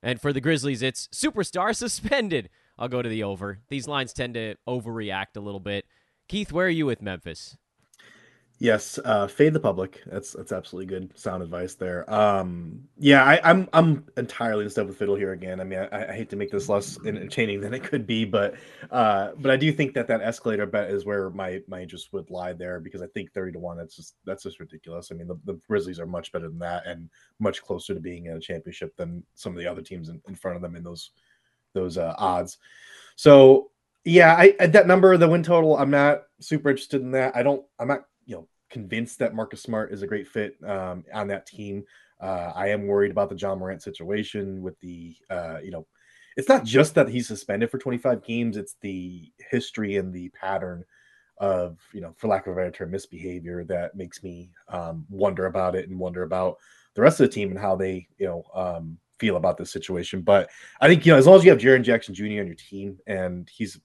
and 0.02 0.20
for 0.20 0.32
the 0.32 0.40
Grizzlies, 0.40 0.82
it's 0.82 1.08
superstar 1.08 1.74
suspended. 1.74 2.50
I'll 2.78 2.88
go 2.88 3.02
to 3.02 3.08
the 3.08 3.22
over. 3.22 3.60
These 3.68 3.88
lines 3.88 4.12
tend 4.12 4.34
to 4.34 4.56
overreact 4.68 5.36
a 5.36 5.40
little 5.40 5.60
bit. 5.60 5.86
Keith, 6.28 6.52
where 6.52 6.66
are 6.66 6.70
you 6.70 6.86
with 6.86 7.02
Memphis? 7.02 7.56
Yes, 8.60 9.00
uh, 9.04 9.26
fade 9.26 9.52
the 9.52 9.60
public. 9.60 10.00
That's 10.06 10.32
that's 10.32 10.52
absolutely 10.52 10.86
good 10.86 11.18
sound 11.18 11.42
advice 11.42 11.74
there. 11.74 12.08
Um, 12.12 12.84
yeah, 12.96 13.24
I, 13.24 13.40
I'm 13.42 13.68
I'm 13.72 14.06
entirely 14.16 14.62
in 14.62 14.70
step 14.70 14.86
with 14.86 14.96
Fiddle 14.96 15.16
here 15.16 15.32
again. 15.32 15.60
I 15.60 15.64
mean, 15.64 15.80
I, 15.90 16.06
I 16.08 16.12
hate 16.12 16.30
to 16.30 16.36
make 16.36 16.52
this 16.52 16.68
less 16.68 16.96
entertaining 17.04 17.60
than 17.60 17.74
it 17.74 17.82
could 17.82 18.06
be, 18.06 18.24
but 18.24 18.54
uh, 18.92 19.32
but 19.38 19.50
I 19.50 19.56
do 19.56 19.72
think 19.72 19.92
that 19.94 20.06
that 20.06 20.20
escalator 20.20 20.66
bet 20.66 20.88
is 20.90 21.04
where 21.04 21.30
my 21.30 21.62
my 21.66 21.82
interest 21.82 22.12
would 22.12 22.30
lie 22.30 22.52
there 22.52 22.78
because 22.78 23.02
I 23.02 23.08
think 23.08 23.32
thirty 23.32 23.50
to 23.52 23.58
one. 23.58 23.76
That's 23.76 23.96
just 23.96 24.14
that's 24.24 24.44
just 24.44 24.60
ridiculous. 24.60 25.10
I 25.10 25.16
mean, 25.16 25.26
the, 25.26 25.38
the 25.46 25.60
Grizzlies 25.68 25.98
are 25.98 26.06
much 26.06 26.30
better 26.30 26.48
than 26.48 26.60
that 26.60 26.86
and 26.86 27.10
much 27.40 27.60
closer 27.60 27.92
to 27.92 28.00
being 28.00 28.26
in 28.26 28.36
a 28.36 28.40
championship 28.40 28.96
than 28.96 29.24
some 29.34 29.52
of 29.52 29.58
the 29.58 29.66
other 29.66 29.82
teams 29.82 30.10
in, 30.10 30.22
in 30.28 30.36
front 30.36 30.54
of 30.54 30.62
them 30.62 30.76
in 30.76 30.84
those 30.84 31.10
those 31.72 31.98
uh, 31.98 32.14
odds. 32.18 32.58
So 33.16 33.72
yeah, 34.04 34.36
I 34.36 34.54
at 34.60 34.72
that 34.74 34.86
number, 34.86 35.16
the 35.16 35.28
win 35.28 35.42
total, 35.42 35.76
I'm 35.76 35.90
not 35.90 36.22
super 36.38 36.70
interested 36.70 37.02
in 37.02 37.10
that. 37.10 37.34
I 37.34 37.42
don't. 37.42 37.64
I'm 37.80 37.88
not 37.88 38.04
convinced 38.70 39.18
that 39.18 39.34
Marcus 39.34 39.62
Smart 39.62 39.92
is 39.92 40.02
a 40.02 40.06
great 40.06 40.28
fit 40.28 40.56
um, 40.66 41.04
on 41.12 41.28
that 41.28 41.46
team. 41.46 41.84
Uh, 42.20 42.52
I 42.54 42.68
am 42.68 42.86
worried 42.86 43.10
about 43.10 43.28
the 43.28 43.36
Ja 43.36 43.54
Morant 43.54 43.82
situation 43.82 44.62
with 44.62 44.78
the 44.80 45.16
uh, 45.30 45.58
you 45.62 45.70
know, 45.70 45.86
it's 46.36 46.48
not 46.48 46.64
just 46.64 46.94
that 46.94 47.08
he's 47.08 47.28
suspended 47.28 47.70
for 47.70 47.78
25 47.78 48.24
games; 48.24 48.56
it's 48.56 48.76
the 48.80 49.30
history 49.50 49.96
and 49.96 50.12
the 50.12 50.28
pattern 50.30 50.84
of 51.38 51.78
you 51.92 52.00
know, 52.00 52.14
for 52.16 52.28
lack 52.28 52.46
of 52.46 52.52
a 52.52 52.56
better 52.56 52.70
term, 52.70 52.90
misbehavior 52.90 53.64
that 53.64 53.96
makes 53.96 54.22
me 54.22 54.50
um, 54.68 55.06
wonder 55.10 55.46
about 55.46 55.74
it 55.74 55.88
and 55.88 55.98
wonder 55.98 56.22
about 56.22 56.56
the 56.94 57.02
rest 57.02 57.20
of 57.20 57.26
the 57.26 57.32
team 57.32 57.50
and 57.50 57.58
how 57.58 57.74
they 57.76 58.06
you 58.18 58.26
know 58.26 58.44
um, 58.54 58.98
feel 59.18 59.36
about 59.36 59.56
this 59.56 59.72
situation. 59.72 60.22
But 60.22 60.50
I 60.80 60.88
think 60.88 61.04
you 61.04 61.12
know, 61.12 61.18
as 61.18 61.26
long 61.26 61.36
as 61.36 61.44
you 61.44 61.50
have 61.50 61.60
Jaren 61.60 61.82
Jackson 61.82 62.14
Jr. 62.14 62.24
on 62.24 62.46
your 62.46 62.54
team 62.54 62.98
and 63.06 63.48
he's 63.52 63.78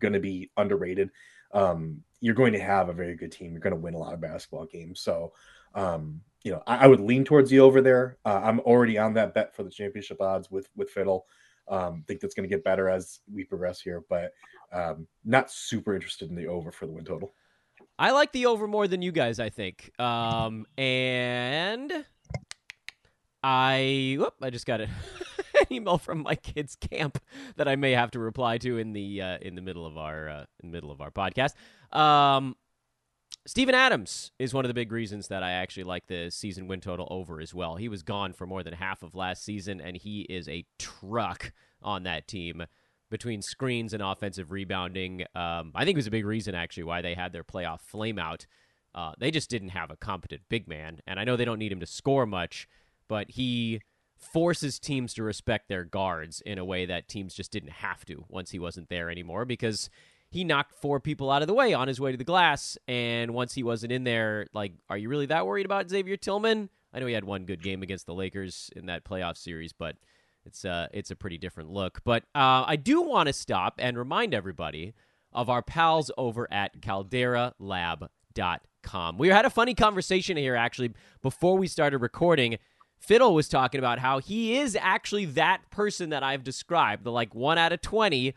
going 0.00 0.14
to 0.14 0.20
be 0.20 0.50
underrated, 0.56 1.10
um, 1.52 2.02
you're 2.20 2.34
going 2.34 2.52
to 2.52 2.60
have 2.60 2.88
a 2.88 2.92
very 2.92 3.14
good 3.14 3.32
team. 3.32 3.52
You're 3.52 3.60
going 3.60 3.74
to 3.74 3.80
win 3.80 3.94
a 3.94 3.98
lot 3.98 4.14
of 4.14 4.20
basketball 4.20 4.66
games. 4.66 5.00
So, 5.00 5.32
um, 5.74 6.20
you 6.42 6.52
know, 6.52 6.62
I, 6.66 6.78
I 6.78 6.86
would 6.86 7.00
lean 7.00 7.24
towards 7.24 7.50
the 7.50 7.60
over 7.60 7.80
there. 7.80 8.18
Uh, 8.24 8.40
I'm 8.42 8.60
already 8.60 8.98
on 8.98 9.14
that 9.14 9.34
bet 9.34 9.54
for 9.54 9.62
the 9.62 9.70
championship 9.70 10.20
odds 10.20 10.50
with 10.50 10.68
with 10.76 10.90
Fiddle. 10.90 11.26
Um, 11.68 12.02
think 12.08 12.20
that's 12.20 12.34
going 12.34 12.48
to 12.48 12.54
get 12.54 12.64
better 12.64 12.88
as 12.88 13.20
we 13.30 13.44
progress 13.44 13.80
here, 13.80 14.02
but 14.08 14.32
um, 14.72 15.06
not 15.24 15.50
super 15.50 15.94
interested 15.94 16.30
in 16.30 16.36
the 16.36 16.46
over 16.46 16.72
for 16.72 16.86
the 16.86 16.92
win 16.92 17.04
total. 17.04 17.34
I 17.98 18.12
like 18.12 18.32
the 18.32 18.46
over 18.46 18.66
more 18.66 18.88
than 18.88 19.02
you 19.02 19.12
guys, 19.12 19.38
I 19.38 19.50
think. 19.50 19.90
Um, 20.00 20.66
and 20.78 21.92
I, 23.42 24.16
whoop, 24.18 24.34
I 24.42 24.50
just 24.50 24.66
got 24.66 24.80
it. 24.80 24.88
an 25.60 25.66
email 25.72 25.98
from 25.98 26.22
my 26.22 26.34
kids' 26.34 26.76
camp 26.76 27.18
that 27.56 27.68
I 27.68 27.76
may 27.76 27.92
have 27.92 28.10
to 28.12 28.18
reply 28.18 28.58
to 28.58 28.78
in 28.78 28.92
the 28.92 29.22
uh, 29.22 29.38
in 29.40 29.54
the 29.54 29.62
middle 29.62 29.86
of 29.86 29.96
our 29.96 30.28
uh, 30.28 30.44
in 30.62 30.70
the 30.70 30.72
middle 30.72 30.90
of 30.90 31.00
our 31.00 31.10
podcast. 31.10 31.54
Um, 31.96 32.56
Steven 33.46 33.74
Adams 33.74 34.30
is 34.38 34.52
one 34.52 34.64
of 34.64 34.68
the 34.68 34.74
big 34.74 34.92
reasons 34.92 35.28
that 35.28 35.42
I 35.42 35.52
actually 35.52 35.84
like 35.84 36.06
the 36.06 36.30
season 36.30 36.68
win 36.68 36.80
total 36.80 37.08
over 37.10 37.40
as 37.40 37.54
well. 37.54 37.76
He 37.76 37.88
was 37.88 38.02
gone 38.02 38.34
for 38.34 38.46
more 38.46 38.62
than 38.62 38.74
half 38.74 39.02
of 39.02 39.14
last 39.14 39.42
season, 39.42 39.80
and 39.80 39.96
he 39.96 40.22
is 40.22 40.48
a 40.48 40.66
truck 40.78 41.52
on 41.80 42.02
that 42.02 42.28
team 42.28 42.66
between 43.10 43.40
screens 43.40 43.94
and 43.94 44.02
offensive 44.02 44.50
rebounding. 44.50 45.22
Um, 45.34 45.72
I 45.74 45.84
think 45.84 45.94
it 45.94 45.96
was 45.96 46.06
a 46.06 46.10
big 46.10 46.26
reason 46.26 46.54
actually 46.54 46.82
why 46.82 47.00
they 47.00 47.14
had 47.14 47.32
their 47.32 47.44
playoff 47.44 47.80
flame 47.80 48.18
out. 48.18 48.46
Uh, 48.94 49.12
they 49.18 49.30
just 49.30 49.48
didn't 49.48 49.70
have 49.70 49.90
a 49.90 49.96
competent 49.96 50.42
big 50.50 50.68
man, 50.68 51.00
and 51.06 51.18
I 51.18 51.24
know 51.24 51.36
they 51.36 51.44
don't 51.46 51.58
need 51.58 51.72
him 51.72 51.80
to 51.80 51.86
score 51.86 52.26
much, 52.26 52.68
but 53.08 53.30
he 53.30 53.80
forces 54.16 54.78
teams 54.78 55.14
to 55.14 55.22
respect 55.22 55.68
their 55.68 55.84
guards 55.84 56.42
in 56.44 56.58
a 56.58 56.64
way 56.64 56.86
that 56.86 57.08
teams 57.08 57.34
just 57.34 57.52
didn't 57.52 57.70
have 57.70 58.04
to 58.04 58.24
once 58.28 58.50
he 58.50 58.58
wasn't 58.58 58.88
there 58.88 59.10
anymore 59.10 59.44
because 59.44 59.88
he 60.30 60.44
knocked 60.44 60.74
four 60.74 61.00
people 61.00 61.30
out 61.30 61.42
of 61.42 61.48
the 61.48 61.54
way 61.54 61.72
on 61.72 61.88
his 61.88 62.00
way 62.00 62.10
to 62.10 62.18
the 62.18 62.24
glass. 62.24 62.76
And 62.86 63.32
once 63.32 63.54
he 63.54 63.62
wasn't 63.62 63.92
in 63.92 64.04
there, 64.04 64.46
like, 64.52 64.72
are 64.90 64.98
you 64.98 65.08
really 65.08 65.26
that 65.26 65.46
worried 65.46 65.66
about 65.66 65.88
Xavier 65.88 66.16
Tillman? 66.16 66.68
I 66.92 67.00
know 67.00 67.06
he 67.06 67.14
had 67.14 67.24
one 67.24 67.44
good 67.44 67.62
game 67.62 67.82
against 67.82 68.06
the 68.06 68.14
Lakers 68.14 68.70
in 68.76 68.86
that 68.86 69.04
playoff 69.04 69.36
series, 69.36 69.72
but 69.72 69.96
it's 70.44 70.64
uh 70.64 70.86
it's 70.92 71.10
a 71.10 71.16
pretty 71.16 71.38
different 71.38 71.70
look. 71.70 72.00
But 72.04 72.22
uh, 72.34 72.64
I 72.66 72.76
do 72.76 73.02
want 73.02 73.26
to 73.26 73.32
stop 73.32 73.74
and 73.78 73.98
remind 73.98 74.34
everybody 74.34 74.94
of 75.32 75.50
our 75.50 75.62
pals 75.62 76.10
over 76.16 76.48
at 76.50 76.80
CalderaLab.com. 76.80 79.18
We 79.18 79.28
had 79.28 79.44
a 79.44 79.50
funny 79.50 79.74
conversation 79.74 80.38
here 80.38 80.56
actually 80.56 80.94
before 81.22 81.58
we 81.58 81.66
started 81.66 81.98
recording. 81.98 82.56
Fiddle 82.98 83.34
was 83.34 83.48
talking 83.48 83.78
about 83.78 84.00
how 84.00 84.18
he 84.18 84.58
is 84.58 84.76
actually 84.80 85.24
that 85.26 85.70
person 85.70 86.10
that 86.10 86.22
I've 86.22 86.44
described, 86.44 87.04
the 87.04 87.12
like 87.12 87.34
one 87.34 87.58
out 87.58 87.72
of 87.72 87.80
20 87.80 88.34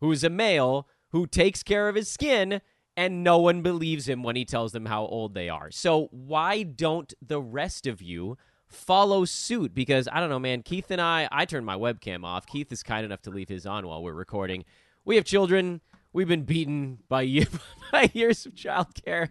who's 0.00 0.24
a 0.24 0.30
male 0.30 0.88
who 1.10 1.26
takes 1.26 1.62
care 1.62 1.88
of 1.88 1.94
his 1.94 2.08
skin 2.08 2.60
and 2.96 3.22
no 3.22 3.38
one 3.38 3.62
believes 3.62 4.08
him 4.08 4.22
when 4.24 4.34
he 4.34 4.44
tells 4.44 4.72
them 4.72 4.86
how 4.86 5.04
old 5.04 5.34
they 5.34 5.48
are. 5.48 5.70
So 5.70 6.08
why 6.10 6.64
don't 6.64 7.14
the 7.24 7.40
rest 7.40 7.86
of 7.86 8.02
you 8.02 8.36
follow 8.66 9.24
suit? 9.24 9.72
Because 9.72 10.08
I 10.10 10.18
don't 10.18 10.30
know, 10.30 10.40
man. 10.40 10.62
Keith 10.62 10.90
and 10.90 11.00
I, 11.00 11.28
I 11.30 11.44
turned 11.44 11.64
my 11.64 11.76
webcam 11.76 12.24
off. 12.24 12.46
Keith 12.46 12.72
is 12.72 12.82
kind 12.82 13.04
enough 13.04 13.22
to 13.22 13.30
leave 13.30 13.48
his 13.48 13.66
on 13.66 13.86
while 13.86 14.02
we're 14.02 14.14
recording. 14.14 14.64
We 15.04 15.14
have 15.14 15.24
children. 15.24 15.80
We've 16.12 16.26
been 16.26 16.42
beaten 16.42 16.98
by, 17.08 17.20
years 18.12 18.46
of 18.46 18.54
childcare. 18.54 19.28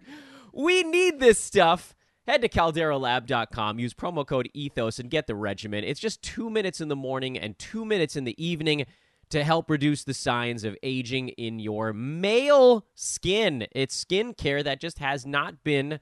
We 0.52 0.82
need 0.82 1.20
this 1.20 1.38
stuff. 1.38 1.94
Head 2.28 2.42
to 2.42 2.48
calderalab.com, 2.50 3.78
use 3.78 3.94
promo 3.94 4.26
code 4.26 4.50
ETHOS, 4.54 4.98
and 4.98 5.08
get 5.08 5.26
the 5.26 5.34
regimen. 5.34 5.82
It's 5.82 5.98
just 5.98 6.20
two 6.20 6.50
minutes 6.50 6.78
in 6.78 6.88
the 6.88 6.94
morning 6.94 7.38
and 7.38 7.58
two 7.58 7.86
minutes 7.86 8.16
in 8.16 8.24
the 8.24 8.34
evening 8.36 8.84
to 9.30 9.42
help 9.42 9.70
reduce 9.70 10.04
the 10.04 10.12
signs 10.12 10.62
of 10.62 10.76
aging 10.82 11.30
in 11.30 11.58
your 11.58 11.94
male 11.94 12.84
skin. 12.94 13.66
It's 13.72 13.94
skin 13.94 14.34
care 14.34 14.62
that 14.62 14.78
just 14.78 14.98
has 14.98 15.24
not 15.24 15.64
been 15.64 16.00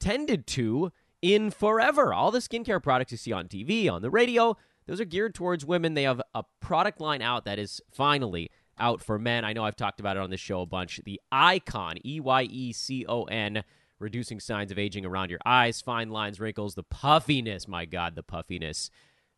tended 0.00 0.48
to 0.48 0.90
in 1.22 1.52
forever. 1.52 2.12
All 2.12 2.32
the 2.32 2.40
skincare 2.40 2.82
products 2.82 3.12
you 3.12 3.18
see 3.18 3.32
on 3.32 3.46
TV, 3.46 3.88
on 3.88 4.02
the 4.02 4.10
radio, 4.10 4.56
those 4.88 5.00
are 5.00 5.04
geared 5.04 5.36
towards 5.36 5.64
women. 5.64 5.94
They 5.94 6.02
have 6.02 6.20
a 6.34 6.42
product 6.58 7.00
line 7.00 7.22
out 7.22 7.44
that 7.44 7.60
is 7.60 7.80
finally 7.92 8.50
out 8.80 9.00
for 9.00 9.16
men. 9.16 9.44
I 9.44 9.52
know 9.52 9.62
I've 9.62 9.76
talked 9.76 10.00
about 10.00 10.16
it 10.16 10.24
on 10.24 10.30
this 10.30 10.40
show 10.40 10.60
a 10.60 10.66
bunch. 10.66 11.00
The 11.04 11.20
Icon, 11.30 12.04
E 12.04 12.18
Y 12.18 12.42
E 12.50 12.72
C 12.72 13.06
O 13.08 13.22
N, 13.26 13.62
reducing 13.98 14.40
signs 14.40 14.70
of 14.70 14.78
aging 14.78 15.04
around 15.04 15.30
your 15.30 15.40
eyes, 15.44 15.80
fine 15.80 16.10
lines, 16.10 16.40
wrinkles, 16.40 16.74
the 16.74 16.82
puffiness. 16.82 17.68
My 17.68 17.84
God, 17.84 18.14
the 18.14 18.22
puffiness. 18.22 18.90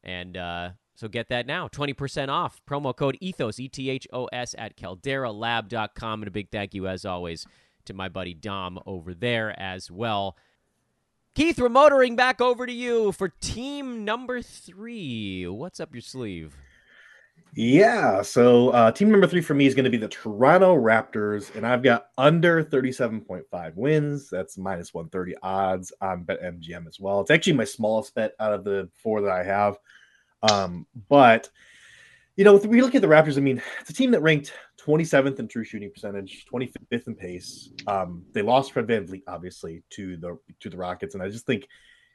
And 0.02 0.36
uh, 0.36 0.70
so 0.94 1.08
get 1.08 1.28
that 1.28 1.46
now. 1.46 1.68
20% 1.68 2.28
off. 2.28 2.60
Promo 2.68 2.94
code 2.94 3.18
ETHOS, 3.22 3.58
E 3.58 3.68
T 3.68 3.90
H 3.90 4.06
O 4.12 4.26
S, 4.26 4.54
at 4.58 4.76
calderalab.com. 4.76 6.22
And 6.22 6.28
a 6.28 6.30
big 6.30 6.50
thank 6.50 6.74
you, 6.74 6.86
as 6.86 7.04
always, 7.04 7.46
to 7.86 7.94
my 7.94 8.08
buddy 8.08 8.34
Dom 8.34 8.78
over 8.86 9.14
there 9.14 9.58
as 9.58 9.90
well. 9.90 10.36
Keith, 11.34 11.60
we're 11.60 11.68
motoring 11.68 12.16
back 12.16 12.40
over 12.40 12.66
to 12.66 12.72
you 12.72 13.12
for 13.12 13.28
team 13.28 14.04
number 14.04 14.42
three. 14.42 15.46
What's 15.46 15.78
up 15.78 15.94
your 15.94 16.02
sleeve? 16.02 16.56
Yeah, 17.54 18.22
so 18.22 18.70
uh, 18.70 18.92
team 18.92 19.10
number 19.10 19.26
three 19.26 19.40
for 19.40 19.54
me 19.54 19.66
is 19.66 19.74
going 19.74 19.84
to 19.84 19.90
be 19.90 19.96
the 19.96 20.08
Toronto 20.08 20.76
Raptors, 20.76 21.54
and 21.56 21.66
I've 21.66 21.82
got 21.82 22.06
under 22.16 22.62
37.5 22.62 23.74
wins. 23.74 24.30
That's 24.30 24.56
minus 24.56 24.94
130 24.94 25.34
odds 25.42 25.92
on 26.00 26.24
BetMGM 26.24 26.86
as 26.86 27.00
well. 27.00 27.20
It's 27.20 27.30
actually 27.30 27.54
my 27.54 27.64
smallest 27.64 28.14
bet 28.14 28.34
out 28.38 28.52
of 28.52 28.62
the 28.62 28.88
four 29.02 29.20
that 29.22 29.32
I 29.32 29.42
have. 29.42 29.78
Um, 30.42 30.86
but 31.08 31.50
you 32.36 32.44
know, 32.44 32.56
we 32.56 32.80
look 32.80 32.94
at 32.94 33.02
the 33.02 33.08
Raptors, 33.08 33.36
I 33.36 33.40
mean, 33.40 33.60
it's 33.80 33.90
a 33.90 33.94
team 33.94 34.12
that 34.12 34.22
ranked 34.22 34.52
27th 34.80 35.38
in 35.40 35.48
true 35.48 35.64
shooting 35.64 35.90
percentage, 35.90 36.46
25th 36.50 37.06
in 37.08 37.14
pace. 37.14 37.70
Um, 37.86 38.24
they 38.32 38.42
lost 38.42 38.72
Fred 38.72 38.86
VanVleet, 38.86 39.24
obviously, 39.26 39.82
to 39.90 40.16
the 40.16 40.38
to 40.60 40.70
the 40.70 40.76
Rockets, 40.76 41.14
and 41.14 41.22
I 41.22 41.28
just 41.28 41.46
think 41.46 41.66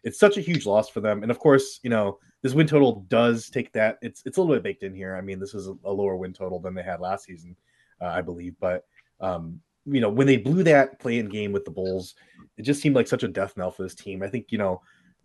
it's 0.05 0.19
such 0.19 0.37
a 0.37 0.41
huge 0.41 0.65
loss 0.65 0.87
for 0.87 1.01
them. 1.01 1.23
And 1.23 1.31
of 1.31 1.39
course, 1.39 1.79
you 1.83 1.89
know, 1.89 2.19
this 2.43 2.53
win 2.53 2.67
total 2.67 3.05
does 3.09 3.49
take 3.49 3.73
that. 3.73 3.97
It's 4.03 4.21
it's 4.25 4.37
a 4.37 4.41
little 4.41 4.55
bit 4.55 4.63
baked 4.63 4.83
in 4.83 4.93
here. 4.93 5.15
I 5.15 5.21
mean, 5.21 5.39
this 5.39 5.55
is 5.55 5.67
a, 5.67 5.91
lower 5.91 6.15
win 6.15 6.31
total 6.31 6.59
than 6.59 6.75
they 6.75 6.83
had 6.83 7.01
last 7.01 7.25
season, 7.25 7.57
uh, 7.99 8.05
I 8.05 8.21
believe. 8.21 8.53
But 8.59 8.85
um, 9.19 9.59
you 9.85 9.99
know, 9.99 10.09
when 10.09 10.27
they 10.27 10.37
blew 10.37 10.63
that 10.63 10.99
play-in 10.99 11.27
game 11.27 11.51
with 11.51 11.65
the 11.65 11.71
Bulls, 11.71 12.13
it 12.55 12.61
just 12.61 12.81
seemed 12.81 12.95
like 12.95 13.07
such 13.07 13.23
a 13.23 13.27
death 13.27 13.57
knell 13.57 13.71
for 13.71 13.81
this 13.81 13.95
team. 13.95 14.21
I 14.21 14.29
think 14.29 14.51
you 14.51 14.59
know 14.59 14.81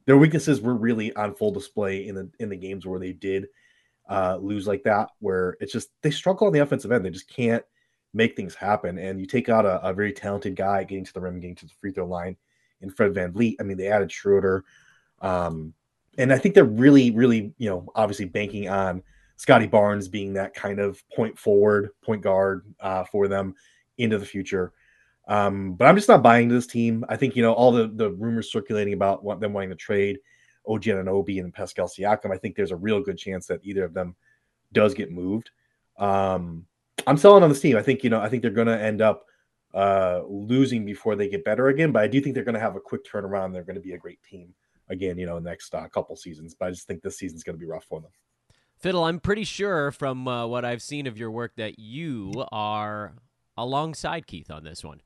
their 0.06 0.16
weaknesses 0.16 0.62
were 0.62 0.74
really 0.74 1.14
on 1.14 1.34
full 1.34 1.52
display 1.52 2.08
in 2.08 2.14
the 2.14 2.30
in 2.40 2.48
the 2.48 2.56
games 2.56 2.86
where 2.86 2.98
they 2.98 3.12
did 3.12 3.48
uh, 4.08 4.38
lose 4.40 4.66
like 4.66 4.82
that, 4.84 5.10
where 5.18 5.58
it's 5.60 5.74
just 5.74 5.90
they 6.02 6.10
struggle 6.10 6.46
on 6.46 6.54
the 6.54 6.60
offensive 6.60 6.90
end. 6.90 7.04
They 7.04 7.10
just 7.10 7.28
can't 7.28 7.64
make 8.14 8.34
things 8.34 8.54
happen. 8.54 8.98
And 8.98 9.20
you 9.20 9.26
take 9.26 9.50
out 9.50 9.66
a, 9.66 9.86
a 9.86 9.92
very 9.92 10.14
talented 10.14 10.56
guy 10.56 10.84
getting 10.84 11.04
to 11.04 11.12
the 11.12 11.20
rim, 11.20 11.38
getting 11.38 11.56
to 11.56 11.66
the 11.66 11.72
free 11.80 11.92
throw 11.92 12.06
line 12.06 12.36
in 12.80 12.90
Fred 12.90 13.14
Van 13.14 13.32
VanVleet. 13.32 13.56
I 13.60 13.62
mean, 13.62 13.76
they 13.76 13.88
added 13.88 14.10
Schroeder. 14.10 14.64
Um, 15.20 15.74
and 16.18 16.32
I 16.32 16.38
think 16.38 16.54
they're 16.54 16.64
really, 16.64 17.10
really, 17.10 17.52
you 17.58 17.70
know, 17.70 17.90
obviously 17.94 18.26
banking 18.26 18.68
on 18.68 19.02
Scottie 19.36 19.66
Barnes 19.66 20.08
being 20.08 20.34
that 20.34 20.54
kind 20.54 20.78
of 20.78 21.02
point 21.10 21.38
forward, 21.38 21.90
point 22.04 22.22
guard 22.22 22.66
uh, 22.80 23.04
for 23.04 23.28
them 23.28 23.54
into 23.96 24.18
the 24.18 24.26
future. 24.26 24.72
Um, 25.28 25.74
but 25.74 25.86
I'm 25.86 25.96
just 25.96 26.08
not 26.08 26.22
buying 26.22 26.48
this 26.48 26.66
team. 26.66 27.04
I 27.08 27.16
think 27.16 27.36
you 27.36 27.42
know 27.42 27.52
all 27.52 27.70
the 27.70 27.86
the 27.86 28.10
rumors 28.10 28.50
circulating 28.50 28.94
about 28.94 29.22
them 29.40 29.52
wanting 29.52 29.70
to 29.70 29.76
trade 29.76 30.18
OG 30.66 30.82
Anunoby 30.82 31.38
and 31.38 31.54
Pascal 31.54 31.86
Siakam. 31.86 32.32
I 32.32 32.36
think 32.36 32.56
there's 32.56 32.72
a 32.72 32.76
real 32.76 33.00
good 33.00 33.16
chance 33.16 33.46
that 33.46 33.60
either 33.62 33.84
of 33.84 33.94
them 33.94 34.16
does 34.72 34.92
get 34.92 35.12
moved. 35.12 35.50
Um, 35.98 36.66
I'm 37.06 37.16
selling 37.16 37.42
on 37.42 37.48
this 37.48 37.60
team. 37.60 37.76
I 37.76 37.82
think 37.82 38.02
you 38.02 38.10
know 38.10 38.20
I 38.20 38.28
think 38.28 38.42
they're 38.42 38.50
going 38.50 38.66
to 38.66 38.82
end 38.82 39.00
up 39.00 39.26
uh, 39.74 40.22
losing 40.28 40.84
before 40.84 41.16
they 41.16 41.28
get 41.28 41.44
better 41.44 41.68
again. 41.68 41.92
But 41.92 42.02
I 42.02 42.08
do 42.08 42.20
think 42.20 42.34
they're 42.34 42.44
going 42.44 42.54
to 42.54 42.60
have 42.60 42.76
a 42.76 42.80
quick 42.80 43.04
turnaround. 43.04 43.52
They're 43.52 43.64
going 43.64 43.76
to 43.76 43.82
be 43.82 43.92
a 43.92 43.98
great 43.98 44.22
team 44.22 44.54
again. 44.88 45.18
You 45.18 45.26
know, 45.26 45.38
next 45.38 45.74
uh, 45.74 45.86
couple 45.88 46.16
seasons. 46.16 46.54
But 46.54 46.66
I 46.66 46.70
just 46.70 46.86
think 46.86 47.02
this 47.02 47.18
season's 47.18 47.42
going 47.42 47.56
to 47.56 47.60
be 47.60 47.70
rough 47.70 47.84
for 47.84 48.00
them. 48.00 48.10
Fiddle, 48.78 49.04
I'm 49.04 49.20
pretty 49.20 49.44
sure 49.44 49.92
from 49.92 50.26
uh, 50.26 50.46
what 50.46 50.64
I've 50.64 50.82
seen 50.82 51.06
of 51.06 51.18
your 51.18 51.30
work 51.30 51.52
that 51.56 51.78
you 51.78 52.32
are 52.50 53.12
alongside 53.56 54.26
Keith 54.26 54.50
on 54.50 54.64
this 54.64 54.82
one. 54.82 55.02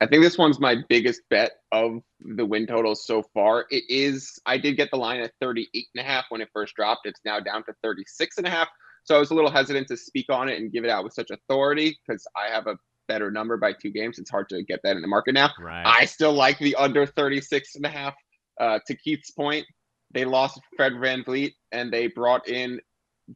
I 0.00 0.06
think 0.06 0.22
this 0.22 0.36
one's 0.36 0.60
my 0.60 0.76
biggest 0.88 1.22
bet 1.30 1.52
of 1.72 2.02
the 2.20 2.44
win 2.44 2.66
totals 2.66 3.06
so 3.06 3.22
far. 3.32 3.64
It 3.70 3.84
is, 3.88 4.38
I 4.44 4.58
did 4.58 4.76
get 4.76 4.90
the 4.90 4.98
line 4.98 5.20
at 5.20 5.32
38 5.40 5.86
and 5.94 6.04
a 6.04 6.06
half 6.06 6.26
when 6.28 6.42
it 6.42 6.50
first 6.52 6.74
dropped. 6.74 7.06
It's 7.06 7.20
now 7.24 7.40
down 7.40 7.64
to 7.64 7.74
36 7.82 8.36
and 8.36 8.46
a 8.46 8.50
half. 8.50 8.68
So 9.04 9.16
I 9.16 9.18
was 9.18 9.30
a 9.30 9.34
little 9.34 9.50
hesitant 9.50 9.88
to 9.88 9.96
speak 9.96 10.26
on 10.28 10.50
it 10.50 10.60
and 10.60 10.70
give 10.70 10.84
it 10.84 10.90
out 10.90 11.04
with 11.04 11.14
such 11.14 11.30
authority 11.30 11.98
because 12.06 12.26
I 12.36 12.52
have 12.52 12.66
a 12.66 12.76
better 13.08 13.30
number 13.30 13.56
by 13.56 13.72
two 13.72 13.90
games. 13.90 14.18
It's 14.18 14.30
hard 14.30 14.48
to 14.50 14.62
get 14.62 14.80
that 14.84 14.96
in 14.96 15.02
the 15.02 15.08
market 15.08 15.34
now. 15.34 15.50
Right. 15.60 15.84
I 15.86 16.04
still 16.04 16.32
like 16.32 16.58
the 16.58 16.74
under 16.76 17.06
36 17.06 17.76
and 17.76 17.86
a 17.86 17.88
half. 17.88 18.14
Uh, 18.60 18.78
to 18.86 18.96
Keith's 18.96 19.30
point, 19.30 19.66
they 20.12 20.24
lost 20.24 20.60
Fred 20.76 20.92
Van 21.00 21.24
VanVleet 21.24 21.52
and 21.72 21.92
they 21.92 22.06
brought 22.06 22.48
in 22.48 22.80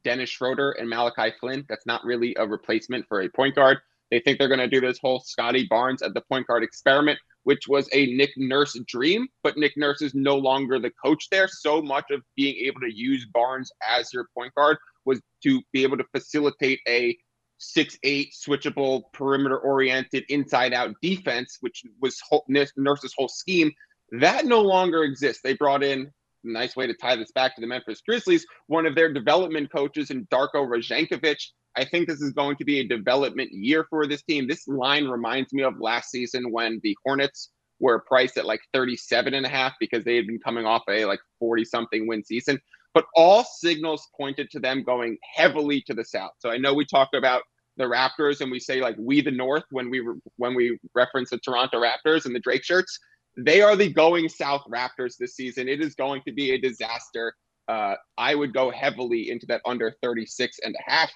Dennis 0.03 0.29
Schroeder 0.29 0.71
and 0.71 0.89
Malachi 0.89 1.33
Flynn. 1.39 1.65
That's 1.67 1.85
not 1.85 2.03
really 2.03 2.35
a 2.39 2.47
replacement 2.47 3.05
for 3.07 3.21
a 3.21 3.29
point 3.29 3.55
guard. 3.55 3.79
They 4.11 4.19
think 4.19 4.39
they're 4.39 4.47
going 4.47 4.59
to 4.59 4.67
do 4.67 4.81
this 4.81 4.99
whole 4.99 5.19
Scottie 5.19 5.67
Barnes 5.69 6.01
at 6.01 6.13
the 6.13 6.21
point 6.21 6.47
guard 6.47 6.63
experiment, 6.63 7.19
which 7.43 7.67
was 7.67 7.87
a 7.93 8.07
Nick 8.07 8.31
Nurse 8.37 8.79
dream, 8.87 9.27
but 9.43 9.57
Nick 9.57 9.73
Nurse 9.77 10.01
is 10.01 10.15
no 10.15 10.35
longer 10.35 10.79
the 10.79 10.91
coach 11.03 11.27
there. 11.29 11.47
So 11.47 11.81
much 11.81 12.05
of 12.11 12.21
being 12.35 12.55
able 12.65 12.81
to 12.81 12.93
use 12.93 13.27
Barnes 13.33 13.71
as 13.87 14.11
your 14.13 14.27
point 14.35 14.53
guard 14.55 14.77
was 15.05 15.21
to 15.43 15.61
be 15.73 15.83
able 15.83 15.97
to 15.97 16.05
facilitate 16.15 16.79
a 16.87 17.17
six 17.59 17.97
eight 18.03 18.33
switchable 18.33 19.03
perimeter 19.13 19.57
oriented 19.57 20.23
inside 20.29 20.73
out 20.73 20.95
defense, 21.01 21.57
which 21.61 21.83
was 22.01 22.19
whole, 22.27 22.45
Nurse's 22.77 23.13
whole 23.15 23.29
scheme. 23.29 23.71
That 24.11 24.45
no 24.45 24.61
longer 24.61 25.03
exists. 25.03 25.43
They 25.43 25.53
brought 25.53 25.83
in 25.83 26.11
a 26.45 26.51
nice 26.51 26.75
way 26.75 26.87
to 26.87 26.93
tie 26.93 27.15
this 27.15 27.31
back 27.31 27.55
to 27.55 27.61
the 27.61 27.67
Memphis 27.67 28.01
Grizzlies, 28.01 28.45
one 28.67 28.85
of 28.85 28.95
their 28.95 29.11
development 29.11 29.71
coaches 29.71 30.09
in 30.09 30.25
Darko 30.27 30.67
Rajakovic. 30.67 31.41
I 31.75 31.85
think 31.85 32.07
this 32.07 32.21
is 32.21 32.33
going 32.33 32.55
to 32.57 32.65
be 32.65 32.79
a 32.79 32.87
development 32.87 33.51
year 33.51 33.85
for 33.89 34.07
this 34.07 34.23
team. 34.23 34.47
This 34.47 34.67
line 34.67 35.05
reminds 35.05 35.53
me 35.53 35.63
of 35.63 35.79
last 35.79 36.09
season 36.09 36.51
when 36.51 36.79
the 36.83 36.97
Hornets 37.05 37.51
were 37.79 38.03
priced 38.07 38.37
at 38.37 38.45
like 38.45 38.61
37 38.73 39.33
and 39.33 39.45
a 39.45 39.49
half 39.49 39.73
because 39.79 40.03
they 40.03 40.15
had 40.15 40.27
been 40.27 40.39
coming 40.39 40.65
off 40.65 40.83
a 40.89 41.05
like 41.05 41.19
40 41.39 41.65
something 41.65 42.07
win 42.07 42.23
season. 42.23 42.59
But 42.93 43.05
all 43.15 43.43
signals 43.43 44.07
pointed 44.17 44.49
to 44.51 44.59
them 44.59 44.83
going 44.83 45.17
heavily 45.35 45.81
to 45.81 45.93
the 45.93 46.05
south. 46.05 46.31
So 46.39 46.49
I 46.49 46.57
know 46.57 46.73
we 46.73 46.85
talk 46.85 47.09
about 47.13 47.43
the 47.77 47.85
Raptors 47.85 48.41
and 48.41 48.51
we 48.51 48.59
say 48.59 48.81
like 48.81 48.95
we 48.99 49.21
the 49.21 49.31
North 49.31 49.63
when 49.71 49.89
we 49.89 50.05
when 50.35 50.53
we 50.53 50.77
reference 50.93 51.29
the 51.29 51.39
Toronto 51.39 51.81
Raptors 51.81 52.25
and 52.25 52.35
the 52.35 52.39
Drake 52.39 52.63
shirts. 52.63 52.99
They 53.37 53.61
are 53.61 53.75
the 53.75 53.91
going 53.91 54.27
south 54.27 54.63
Raptors 54.69 55.15
this 55.17 55.35
season. 55.35 55.69
It 55.69 55.81
is 55.81 55.95
going 55.95 56.21
to 56.27 56.33
be 56.33 56.51
a 56.51 56.57
disaster. 56.57 57.33
Uh, 57.67 57.95
I 58.17 58.35
would 58.35 58.53
go 58.53 58.71
heavily 58.71 59.29
into 59.29 59.45
that 59.47 59.61
under 59.65 59.95
36 60.01 60.59
and 60.63 60.75
a 60.75 60.91
half. 60.91 61.11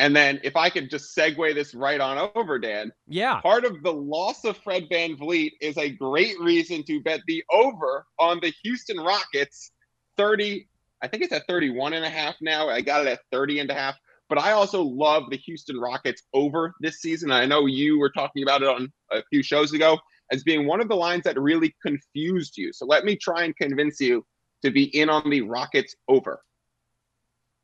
And 0.00 0.16
then 0.16 0.40
if 0.42 0.56
I 0.56 0.70
could 0.70 0.88
just 0.88 1.14
segue 1.14 1.54
this 1.54 1.74
right 1.74 2.00
on 2.00 2.30
over, 2.34 2.58
Dan. 2.58 2.90
Yeah. 3.06 3.38
Part 3.42 3.66
of 3.66 3.82
the 3.82 3.92
loss 3.92 4.46
of 4.46 4.56
Fred 4.56 4.88
VanVleet 4.90 5.52
is 5.60 5.76
a 5.76 5.90
great 5.90 6.40
reason 6.40 6.82
to 6.84 7.02
bet 7.02 7.20
the 7.26 7.44
over 7.52 8.06
on 8.18 8.40
the 8.40 8.52
Houston 8.62 8.96
Rockets 8.96 9.70
30. 10.16 10.66
I 11.02 11.08
think 11.08 11.22
it's 11.22 11.32
at 11.32 11.46
31 11.46 11.94
and 11.94 12.04
a 12.04 12.10
half 12.10 12.36
now. 12.40 12.68
I 12.68 12.80
got 12.80 13.06
it 13.06 13.08
at 13.08 13.20
30 13.32 13.60
and 13.60 13.70
a 13.70 13.74
half. 13.74 13.96
But 14.28 14.38
I 14.38 14.52
also 14.52 14.82
love 14.82 15.24
the 15.28 15.36
Houston 15.38 15.78
Rockets 15.78 16.22
over 16.32 16.72
this 16.80 17.00
season. 17.00 17.32
I 17.32 17.46
know 17.46 17.66
you 17.66 17.98
were 17.98 18.10
talking 18.10 18.44
about 18.44 18.62
it 18.62 18.68
on 18.68 18.92
a 19.10 19.22
few 19.30 19.42
shows 19.42 19.72
ago 19.72 19.98
as 20.30 20.44
being 20.44 20.66
one 20.66 20.80
of 20.80 20.88
the 20.88 20.94
lines 20.94 21.24
that 21.24 21.38
really 21.38 21.74
confused 21.84 22.56
you. 22.56 22.72
So 22.72 22.86
let 22.86 23.04
me 23.04 23.16
try 23.16 23.42
and 23.42 23.56
convince 23.56 24.00
you 24.00 24.24
to 24.62 24.70
be 24.70 24.84
in 24.96 25.10
on 25.10 25.28
the 25.28 25.40
Rockets 25.42 25.96
over. 26.06 26.42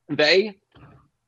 They 0.09 0.57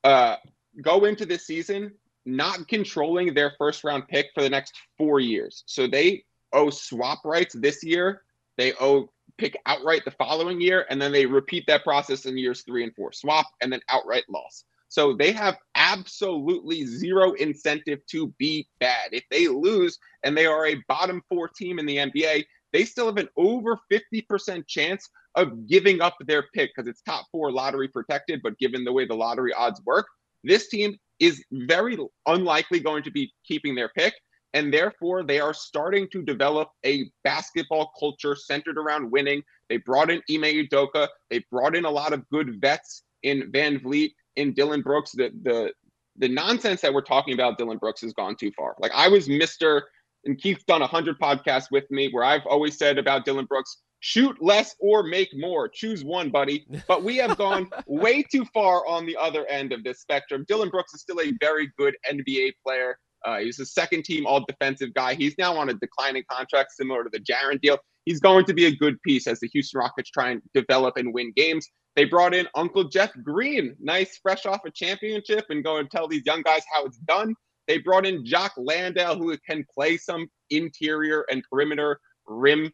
uh, 0.03 0.37
go 0.83 1.05
into 1.05 1.25
this 1.25 1.47
season 1.47 1.93
not 2.27 2.69
controlling 2.69 3.33
their 3.33 3.55
first 3.59 3.85
round 3.85 4.07
pick 4.09 4.27
for 4.35 4.43
the 4.43 4.51
next 4.51 4.75
four 4.99 5.21
years. 5.21 5.63
So 5.67 5.87
they 5.87 6.25
owe 6.53 6.71
swap 6.71 7.21
rights 7.25 7.55
this 7.55 7.83
year. 7.83 8.23
They 8.57 8.73
owe 8.75 9.09
pick 9.39 9.57
outright 9.67 10.05
the 10.05 10.11
following 10.13 10.61
year, 10.61 10.87
and 10.91 11.01
then 11.01 11.13
they 11.13 11.27
repeat 11.27 11.65
that 11.67 11.85
process 11.85 12.27
in 12.27 12.37
years 12.37 12.63
three 12.63 12.85
and 12.85 12.95
four. 12.95 13.13
Swap 13.13 13.47
and 13.63 13.73
then 13.73 13.81
outright 13.89 14.25
loss. 14.29 14.65
So 14.89 15.15
they 15.15 15.33
have 15.33 15.59
absolutely 15.75 16.87
zero 16.87 17.33
incentive 17.35 18.01
to 18.11 18.29
be 18.39 18.67
bad. 18.81 19.11
If 19.13 19.25
they 19.31 19.49
lose 19.49 19.99
and 20.25 20.37
they 20.37 20.47
are 20.47 20.67
a 20.67 20.83
bottom 20.89 21.23
four 21.29 21.49
team 21.49 21.79
in 21.79 21.87
the 21.87 21.99
NBA, 21.99 22.45
they 22.73 22.85
still 22.85 23.07
have 23.07 23.19
an 23.19 23.29
over 23.37 23.79
50% 23.93 24.67
chance 24.67 25.09
of 25.35 25.67
giving 25.67 26.01
up 26.01 26.17
their 26.27 26.45
pick 26.55 26.71
because 26.75 26.89
it's 26.89 27.03
top 27.03 27.27
four 27.31 27.53
lottery 27.53 27.89
protected. 27.89 28.41
But 28.43 28.59
given 28.59 28.85
the 28.85 28.93
way 28.93 29.07
the 29.07 29.15
lottery 29.15 29.53
odds 29.53 29.81
work, 29.85 30.07
this 30.43 30.69
team 30.69 30.97
is 31.21 31.45
very 31.53 31.99
unlikely 32.27 32.81
going 32.81 33.03
to 33.03 33.11
be 33.11 33.33
keeping 33.47 33.75
their 33.75 33.91
pick. 33.91 34.15
And 34.55 34.73
therefore, 34.73 35.23
they 35.23 35.41
are 35.41 35.53
starting 35.53 36.09
to 36.13 36.23
develop 36.23 36.71
a 36.85 37.11
basketball 37.23 37.93
culture 37.99 38.35
centered 38.35 38.79
around 38.79 39.11
winning. 39.11 39.43
They 39.69 39.77
brought 39.79 40.11
in 40.11 40.23
Ime 40.31 40.67
Udoka. 40.67 41.09
They 41.31 41.45
brought 41.51 41.77
in 41.77 41.85
a 41.85 41.91
lot 41.91 42.13
of 42.13 42.29
good 42.31 42.61
vets 42.61 43.03
in 43.23 43.53
VanVleet, 43.53 44.11
in 44.37 44.55
Dillon 44.55 44.81
Brooks. 44.81 45.13
The, 45.13 45.31
the, 45.43 45.73
the 46.17 46.29
nonsense 46.29 46.81
that 46.81 46.93
we're 46.93 47.03
talking 47.03 47.35
about 47.35 47.59
Dillon 47.59 47.79
Brooks 47.79 48.01
has 48.01 48.13
gone 48.15 48.37
too 48.37 48.51
far. 48.57 48.75
Like 48.79 48.93
I 48.95 49.09
was 49.09 49.29
Mr. 49.29 49.83
and 50.25 50.39
Keith's 50.39 50.65
done 50.65 50.81
100 50.81 51.19
podcasts 51.19 51.71
with 51.71 51.85
me 51.91 52.09
where 52.11 52.25
I've 52.25 52.47
always 52.47 52.79
said 52.79 52.99
about 52.99 53.27
Dillon 53.27 53.45
Brooks, 53.45 53.83
shoot 54.01 54.37
less 54.41 54.75
or 54.81 55.03
make 55.03 55.31
more. 55.37 55.69
Choose 55.69 56.05
one, 56.05 56.31
buddy. 56.31 56.67
But 56.89 57.05
we 57.05 57.17
have 57.17 57.37
gone 57.37 57.69
way 57.87 58.23
too 58.23 58.45
far 58.47 58.87
on 58.87 59.07
the 59.07 59.17
other 59.17 59.47
end 59.47 59.73
of 59.73 59.85
this 59.85 60.01
spectrum. 60.01 60.45
Dillon 60.49 60.71
Brooks 60.71 60.95
is 60.95 61.03
still 61.03 61.21
a 61.21 61.33
very 61.41 61.71
good 61.79 61.95
NBA 62.11 62.53
player. 62.65 62.99
Uh, 63.25 63.39
he's 63.39 63.59
a 63.59 63.67
second 63.67 64.05
team 64.05 64.27
all 64.27 64.45
defensive 64.47 64.95
guy. 64.95 65.15
He's 65.15 65.35
now 65.39 65.57
on 65.57 65.69
a 65.69 65.75
declining 65.75 66.25
contract 66.31 66.73
similar 66.73 67.05
to 67.05 67.11
the 67.11 67.21
Jaren 67.21 67.61
deal. 67.61 67.79
He's 68.05 68.21
going 68.21 68.45
to 68.47 68.55
be 68.55 68.67
a 68.67 68.75
good 68.75 69.01
piece 69.03 69.27
as 69.27 69.41
the 69.41 69.49
Houston 69.49 69.81
Rockets 69.81 70.11
try 70.11 70.31
and 70.31 70.43
develop 70.55 70.97
and 70.97 71.13
win 71.13 71.33
games. 71.37 71.69
They 71.95 72.05
brought 72.05 72.33
in 72.33 72.47
Uncle 72.55 72.85
Jeff 72.85 73.11
Green, 73.25 73.77
nice, 73.81 74.19
fresh 74.23 74.47
off 74.47 74.61
a 74.65 74.71
championship, 74.71 75.47
and 75.51 75.65
go 75.65 75.79
and 75.79 75.91
tell 75.91 76.07
these 76.07 76.25
young 76.25 76.43
guys 76.43 76.63
how 76.73 76.85
it's 76.87 76.99
done. 76.99 77.35
They 77.67 77.79
brought 77.79 78.07
in 78.07 78.25
Jock 78.25 78.53
Landale, 78.57 79.17
who 79.17 79.37
can 79.39 79.65
play 79.75 79.97
some 79.99 80.29
interior 80.49 81.27
and 81.31 81.43
perimeter 81.51 82.01
rim 82.27 82.73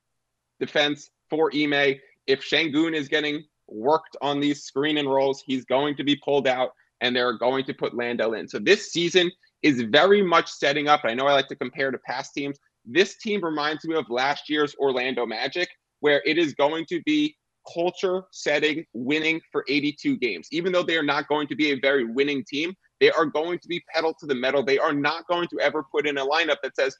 defense 0.61 1.11
for 1.31 1.51
Ime. 1.55 1.97
If 2.27 2.49
Sengun 2.49 2.95
is 2.95 3.09
getting 3.09 3.45
worked 3.67 4.17
on 4.23 4.41
these 4.41 4.63
screen 4.63 4.99
and 4.99 5.11
rolls, 5.11 5.43
he's 5.45 5.65
going 5.65 5.97
to 5.97 6.05
be 6.05 6.17
pulled 6.17 6.47
out, 6.47 6.71
and 7.01 7.15
they're 7.15 7.39
going 7.39 7.65
to 7.65 7.75
put 7.75 7.97
Landale 7.97 8.35
in. 8.35 8.47
So 8.47 8.59
this 8.59 8.93
season 8.93 9.31
is 9.65 9.81
very 9.89 10.23
much 10.23 10.51
setting 10.51 10.89
up. 10.89 11.01
I 11.05 11.15
know 11.15 11.27
I 11.27 11.33
like 11.33 11.49
to 11.49 11.57
compare 11.57 11.91
to 11.91 11.99
past 11.99 12.35
teams. 12.35 12.59
This 12.85 13.17
team 13.17 13.43
reminds 13.43 13.87
me 13.87 13.97
of 13.97 14.05
last 14.11 14.51
year's 14.51 14.77
Orlando 14.77 15.25
Magic, 15.25 15.71
where 16.01 16.23
it 16.27 16.37
is 16.37 16.53
going 16.53 16.85
to 16.91 17.01
be 17.05 17.35
culture 17.73 18.25
setting, 18.31 18.85
winning 18.93 19.41
for 19.51 19.65
82 19.67 20.19
games. 20.19 20.49
Even 20.53 20.71
though 20.71 20.83
they 20.83 20.99
are 20.99 21.03
not 21.03 21.29
going 21.29 21.49
to 21.49 21.57
be 21.57 21.71
a 21.71 21.81
very 21.81 22.05
winning 22.05 22.45
team, 22.47 22.75
they 23.01 23.11
are 23.11 23.25
going 23.25 23.59
to 23.59 23.67
be 23.67 23.83
pedal 23.93 24.15
to 24.21 24.27
the 24.27 24.35
metal. 24.35 24.63
They 24.63 24.79
are 24.79 24.93
not 24.93 25.27
going 25.29 25.49
to 25.49 25.59
ever 25.61 25.83
put 25.91 26.07
in 26.07 26.19
a 26.19 26.27
lineup 26.27 26.59
that 26.63 26.77
says, 26.77 26.95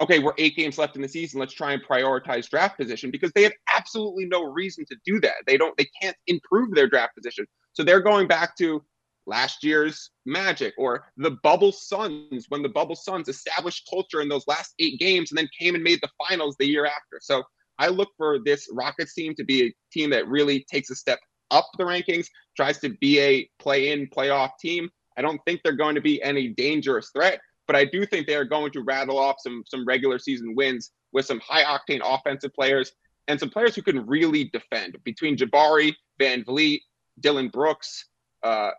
okay, 0.00 0.20
we're 0.20 0.34
eight 0.38 0.54
games 0.54 0.78
left 0.78 0.94
in 0.94 1.02
the 1.02 1.08
season. 1.08 1.40
Let's 1.40 1.54
try 1.54 1.72
and 1.72 1.82
prioritize 1.82 2.48
draft 2.48 2.78
position 2.78 3.10
because 3.10 3.32
they 3.32 3.42
have 3.42 3.54
absolutely 3.74 4.26
no 4.26 4.44
reason 4.44 4.84
to 4.90 4.96
do 5.04 5.18
that. 5.22 5.34
They 5.44 5.56
don't, 5.56 5.76
they 5.76 5.88
can't 6.00 6.16
improve 6.28 6.72
their 6.72 6.86
draft 6.86 7.16
position. 7.16 7.46
So 7.72 7.82
they're 7.82 8.00
going 8.00 8.28
back 8.28 8.56
to 8.58 8.84
last 9.26 9.64
year's 9.64 10.10
Magic 10.24 10.74
or 10.78 11.06
the 11.16 11.32
Bubble 11.42 11.72
Suns 11.72 12.46
when 12.48 12.62
the 12.62 12.68
Bubble 12.68 12.96
Suns 12.96 13.28
established 13.28 13.88
culture 13.90 14.20
in 14.20 14.28
those 14.28 14.46
last 14.46 14.74
eight 14.78 14.98
games 14.98 15.30
and 15.30 15.38
then 15.38 15.48
came 15.58 15.74
and 15.74 15.84
made 15.84 16.00
the 16.00 16.10
finals 16.28 16.56
the 16.58 16.66
year 16.66 16.86
after. 16.86 17.18
So 17.20 17.42
I 17.78 17.88
look 17.88 18.10
for 18.16 18.38
this 18.44 18.68
Rockets 18.72 19.14
team 19.14 19.34
to 19.36 19.44
be 19.44 19.66
a 19.66 19.74
team 19.92 20.10
that 20.10 20.28
really 20.28 20.64
takes 20.70 20.90
a 20.90 20.94
step 20.94 21.18
up 21.50 21.68
the 21.78 21.84
rankings, 21.84 22.26
tries 22.56 22.78
to 22.78 22.90
be 23.00 23.20
a 23.20 23.48
play 23.58 23.92
in, 23.92 24.08
playoff 24.08 24.50
team. 24.60 24.88
I 25.16 25.22
don't 25.22 25.40
think 25.46 25.60
they're 25.62 25.72
going 25.72 25.94
to 25.94 26.00
be 26.00 26.22
any 26.22 26.48
dangerous 26.48 27.10
threat, 27.10 27.40
but 27.66 27.76
I 27.76 27.84
do 27.84 28.04
think 28.04 28.26
they 28.26 28.34
are 28.34 28.44
going 28.44 28.72
to 28.72 28.82
rattle 28.82 29.18
off 29.18 29.36
some 29.40 29.62
some 29.66 29.86
regular 29.86 30.18
season 30.18 30.54
wins 30.54 30.90
with 31.12 31.26
some 31.26 31.40
high 31.40 31.64
octane 31.64 32.00
offensive 32.04 32.52
players 32.54 32.92
and 33.28 33.38
some 33.40 33.50
players 33.50 33.74
who 33.74 33.82
can 33.82 34.06
really 34.06 34.50
defend. 34.52 34.96
Between 35.04 35.36
Jabari, 35.36 35.94
VanVleet, 36.20 36.80
Dillon 37.20 37.48
Brooks, 37.48 38.06
uh, 38.42 38.70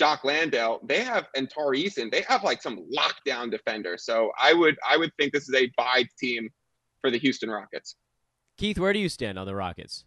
Jock 0.00 0.24
Landale, 0.24 0.80
they 0.82 1.04
have 1.04 1.26
and 1.36 1.50
Tari 1.50 1.84
Eason, 1.84 2.10
they 2.10 2.22
have 2.26 2.42
like 2.42 2.62
some 2.62 2.86
lockdown 2.90 3.50
defenders. 3.50 4.06
So 4.06 4.30
I 4.40 4.54
would 4.54 4.78
I 4.88 4.96
would 4.96 5.10
think 5.18 5.34
this 5.34 5.46
is 5.46 5.54
a 5.54 5.70
buy 5.76 6.06
team 6.18 6.48
for 7.02 7.10
the 7.10 7.18
Houston 7.18 7.50
Rockets. 7.50 7.96
Keith, 8.56 8.78
where 8.78 8.94
do 8.94 8.98
you 8.98 9.10
stand 9.10 9.38
on 9.38 9.46
the 9.46 9.54
Rockets? 9.54 10.06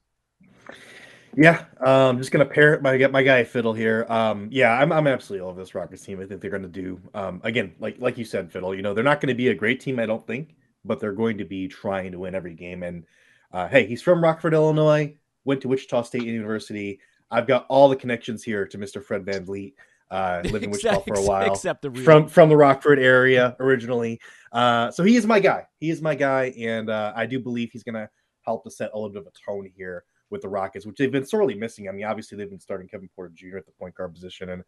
Yeah, 1.37 1.65
um, 1.85 2.17
just 2.17 2.31
gonna 2.31 2.43
pair 2.43 2.81
my 2.81 2.97
get 2.97 3.11
my 3.11 3.21
guy 3.21 3.43
Fiddle 3.43 3.73
here. 3.73 4.07
Um, 4.09 4.47
yeah, 4.51 4.71
I'm 4.71 4.91
I'm 4.91 5.05
absolutely 5.05 5.47
over 5.47 5.61
this 5.61 5.75
Rockets 5.75 6.03
team. 6.03 6.19
I 6.19 6.25
think 6.25 6.41
they're 6.41 6.49
gonna 6.49 6.67
do 6.67 6.99
um, 7.13 7.39
again, 7.43 7.75
like 7.79 7.97
like 7.99 8.17
you 8.17 8.25
said, 8.25 8.51
Fiddle. 8.51 8.73
You 8.73 8.81
know, 8.81 8.95
they're 8.95 9.03
not 9.03 9.21
gonna 9.21 9.35
be 9.35 9.49
a 9.49 9.55
great 9.55 9.79
team, 9.79 9.99
I 9.99 10.07
don't 10.07 10.25
think, 10.25 10.55
but 10.83 10.99
they're 10.99 11.13
going 11.13 11.37
to 11.37 11.45
be 11.45 11.67
trying 11.67 12.13
to 12.13 12.19
win 12.19 12.33
every 12.33 12.55
game. 12.55 12.81
And 12.81 13.03
uh, 13.51 13.67
hey, 13.67 13.85
he's 13.85 14.01
from 14.01 14.23
Rockford, 14.23 14.55
Illinois. 14.55 15.15
Went 15.45 15.61
to 15.61 15.67
Wichita 15.67 16.01
State 16.01 16.23
University. 16.23 16.99
I've 17.33 17.47
got 17.47 17.65
all 17.67 17.89
the 17.89 17.95
connections 17.95 18.43
here 18.43 18.65
to 18.67 18.77
Mr. 18.77 19.03
Fred 19.03 19.25
Van 19.25 19.45
VanVleet. 19.45 19.73
Uh, 20.11 20.41
lived 20.51 20.63
in 20.63 20.69
Wichita 20.69 20.99
for 21.01 21.15
a 21.15 21.23
while, 21.23 21.51
except 21.51 21.81
the 21.81 21.89
real. 21.89 22.03
from 22.03 22.27
from 22.27 22.47
the 22.47 22.55
Rockford 22.55 22.99
area 22.99 23.55
originally. 23.59 24.21
Uh, 24.51 24.91
so 24.91 25.03
he 25.03 25.15
is 25.15 25.25
my 25.25 25.39
guy. 25.39 25.65
He 25.79 25.89
is 25.89 26.01
my 26.01 26.13
guy, 26.13 26.53
and 26.57 26.89
uh, 26.91 27.13
I 27.15 27.25
do 27.25 27.39
believe 27.39 27.71
he's 27.71 27.83
gonna 27.83 28.07
help 28.41 28.63
to 28.65 28.69
set 28.69 28.91
a 28.93 28.95
little 28.95 29.09
bit 29.09 29.23
of 29.23 29.27
a 29.27 29.51
tone 29.51 29.67
here 29.75 30.03
with 30.29 30.43
the 30.43 30.49
Rockets, 30.49 30.85
which 30.85 30.97
they've 30.97 31.11
been 31.11 31.25
sorely 31.25 31.55
missing. 31.55 31.89
I 31.89 31.91
mean, 31.93 32.05
obviously 32.05 32.37
they've 32.37 32.49
been 32.49 32.59
starting 32.59 32.87
Kevin 32.87 33.09
Porter 33.15 33.33
Jr. 33.33 33.57
at 33.57 33.65
the 33.65 33.71
point 33.71 33.95
guard 33.95 34.13
position, 34.13 34.49
and 34.49 34.63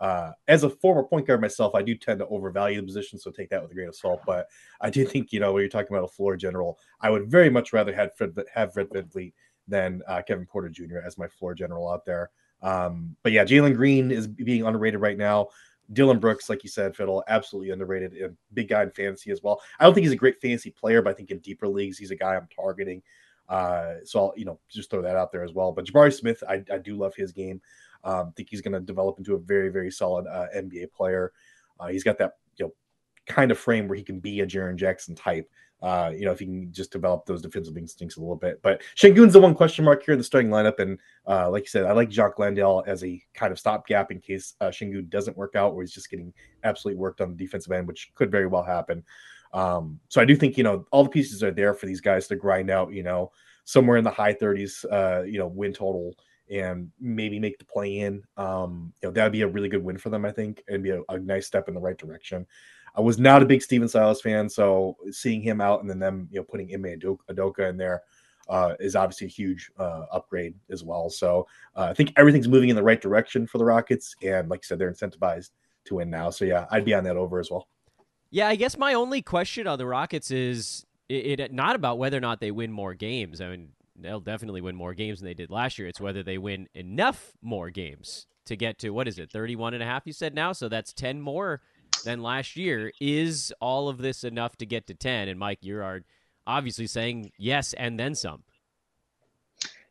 uh, 0.00 0.32
as 0.48 0.64
a 0.64 0.70
former 0.70 1.04
point 1.04 1.26
guard 1.26 1.40
myself, 1.40 1.74
I 1.74 1.82
do 1.82 1.94
tend 1.94 2.18
to 2.20 2.26
overvalue 2.26 2.80
the 2.80 2.86
position, 2.86 3.18
so 3.18 3.30
take 3.30 3.50
that 3.50 3.62
with 3.62 3.70
a 3.70 3.74
grain 3.74 3.88
of 3.88 3.94
salt. 3.94 4.22
But 4.26 4.48
I 4.80 4.90
do 4.90 5.04
think 5.04 5.32
you 5.32 5.38
know 5.38 5.52
when 5.52 5.60
you're 5.60 5.70
talking 5.70 5.94
about 5.94 6.04
a 6.04 6.12
floor 6.12 6.36
general, 6.36 6.78
I 7.00 7.10
would 7.10 7.30
very 7.30 7.50
much 7.50 7.72
rather 7.72 7.94
have 7.94 8.16
Fred 8.16 8.36
have 8.52 8.72
Fred 8.72 8.88
VanVleet 8.88 9.32
than 9.68 10.02
uh, 10.08 10.22
Kevin 10.26 10.46
Porter 10.46 10.68
Jr. 10.68 10.98
as 11.04 11.18
my 11.18 11.28
floor 11.28 11.54
general 11.54 11.90
out 11.90 12.04
there. 12.04 12.30
Um, 12.62 13.14
but 13.22 13.32
yeah, 13.32 13.44
Jalen 13.44 13.76
Green 13.76 14.10
is 14.10 14.26
being 14.26 14.64
underrated 14.64 15.00
right 15.00 15.16
now. 15.16 15.48
Dillon 15.92 16.18
Brooks, 16.18 16.50
like 16.50 16.62
you 16.62 16.68
said, 16.68 16.94
Fiddle, 16.94 17.24
absolutely 17.28 17.70
underrated. 17.70 18.20
A 18.22 18.30
big 18.52 18.68
guy 18.68 18.82
in 18.82 18.90
fantasy 18.90 19.30
as 19.30 19.42
well. 19.42 19.60
I 19.78 19.84
don't 19.84 19.94
think 19.94 20.04
he's 20.04 20.12
a 20.12 20.16
great 20.16 20.40
fantasy 20.40 20.70
player, 20.70 21.00
but 21.00 21.10
I 21.10 21.14
think 21.14 21.30
in 21.30 21.38
deeper 21.38 21.66
leagues, 21.66 21.96
he's 21.96 22.10
a 22.10 22.16
guy 22.16 22.36
I'm 22.36 22.48
targeting. 22.54 23.02
Uh, 23.48 23.94
so 24.04 24.26
I'll, 24.26 24.34
you 24.36 24.44
know, 24.44 24.58
just 24.68 24.90
throw 24.90 25.00
that 25.02 25.16
out 25.16 25.32
there 25.32 25.42
as 25.42 25.52
well. 25.52 25.72
But 25.72 25.86
Jabari 25.86 26.12
Smith, 26.12 26.42
I, 26.46 26.62
I 26.70 26.78
do 26.78 26.96
love 26.96 27.14
his 27.14 27.32
game. 27.32 27.62
Um, 28.04 28.32
think 28.32 28.50
he's 28.50 28.60
going 28.60 28.74
to 28.74 28.80
develop 28.80 29.18
into 29.18 29.34
a 29.34 29.38
very, 29.38 29.70
very 29.70 29.90
solid 29.90 30.26
uh, 30.26 30.46
NBA 30.54 30.92
player. 30.92 31.32
Uh, 31.80 31.86
he's 31.88 32.04
got 32.04 32.18
that, 32.18 32.34
you 32.56 32.66
know, 32.66 32.72
kind 33.26 33.50
of 33.50 33.58
frame 33.58 33.88
where 33.88 33.96
he 33.96 34.04
can 34.04 34.20
be 34.20 34.40
a 34.40 34.46
Jaren 34.46 34.76
Jackson 34.76 35.14
type. 35.14 35.48
Uh, 35.80 36.10
you 36.12 36.24
know, 36.24 36.32
if 36.32 36.40
he 36.40 36.44
can 36.46 36.72
just 36.72 36.90
develop 36.90 37.24
those 37.24 37.40
defensive 37.40 37.76
instincts 37.76 38.16
a 38.16 38.20
little 38.20 38.36
bit. 38.36 38.60
But 38.62 38.82
Sengun's 38.96 39.32
the 39.32 39.40
one 39.40 39.54
question 39.54 39.84
mark 39.84 40.04
here 40.04 40.12
in 40.12 40.18
the 40.18 40.24
starting 40.24 40.50
lineup. 40.50 40.80
And 40.80 40.98
uh, 41.26 41.48
like 41.50 41.64
you 41.64 41.68
said, 41.68 41.86
I 41.86 41.92
like 41.92 42.08
Jock 42.08 42.38
Landale 42.38 42.82
as 42.86 43.04
a 43.04 43.22
kind 43.34 43.52
of 43.52 43.58
stopgap 43.58 44.10
in 44.10 44.20
case 44.20 44.54
uh, 44.60 44.72
doesn't 45.08 45.36
work 45.36 45.54
out, 45.54 45.74
or 45.74 45.82
he's 45.82 45.92
just 45.92 46.10
getting 46.10 46.32
absolutely 46.64 46.98
worked 46.98 47.20
on 47.20 47.30
the 47.30 47.36
defensive 47.36 47.72
end, 47.72 47.86
which 47.86 48.10
could 48.14 48.30
very 48.30 48.46
well 48.46 48.64
happen. 48.64 49.04
Um, 49.52 49.98
so 50.08 50.20
I 50.20 50.24
do 50.24 50.36
think 50.36 50.58
you 50.58 50.64
know 50.64 50.84
all 50.90 51.04
the 51.04 51.10
pieces 51.10 51.42
are 51.42 51.50
there 51.50 51.74
for 51.74 51.86
these 51.86 52.00
guys 52.00 52.26
to 52.28 52.36
grind 52.36 52.70
out. 52.70 52.92
You 52.92 53.02
know, 53.02 53.32
somewhere 53.64 53.98
in 53.98 54.04
the 54.04 54.10
high 54.10 54.32
30s, 54.32 54.84
uh, 54.90 55.24
you 55.24 55.38
know, 55.38 55.46
win 55.46 55.72
total 55.72 56.14
and 56.50 56.90
maybe 56.98 57.38
make 57.38 57.58
the 57.58 57.64
play 57.66 57.98
in. 57.98 58.22
Um, 58.38 58.94
you 59.02 59.08
know, 59.08 59.12
that'd 59.12 59.30
be 59.30 59.42
a 59.42 59.46
really 59.46 59.68
good 59.68 59.84
win 59.84 59.98
for 59.98 60.08
them, 60.08 60.24
I 60.24 60.32
think. 60.32 60.62
It'd 60.66 60.82
be 60.82 60.90
a, 60.90 61.02
a 61.10 61.18
nice 61.18 61.46
step 61.46 61.68
in 61.68 61.74
the 61.74 61.80
right 61.80 61.98
direction. 61.98 62.46
I 62.94 63.00
was 63.00 63.18
not 63.18 63.42
a 63.42 63.46
big 63.46 63.62
Stephen 63.62 63.88
Silas 63.88 64.20
fan, 64.20 64.48
so 64.48 64.96
seeing 65.10 65.40
him 65.40 65.60
out 65.60 65.80
and 65.80 65.90
then 65.90 65.98
them, 65.98 66.28
you 66.30 66.40
know, 66.40 66.44
putting 66.44 66.72
Ime 66.72 66.98
Udoka 67.30 67.68
in 67.68 67.76
there 67.76 68.02
uh, 68.48 68.74
is 68.80 68.96
obviously 68.96 69.26
a 69.26 69.30
huge 69.30 69.70
uh, 69.78 70.04
upgrade 70.12 70.54
as 70.70 70.82
well. 70.82 71.10
So 71.10 71.46
uh, 71.76 71.88
I 71.90 71.94
think 71.94 72.12
everything's 72.16 72.48
moving 72.48 72.70
in 72.70 72.76
the 72.76 72.82
right 72.82 73.00
direction 73.00 73.46
for 73.46 73.58
the 73.58 73.64
Rockets, 73.64 74.14
and 74.22 74.48
like 74.48 74.60
I 74.64 74.66
said, 74.66 74.78
they're 74.78 74.92
incentivized 74.92 75.50
to 75.86 75.96
win 75.96 76.10
now. 76.10 76.30
So 76.30 76.44
yeah, 76.44 76.66
I'd 76.70 76.84
be 76.84 76.94
on 76.94 77.04
that 77.04 77.16
over 77.16 77.38
as 77.38 77.50
well. 77.50 77.68
Yeah, 78.30 78.48
I 78.48 78.56
guess 78.56 78.76
my 78.76 78.94
only 78.94 79.22
question 79.22 79.66
on 79.66 79.78
the 79.78 79.86
Rockets 79.86 80.30
is 80.30 80.84
it, 81.08 81.40
it 81.40 81.52
not 81.52 81.76
about 81.76 81.98
whether 81.98 82.16
or 82.16 82.20
not 82.20 82.40
they 82.40 82.50
win 82.50 82.72
more 82.72 82.94
games. 82.94 83.40
I 83.40 83.48
mean, 83.48 83.70
they'll 83.96 84.20
definitely 84.20 84.60
win 84.60 84.76
more 84.76 84.94
games 84.94 85.20
than 85.20 85.26
they 85.26 85.34
did 85.34 85.50
last 85.50 85.78
year. 85.78 85.88
It's 85.88 86.00
whether 86.00 86.22
they 86.22 86.38
win 86.38 86.68
enough 86.74 87.32
more 87.42 87.70
games 87.70 88.26
to 88.46 88.56
get 88.56 88.78
to 88.78 88.90
what 88.90 89.08
is 89.08 89.18
it, 89.18 89.30
31 89.30 89.74
and 89.74 89.82
a 89.82 89.86
half 89.86 90.06
you 90.06 90.12
said 90.12 90.34
now? 90.34 90.52
So 90.52 90.68
that's 90.68 90.92
10 90.92 91.20
more 91.20 91.60
than 92.02 92.22
last 92.22 92.56
year. 92.56 92.92
Is 93.00 93.52
all 93.60 93.88
of 93.88 93.98
this 93.98 94.24
enough 94.24 94.56
to 94.56 94.66
get 94.66 94.86
to 94.88 94.94
10? 94.94 95.28
And 95.28 95.38
Mike, 95.38 95.58
you're 95.62 96.02
obviously 96.46 96.86
saying 96.86 97.32
yes 97.38 97.74
and 97.74 97.98
then 97.98 98.14
some. 98.14 98.42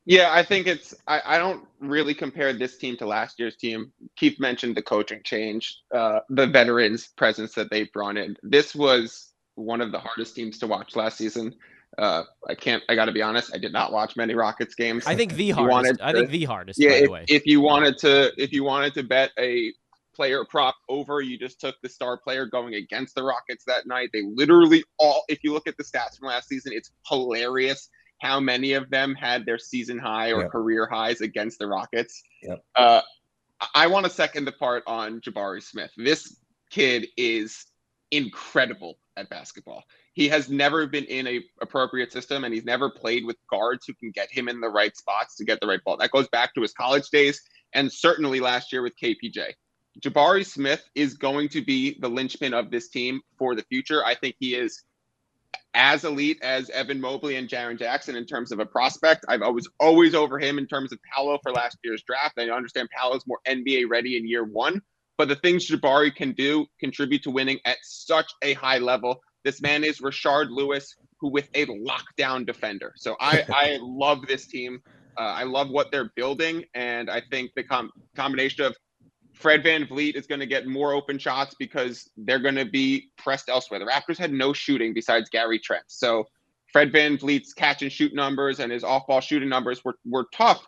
Yeah, 0.07 0.29
I 0.31 0.41
think 0.41 0.67
it's. 0.67 0.95
I, 1.05 1.21
I 1.25 1.37
don't 1.37 1.67
really 1.81 2.13
compare 2.13 2.53
this 2.53 2.77
team 2.77 2.95
to 2.97 3.05
last 3.05 3.39
year's 3.39 3.57
team. 3.57 3.91
Keith 4.15 4.39
mentioned 4.39 4.77
the 4.77 4.81
coaching 4.81 5.19
change, 5.21 5.81
uh, 5.93 6.21
the 6.29 6.47
veterans' 6.47 7.07
presence 7.07 7.53
that 7.55 7.69
they 7.69 7.83
brought 7.93 8.15
in. 8.15 8.37
This 8.41 8.73
was 8.73 9.33
one 9.55 9.81
of 9.81 9.91
the 9.91 9.99
hardest 9.99 10.33
teams 10.33 10.59
to 10.59 10.67
watch 10.67 10.95
last 10.95 11.17
season. 11.17 11.53
Uh, 11.97 12.23
I 12.47 12.55
can't. 12.55 12.81
I 12.87 12.95
got 12.95 13.05
to 13.05 13.11
be 13.11 13.21
honest. 13.21 13.53
I 13.53 13.57
did 13.57 13.73
not 13.73 13.91
watch 13.91 14.15
many 14.15 14.33
Rockets 14.33 14.75
games. 14.75 15.05
I 15.05 15.13
think 15.13 15.33
the 15.33 15.49
hardest. 15.49 15.99
To, 15.99 16.07
I 16.07 16.13
think 16.13 16.29
the 16.29 16.45
hardest. 16.45 16.79
Yeah. 16.79 16.91
if, 16.91 17.09
if 17.27 17.45
you 17.45 17.59
wanted 17.59 17.97
to, 17.99 18.31
if 18.41 18.53
you 18.53 18.63
wanted 18.63 18.93
to 18.93 19.03
bet 19.03 19.31
a 19.37 19.73
player 20.17 20.43
prop 20.43 20.75
over, 20.89 21.21
you 21.21 21.37
just 21.37 21.61
took 21.61 21.75
the 21.81 21.87
star 21.87 22.17
player 22.17 22.45
going 22.45 22.73
against 22.73 23.15
the 23.15 23.23
Rockets 23.23 23.63
that 23.65 23.85
night. 23.87 24.09
They 24.11 24.23
literally 24.23 24.83
all. 24.97 25.23
If 25.29 25.43
you 25.43 25.53
look 25.53 25.67
at 25.67 25.77
the 25.77 25.83
stats 25.83 26.17
from 26.17 26.27
last 26.27 26.49
season, 26.49 26.73
it's 26.73 26.91
hilarious 27.07 27.89
how 28.19 28.39
many 28.39 28.73
of 28.73 28.89
them 28.89 29.13
had 29.13 29.45
their 29.45 29.59
season 29.59 29.99
high 29.99 30.31
or 30.31 30.41
yep. 30.41 30.51
career 30.51 30.87
highs 30.87 31.21
against 31.21 31.59
the 31.59 31.67
Rockets. 31.67 32.23
Yep. 32.41 32.63
Uh, 32.75 33.01
I 33.75 33.87
want 33.87 34.05
to 34.05 34.11
second 34.11 34.45
the 34.45 34.51
part 34.51 34.83
on 34.87 35.21
Jabari 35.21 35.61
Smith. 35.61 35.91
This 35.95 36.35
kid 36.71 37.07
is 37.15 37.65
incredible 38.11 38.97
at 39.15 39.29
basketball. 39.29 39.83
He 40.13 40.29
has 40.29 40.49
never 40.49 40.87
been 40.87 41.05
in 41.05 41.27
a 41.27 41.41
appropriate 41.61 42.11
system 42.11 42.43
and 42.43 42.53
he's 42.53 42.65
never 42.65 42.89
played 42.89 43.23
with 43.23 43.37
guards 43.51 43.85
who 43.85 43.93
can 43.93 44.09
get 44.11 44.31
him 44.31 44.47
in 44.49 44.61
the 44.61 44.69
right 44.69 44.95
spots 44.97 45.35
to 45.35 45.45
get 45.45 45.59
the 45.61 45.67
right 45.67 45.83
ball. 45.83 45.97
That 45.97 46.11
goes 46.11 46.27
back 46.29 46.55
to 46.55 46.61
his 46.61 46.73
college 46.73 47.09
days 47.09 47.39
and 47.73 47.91
certainly 47.91 48.39
last 48.39 48.71
year 48.71 48.81
with 48.81 48.93
KPJ. 49.01 49.53
Jabari 50.01 50.45
Smith 50.45 50.83
is 50.95 51.15
going 51.15 51.49
to 51.49 51.61
be 51.61 51.97
the 51.99 52.09
linchpin 52.09 52.53
of 52.53 52.69
this 52.71 52.89
team 52.89 53.21
for 53.37 53.55
the 53.55 53.63
future. 53.63 54.05
I 54.05 54.15
think 54.15 54.35
he 54.39 54.55
is 54.55 54.83
as 55.73 56.03
elite 56.03 56.39
as 56.41 56.69
Evan 56.71 56.99
Mobley 56.99 57.35
and 57.35 57.47
Jaren 57.47 57.77
Jackson 57.77 58.15
in 58.15 58.25
terms 58.25 58.51
of 58.51 58.59
a 58.59 58.65
prospect. 58.65 59.25
I've 59.27 59.41
always 59.41 59.67
always 59.79 60.15
over 60.15 60.39
him 60.39 60.57
in 60.57 60.67
terms 60.67 60.91
of 60.91 60.99
Paolo 61.03 61.39
for 61.43 61.51
last 61.51 61.77
year's 61.83 62.03
draft. 62.03 62.39
I 62.39 62.49
understand 62.49 62.89
Paolo's 62.95 63.25
more 63.27 63.39
NBA 63.47 63.83
ready 63.89 64.17
in 64.17 64.27
year 64.27 64.43
one, 64.43 64.81
but 65.17 65.27
the 65.27 65.35
things 65.35 65.67
Jabari 65.67 66.13
can 66.13 66.31
do 66.33 66.65
contribute 66.79 67.23
to 67.23 67.31
winning 67.31 67.59
at 67.65 67.77
such 67.83 68.31
a 68.41 68.53
high 68.53 68.79
level. 68.79 69.21
This 69.43 69.61
man 69.61 69.83
is 69.83 69.99
Rashard 69.99 70.49
Lewis, 70.49 70.95
who 71.19 71.29
with 71.29 71.49
a 71.53 71.65
lockdown 71.67 72.45
defender. 72.45 72.93
So 72.97 73.15
I, 73.19 73.45
I 73.49 73.77
love 73.81 74.27
this 74.27 74.47
team. 74.47 74.81
Uh, 75.17 75.21
I 75.21 75.43
love 75.43 75.69
what 75.69 75.91
they're 75.91 76.11
building, 76.15 76.63
and 76.75 77.09
I 77.09 77.21
think 77.31 77.51
the 77.55 77.63
com- 77.63 77.91
combination 78.15 78.65
of 78.65 78.75
Fred 79.37 79.63
VanVleet 79.63 80.15
is 80.15 80.25
going 80.25 80.39
to 80.39 80.47
get 80.47 80.65
more 80.65 80.93
open 80.93 81.19
shots 81.19 81.55
because 81.59 82.09
they're 82.17 82.39
going 82.39 82.55
to 82.55 82.65
be 82.65 83.09
pressed 83.17 83.49
elsewhere. 83.49 83.79
The 83.79 83.85
Raptors 83.85 84.17
had 84.17 84.33
no 84.33 84.51
shooting 84.51 84.93
besides 84.93 85.29
Gary 85.29 85.59
Trent. 85.59 85.83
So 85.87 86.25
Fred 86.71 86.91
VanVleet's 86.91 87.53
catch 87.53 87.83
and 87.83 87.91
shoot 87.91 88.15
numbers 88.15 88.59
and 88.59 88.71
his 88.71 88.83
off 88.83 89.05
ball 89.05 89.21
shooting 89.21 89.47
numbers 89.47 89.85
were, 89.85 89.97
were 90.05 90.25
tough. 90.33 90.65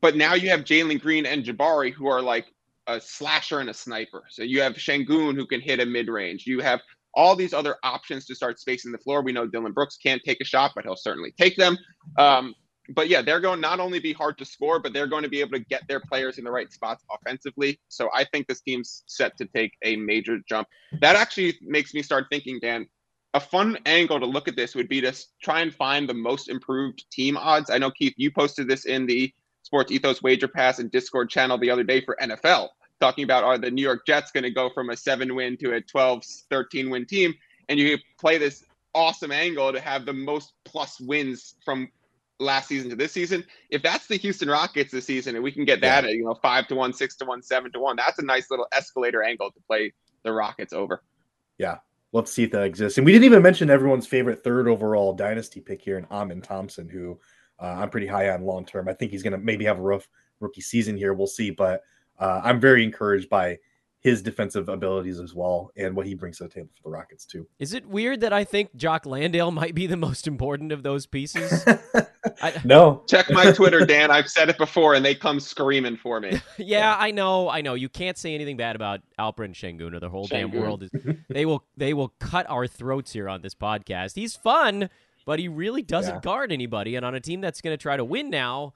But 0.00 0.16
now 0.16 0.34
you 0.34 0.48
have 0.48 0.60
Jalen 0.60 1.00
Green 1.00 1.26
and 1.26 1.44
Jabari 1.44 1.92
who 1.92 2.06
are 2.06 2.22
like 2.22 2.46
a 2.86 2.98
slasher 2.98 3.60
and 3.60 3.68
a 3.68 3.74
sniper. 3.74 4.24
So 4.30 4.42
you 4.42 4.62
have 4.62 4.74
Sengun 4.74 5.34
who 5.34 5.46
can 5.46 5.60
hit 5.60 5.80
a 5.80 5.86
mid 5.86 6.08
range. 6.08 6.46
You 6.46 6.60
have 6.60 6.80
all 7.14 7.36
these 7.36 7.52
other 7.52 7.76
options 7.82 8.24
to 8.26 8.34
start 8.34 8.58
spacing 8.58 8.90
the 8.90 8.98
floor. 8.98 9.22
We 9.22 9.32
know 9.32 9.46
Dillon 9.46 9.72
Brooks 9.72 9.98
can't 9.98 10.22
take 10.24 10.40
a 10.40 10.44
shot, 10.44 10.72
but 10.74 10.84
he'll 10.84 10.96
certainly 10.96 11.32
take 11.38 11.56
them. 11.56 11.76
Um, 12.16 12.54
but 12.90 13.08
yeah, 13.08 13.22
they're 13.22 13.40
going 13.40 13.56
to 13.56 13.60
not 13.60 13.80
only 13.80 13.98
be 13.98 14.12
hard 14.12 14.38
to 14.38 14.44
score, 14.44 14.78
but 14.78 14.92
they're 14.92 15.06
going 15.06 15.22
to 15.22 15.28
be 15.28 15.40
able 15.40 15.52
to 15.52 15.64
get 15.64 15.86
their 15.88 16.00
players 16.00 16.38
in 16.38 16.44
the 16.44 16.50
right 16.50 16.72
spots 16.72 17.04
offensively. 17.12 17.78
So 17.88 18.08
I 18.14 18.24
think 18.24 18.46
this 18.46 18.60
team's 18.60 19.02
set 19.06 19.36
to 19.38 19.46
take 19.46 19.72
a 19.82 19.96
major 19.96 20.38
jump. 20.48 20.68
That 21.00 21.16
actually 21.16 21.58
makes 21.62 21.92
me 21.94 22.02
start 22.02 22.26
thinking, 22.30 22.58
Dan, 22.60 22.86
a 23.34 23.40
fun 23.40 23.78
angle 23.84 24.18
to 24.18 24.26
look 24.26 24.48
at 24.48 24.56
this 24.56 24.74
would 24.74 24.88
be 24.88 25.00
to 25.02 25.14
try 25.42 25.60
and 25.60 25.74
find 25.74 26.08
the 26.08 26.14
most 26.14 26.48
improved 26.48 27.04
team 27.12 27.36
odds. 27.36 27.70
I 27.70 27.78
know, 27.78 27.90
Keith, 27.90 28.14
you 28.16 28.30
posted 28.30 28.68
this 28.68 28.86
in 28.86 29.06
the 29.06 29.32
Sports 29.62 29.92
Ethos 29.92 30.22
Wager 30.22 30.48
Pass 30.48 30.78
and 30.78 30.90
Discord 30.90 31.28
channel 31.28 31.58
the 31.58 31.70
other 31.70 31.84
day 31.84 32.00
for 32.00 32.16
NFL, 32.22 32.68
talking 33.00 33.24
about 33.24 33.44
are 33.44 33.58
the 33.58 33.70
New 33.70 33.82
York 33.82 34.06
Jets 34.06 34.30
going 34.30 34.44
to 34.44 34.50
go 34.50 34.70
from 34.70 34.88
a 34.88 34.96
seven 34.96 35.34
win 35.34 35.58
to 35.58 35.74
a 35.74 35.80
12, 35.80 36.24
13 36.48 36.88
win 36.88 37.04
team? 37.04 37.34
And 37.68 37.78
you 37.78 37.98
play 38.18 38.38
this 38.38 38.64
awesome 38.94 39.30
angle 39.30 39.72
to 39.74 39.80
have 39.80 40.06
the 40.06 40.12
most 40.14 40.54
plus 40.64 40.98
wins 40.98 41.56
from 41.66 41.90
last 42.40 42.68
season 42.68 42.90
to 42.90 42.96
this 42.96 43.12
season. 43.12 43.44
If 43.70 43.82
that's 43.82 44.06
the 44.06 44.16
Houston 44.16 44.48
Rockets 44.48 44.92
this 44.92 45.06
season, 45.06 45.34
and 45.34 45.44
we 45.44 45.52
can 45.52 45.64
get 45.64 45.80
that 45.80 46.04
yeah. 46.04 46.10
at 46.10 46.16
you 46.16 46.24
know 46.24 46.34
five 46.42 46.68
to 46.68 46.74
one, 46.74 46.92
six 46.92 47.16
to 47.16 47.24
one, 47.24 47.42
seven 47.42 47.72
to 47.72 47.80
one, 47.80 47.96
that's 47.96 48.18
a 48.18 48.24
nice 48.24 48.50
little 48.50 48.66
escalator 48.72 49.22
angle 49.22 49.50
to 49.50 49.60
play 49.66 49.92
the 50.22 50.32
Rockets 50.32 50.72
over. 50.72 51.02
Yeah, 51.58 51.78
let's 52.12 52.32
see 52.32 52.44
if 52.44 52.50
that 52.52 52.64
exists. 52.64 52.98
And 52.98 53.04
we 53.04 53.12
didn't 53.12 53.24
even 53.24 53.42
mention 53.42 53.70
everyone's 53.70 54.06
favorite 54.06 54.42
third 54.42 54.68
overall 54.68 55.12
dynasty 55.12 55.60
pick 55.60 55.82
here 55.82 55.98
in 55.98 56.06
Amen 56.10 56.40
Thompson, 56.40 56.88
who 56.88 57.18
uh, 57.60 57.76
I'm 57.78 57.90
pretty 57.90 58.06
high 58.06 58.30
on 58.30 58.44
long 58.44 58.64
term. 58.64 58.88
I 58.88 58.94
think 58.94 59.10
he's 59.10 59.22
going 59.22 59.32
to 59.32 59.38
maybe 59.38 59.64
have 59.64 59.78
a 59.78 59.82
rough 59.82 60.08
rookie 60.40 60.60
season 60.60 60.96
here. 60.96 61.14
We'll 61.14 61.26
see, 61.26 61.50
but 61.50 61.82
uh, 62.18 62.40
I'm 62.44 62.60
very 62.60 62.84
encouraged 62.84 63.28
by 63.28 63.58
his 64.00 64.22
defensive 64.22 64.68
abilities 64.68 65.18
as 65.18 65.34
well 65.34 65.72
and 65.76 65.94
what 65.94 66.06
he 66.06 66.14
brings 66.14 66.38
to 66.38 66.44
the 66.44 66.48
table 66.48 66.68
for 66.74 66.82
the 66.84 66.90
Rockets 66.90 67.24
too. 67.24 67.46
Is 67.58 67.74
it 67.74 67.84
weird 67.84 68.20
that 68.20 68.32
I 68.32 68.44
think 68.44 68.74
Jock 68.76 69.06
Landale 69.06 69.50
might 69.50 69.74
be 69.74 69.86
the 69.86 69.96
most 69.96 70.26
important 70.26 70.70
of 70.70 70.82
those 70.82 71.06
pieces? 71.06 71.64
I, 72.40 72.60
no. 72.64 73.02
Check 73.08 73.30
my 73.30 73.52
Twitter, 73.52 73.84
Dan. 73.84 74.10
I've 74.10 74.28
said 74.28 74.48
it 74.48 74.58
before 74.58 74.94
and 74.94 75.04
they 75.04 75.14
come 75.14 75.40
screaming 75.40 75.96
for 75.96 76.20
me. 76.20 76.30
yeah, 76.58 76.78
yeah, 76.78 76.96
I 76.98 77.10
know. 77.10 77.48
I 77.48 77.60
know. 77.60 77.74
You 77.74 77.88
can't 77.88 78.16
say 78.16 78.34
anything 78.34 78.56
bad 78.56 78.76
about 78.76 79.00
Alperen 79.18 79.54
Sengun 79.54 79.94
or 79.94 80.00
the 80.00 80.08
whole 80.08 80.26
Sengun. 80.26 80.52
damn 80.52 80.52
world 80.52 80.82
is 80.82 80.90
they 81.28 81.46
will 81.46 81.64
they 81.76 81.94
will 81.94 82.14
cut 82.20 82.46
our 82.48 82.66
throats 82.66 83.12
here 83.12 83.28
on 83.28 83.42
this 83.42 83.54
podcast. 83.54 84.14
He's 84.14 84.36
fun, 84.36 84.90
but 85.26 85.38
he 85.38 85.48
really 85.48 85.82
doesn't 85.82 86.16
yeah. 86.16 86.20
guard 86.20 86.52
anybody 86.52 86.96
and 86.96 87.04
on 87.04 87.14
a 87.14 87.20
team 87.20 87.40
that's 87.40 87.60
going 87.60 87.76
to 87.76 87.80
try 87.80 87.96
to 87.96 88.04
win 88.04 88.30
now, 88.30 88.74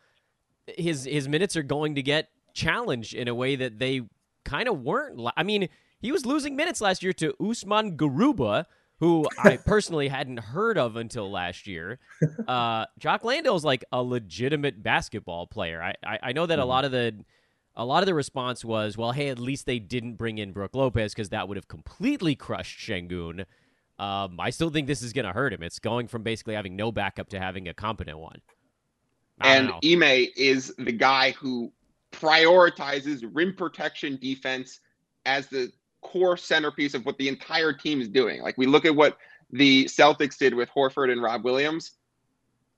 his 0.67 1.05
his 1.05 1.29
minutes 1.29 1.57
are 1.57 1.63
going 1.63 1.95
to 1.95 2.03
get 2.03 2.29
challenged 2.55 3.15
in 3.15 3.29
a 3.29 3.35
way 3.35 3.57
that 3.57 3.79
they 3.79 4.03
kind 4.45 4.69
of 4.69 4.83
weren't. 4.83 5.21
I 5.37 5.43
mean, 5.43 5.69
he 6.01 6.13
was 6.13 6.27
losing 6.27 6.57
minutes 6.57 6.81
last 6.81 7.03
year 7.03 7.13
to 7.15 7.35
Usman 7.41 7.97
Garuba, 7.97 8.67
who 9.03 9.27
I 9.43 9.57
personally 9.67 10.07
hadn't 10.07 10.39
heard 10.39 10.79
of 10.79 10.95
until 10.95 11.29
last 11.29 11.67
year. 11.67 11.99
Uh, 12.47 12.87
Jock 13.01 13.23
is 13.25 13.65
like 13.65 13.85
a 13.91 14.01
legitimate 14.01 14.81
basketball 14.81 15.49
player. 15.49 15.83
I, 15.83 15.95
I, 16.07 16.19
I 16.23 16.33
know 16.33 16.47
that 16.47 16.55
mm-hmm. 16.55 16.63
a 16.63 16.67
lot 16.67 16.85
of 16.85 16.93
the 16.93 17.25
a 17.75 17.85
lot 17.85 18.05
of 18.05 18.07
the 18.07 18.15
response 18.15 18.65
was, 18.65 18.97
well, 18.97 19.11
hey, 19.11 19.29
at 19.29 19.41
least 19.41 19.67
they 19.67 19.81
didn't 19.81 20.15
bring 20.15 20.39
in 20.39 20.53
Brook 20.53 20.77
Lopez 20.77 21.15
because 21.15 21.31
that 21.31 21.49
would 21.49 21.57
have 21.57 21.67
completely 21.67 22.37
crushed 22.37 22.79
Sengun. 22.89 23.45
Um, 23.99 24.39
I 24.39 24.51
still 24.51 24.71
think 24.71 24.87
this 24.87 25.03
is 25.03 25.13
going 25.13 25.25
to 25.25 25.33
hurt 25.33 25.53
him. 25.53 25.65
It's 25.65 25.81
going 25.81 26.07
from 26.07 26.23
basically 26.23 26.55
having 26.55 26.77
no 26.77 26.93
backup 26.93 27.29
to 27.31 27.41
having 27.41 27.67
a 27.67 27.75
competent 27.75 28.19
one. 28.19 28.41
And 29.41 29.73
Ime 29.85 30.29
is 30.37 30.73
the 30.79 30.93
guy 30.93 31.33
who 31.33 31.73
prioritizes 32.13 33.29
rim 33.33 33.57
protection 33.57 34.17
defense 34.21 34.79
as 35.27 35.49
the 35.49 35.73
core 36.03 36.37
centerpiece 36.37 36.95
of 36.95 37.07
what 37.07 37.17
the 37.19 37.29
entire 37.29 37.73
team 37.73 38.01
is 38.01 38.09
doing. 38.09 38.43
Like 38.43 38.59
we 38.59 38.67
look 38.67 38.85
at 38.85 38.95
what 38.95 39.17
the 39.51 39.85
Celtics 39.85 40.37
did 40.37 40.55
with 40.55 40.69
Horford 40.71 41.11
and 41.11 41.23
Rob 41.23 41.45
Williams, 41.45 41.93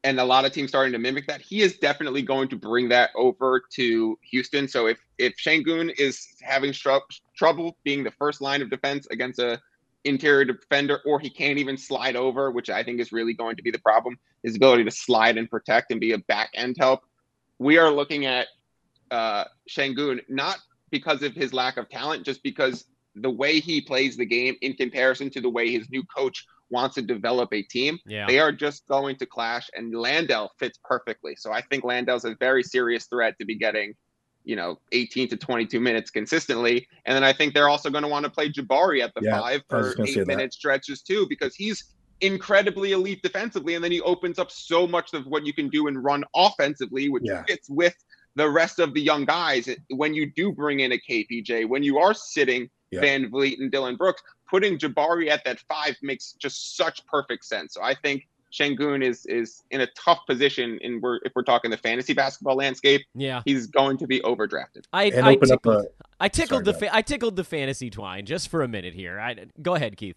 and 0.02 0.20
a 0.20 0.24
lot 0.24 0.44
of 0.44 0.52
teams 0.52 0.68
starting 0.68 0.92
to 0.92 0.98
mimic 0.98 1.26
that. 1.26 1.40
He 1.40 1.62
is 1.62 1.78
definitely 1.78 2.22
going 2.22 2.48
to 2.48 2.56
bring 2.56 2.88
that 2.90 3.10
over 3.16 3.62
to 3.74 4.18
Houston. 4.30 4.68
So 4.68 4.86
if 4.86 4.98
if 5.18 5.34
Sengun 5.36 5.92
is 5.98 6.26
having 6.42 6.72
trouble 6.72 7.76
being 7.84 8.04
the 8.04 8.10
first 8.12 8.40
line 8.40 8.62
of 8.62 8.70
defense 8.70 9.06
against 9.10 9.38
a 9.38 9.60
interior 10.04 10.44
defender, 10.44 11.00
or 11.06 11.18
he 11.18 11.30
can't 11.30 11.58
even 11.58 11.76
slide 11.78 12.16
over, 12.16 12.50
which 12.50 12.68
I 12.68 12.82
think 12.82 13.00
is 13.00 13.10
really 13.10 13.32
going 13.32 13.56
to 13.56 13.62
be 13.62 13.70
the 13.70 13.78
problem, 13.78 14.18
his 14.42 14.56
ability 14.56 14.84
to 14.84 14.90
slide 14.90 15.38
and 15.38 15.48
protect 15.50 15.90
and 15.90 16.00
be 16.00 16.12
a 16.12 16.18
back 16.18 16.50
end 16.54 16.76
help. 16.78 17.00
We 17.58 17.78
are 17.78 17.90
looking 17.90 18.26
at 18.26 18.48
uh, 19.10 19.44
Sengun, 19.70 20.20
not 20.28 20.58
because 20.90 21.22
of 21.22 21.32
his 21.34 21.54
lack 21.54 21.78
of 21.78 21.88
talent, 21.88 22.24
just 22.24 22.42
because 22.42 22.84
the 23.14 23.30
way 23.30 23.60
he 23.60 23.80
plays 23.80 24.16
the 24.16 24.26
game 24.26 24.56
in 24.60 24.74
comparison 24.74 25.30
to 25.30 25.40
the 25.40 25.48
way 25.48 25.70
his 25.70 25.88
new 25.90 26.02
coach 26.04 26.44
wants 26.70 26.94
to 26.96 27.02
develop 27.02 27.52
a 27.52 27.62
team. 27.62 27.98
Yeah. 28.06 28.26
They 28.26 28.38
are 28.38 28.50
just 28.52 28.86
going 28.88 29.16
to 29.16 29.26
clash, 29.26 29.68
and 29.76 29.94
Landale 29.94 30.50
fits 30.58 30.78
perfectly. 30.82 31.36
So 31.36 31.52
I 31.52 31.62
think 31.62 31.84
Landale's 31.84 32.24
a 32.24 32.34
very 32.40 32.62
serious 32.62 33.06
threat 33.06 33.34
to 33.38 33.46
be 33.46 33.54
getting, 33.56 33.94
you 34.44 34.56
know, 34.56 34.80
18 34.92 35.28
to 35.28 35.36
22 35.36 35.80
minutes 35.80 36.10
consistently. 36.10 36.88
And 37.04 37.14
then 37.14 37.22
I 37.22 37.32
think 37.32 37.54
they're 37.54 37.68
also 37.68 37.90
going 37.90 38.02
to 38.02 38.08
want 38.08 38.24
to 38.24 38.30
play 38.30 38.50
Jabari 38.50 39.02
at 39.02 39.12
the 39.14 39.22
Yeah, 39.22 39.38
five 39.38 39.62
for 39.68 39.82
just 39.82 39.96
gonna 39.96 40.08
eight 40.08 40.16
that. 40.16 40.26
minute 40.26 40.52
stretches 40.52 41.02
too, 41.02 41.26
because 41.28 41.54
he's 41.54 41.84
incredibly 42.20 42.92
elite 42.92 43.22
defensively, 43.22 43.74
and 43.74 43.84
then 43.84 43.92
he 43.92 44.00
opens 44.00 44.38
up 44.38 44.50
so 44.50 44.86
much 44.86 45.12
of 45.14 45.26
what 45.26 45.44
you 45.44 45.52
can 45.52 45.68
do 45.68 45.86
and 45.88 46.02
run 46.02 46.24
offensively, 46.34 47.08
which 47.08 47.24
Yeah. 47.26 47.44
fits 47.44 47.68
with 47.68 47.94
the 48.36 48.48
rest 48.48 48.78
of 48.78 48.94
the 48.94 49.00
young 49.00 49.24
guys. 49.24 49.68
When 49.90 50.14
you 50.14 50.32
do 50.34 50.50
bring 50.50 50.80
in 50.80 50.92
a 50.92 50.98
KPJ, 50.98 51.66
when 51.66 51.82
you 51.82 51.98
are 51.98 52.14
sitting 52.14 52.70
Yeah. 52.94 53.00
VanVleet 53.02 53.58
and 53.60 53.70
Dillon 53.70 53.96
Brooks, 53.96 54.22
putting 54.48 54.78
Jabari 54.78 55.28
at 55.28 55.44
that 55.44 55.60
five 55.68 55.96
makes 56.02 56.32
just 56.32 56.76
such 56.76 57.04
perfect 57.06 57.44
sense. 57.44 57.74
So 57.74 57.82
I 57.82 57.94
think 57.94 58.26
Sengun 58.52 59.02
is 59.04 59.26
is 59.26 59.64
in 59.70 59.80
a 59.80 59.86
tough 59.96 60.20
position 60.26 60.78
in 60.80 61.00
we're 61.00 61.16
if 61.24 61.32
we're 61.34 61.42
talking 61.42 61.70
the 61.70 61.76
fantasy 61.76 62.12
basketball 62.14 62.56
landscape, 62.56 63.02
Yeah. 63.14 63.42
he's 63.44 63.66
going 63.66 63.98
to 63.98 64.06
be 64.06 64.20
overdrafted. 64.20 64.84
I 64.92 65.04
And 65.06 65.26
I 65.26 65.32
open 65.34 65.50
up 65.50 65.62
tickled, 65.62 65.84
a. 65.86 65.88
I 66.20 66.28
tickled 66.28 66.48
Sorry, 66.48 66.64
the 66.64 66.72
go 66.72 66.78
fa- 66.78 66.94
I 66.94 67.02
tickled 67.02 67.36
the 67.36 67.44
fantasy 67.44 67.90
twine 67.90 68.26
just 68.26 68.48
for 68.48 68.62
a 68.62 68.68
minute 68.68 68.94
here. 68.94 69.18
I 69.18 69.46
go 69.60 69.74
ahead, 69.74 69.96
Keith. 69.96 70.16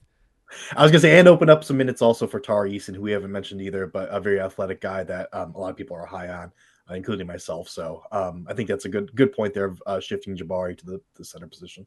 I 0.76 0.84
was 0.84 0.92
gonna 0.92 1.02
say, 1.02 1.18
and 1.20 1.28
open 1.28 1.50
up 1.50 1.64
some 1.64 1.78
minutes 1.78 2.02
also 2.02 2.28
for 2.28 2.40
Tari 2.40 2.72
Eason, 2.72 2.96
who 2.96 3.02
we 3.02 3.12
haven't 3.12 3.32
mentioned 3.32 3.62
either, 3.62 3.88
but 3.88 4.08
a 4.12 4.20
very 4.20 4.40
athletic 4.40 4.82
guy 4.82 5.04
that 5.04 5.34
um, 5.34 5.54
a 5.56 5.60
lot 5.60 5.72
of 5.72 5.76
people 5.76 5.98
are 5.98 6.06
high 6.06 6.30
on, 6.30 6.52
uh, 6.90 6.94
including 6.94 7.28
myself. 7.28 7.68
So 7.68 8.04
um, 8.12 8.46
I 8.48 8.54
think 8.54 8.70
that's 8.70 8.86
a 8.86 8.90
good 8.90 9.14
good 9.16 9.34
point 9.34 9.54
there 9.56 9.66
of 9.66 9.82
uh, 9.88 10.00
shifting 10.00 10.38
Jabari 10.38 10.78
to 10.78 10.86
the, 10.86 11.02
the 11.16 11.26
center 11.26 11.48
position. 11.48 11.86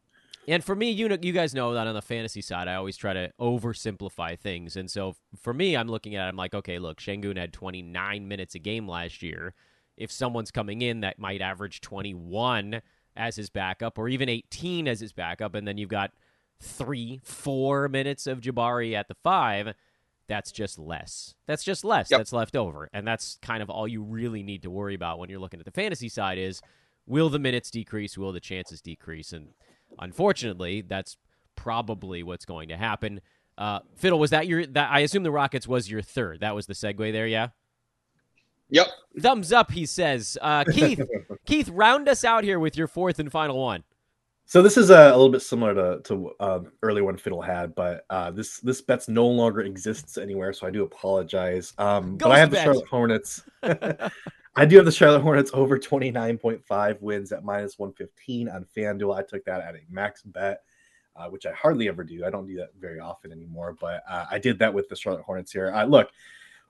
And 0.51 0.65
for 0.65 0.75
me, 0.75 0.91
you 0.91 1.09
know, 1.09 1.17
you 1.23 1.33
guys 1.33 1.55
know 1.55 1.75
that 1.75 1.87
on 1.87 1.95
the 1.95 2.03
fantasy 2.03 2.43
side, 2.43 2.67
I 2.67 2.75
always 2.75 2.97
try 2.97 3.13
to 3.13 3.31
oversimplify 3.41 4.37
things. 4.37 4.77
And 4.77 4.91
so 4.91 5.15
for 5.41 5.55
me, 5.55 5.77
I'm 5.77 5.87
looking 5.87 6.17
at 6.17 6.27
it, 6.27 6.29
I'm 6.29 6.37
like, 6.37 6.55
okay, 6.55 6.81
look, 6.81 7.01
Sengun 7.01 7.37
had 7.37 7.53
29 7.53 8.27
minutes 8.27 8.57
a 8.57 8.59
game 8.59 8.89
last 8.89 9.23
year. 9.23 9.55
If 9.97 10.11
someone's 10.11 10.51
coming 10.51 10.83
in 10.83 11.03
that 11.03 11.21
might 11.21 11.41
average 11.41 11.81
21 11.81 12.83
as 13.15 13.37
his 13.37 13.49
backup, 13.49 13.97
or 13.97 14.09
even 14.09 14.29
18 14.29 14.89
as 14.89 14.99
his 14.99 15.13
backup, 15.13 15.55
and 15.55 15.69
then 15.69 15.79
you've 15.79 15.89
got 15.89 16.11
three, 16.59 17.21
four 17.23 17.89
minutes 17.89 18.27
of 18.27 18.41
Jabari 18.41 18.95
at 18.95 19.07
the 19.07 19.17
five, 19.23 19.75
that's 20.27 20.51
just 20.51 20.81
less. 20.81 21.37
That's 21.47 21.63
just 21.63 21.85
less. 21.85 22.11
Yep. 22.11 22.19
That's 22.19 22.33
left 22.33 22.57
over. 22.57 22.91
And 22.93 23.07
that's 23.07 23.39
kind 23.41 23.63
of 23.63 23.71
all 23.71 23.87
you 23.87 24.03
really 24.03 24.43
need 24.43 24.63
to 24.63 24.71
worry 24.71 24.97
about 24.97 25.21
when 25.21 25.31
you're 25.31 25.39
looking 25.39 25.61
at 25.61 25.67
the 25.67 25.71
fantasy 25.71 26.09
side 26.09 26.39
is 26.39 26.61
will 27.07 27.29
the 27.29 27.39
minutes 27.39 27.71
decrease? 27.71 28.19
Will 28.19 28.33
the 28.33 28.41
chances 28.41 28.81
decrease? 28.81 29.33
And 29.33 29.51
unfortunately, 29.99 30.83
that's 30.83 31.17
probably 31.57 32.23
what's 32.23 32.45
going 32.45 32.69
to 32.69 32.77
happen. 32.77 33.21
Uh, 33.59 33.81
Fiddle, 33.97 34.19
was 34.19 34.31
that 34.31 34.47
your 34.47 34.65
that 34.67 34.91
I 34.91 35.01
assume 35.01 35.23
the 35.23 35.31
Rockets 35.31 35.69
was 35.69 35.91
your 35.91 36.03
third. 36.03 36.41
That 36.41 36.55
was 36.55 36.67
the 36.67 36.75
segue 36.75 37.13
there, 37.13 37.27
yeah? 37.27 37.49
Yep. 38.71 38.87
Thumbs 39.21 39.53
up, 39.53 39.71
he 39.71 39.85
says. 39.85 40.39
Uh, 40.41 40.65
Keith, 40.73 41.03
Keith, 41.45 41.69
round 41.69 42.09
us 42.09 42.25
out 42.25 42.45
here 42.45 42.59
with 42.59 42.77
your 42.77 42.87
fourth 42.87 43.19
and 43.19 43.31
final 43.31 43.59
one. 43.59 43.85
So 44.47 44.63
this 44.63 44.77
is 44.77 44.91
uh, 44.91 45.11
a 45.13 45.17
little 45.17 45.29
bit 45.29 45.43
similar 45.43 45.75
to 45.75 46.03
to 46.03 46.31
uh, 46.41 46.61
early 46.83 47.03
one 47.03 47.17
Fiddle 47.17 47.41
had, 47.41 47.75
but 47.75 48.05
uh, 48.11 48.33
this 48.33 48.59
this 48.61 48.81
bet's 48.81 49.09
no 49.09 49.27
longer 49.27 49.61
exists 49.61 50.19
anywhere, 50.19 50.53
so 50.53 50.67
I 50.67 50.71
do 50.71 50.83
apologize. 50.83 51.73
Um, 51.79 52.17
but 52.17 52.33
I 52.33 52.39
have 52.39 52.51
bet. 52.51 52.59
the 52.59 52.65
Charlotte 52.65 52.89
Hornets. 52.89 53.45
I 54.57 54.65
do 54.65 54.77
have 54.77 54.85
the 54.85 54.93
Charlotte 54.93 55.23
Hornets 55.23 55.51
over 55.55 55.79
29.5 55.79 57.01
wins 57.01 57.33
at 57.33 57.45
minus 57.45 57.79
115 57.79 58.49
on 58.49 58.67
FanDuel. 58.77 59.17
I 59.17 59.23
took 59.23 59.45
that 59.45 59.61
at 59.61 59.77
a 59.77 59.81
max 59.89 60.23
bet, 60.23 60.63
uh, 61.15 61.29
which 61.29 61.47
I 61.47 61.53
hardly 61.53 61.89
ever 61.89 62.03
do. 62.03 62.25
I 62.25 62.31
don't 62.31 62.47
do 62.47 62.57
that 62.57 62.71
very 62.79 62.99
often 62.99 63.31
anymore, 63.31 63.77
but 63.81 64.03
uh, 64.09 64.27
I 64.31 64.39
did 64.39 64.59
that 64.59 64.75
with 64.75 64.89
the 64.89 64.97
Charlotte 64.97 65.23
Hornets 65.23 65.53
here. 65.53 65.73
Uh, 65.73 65.85
look, 65.85 66.11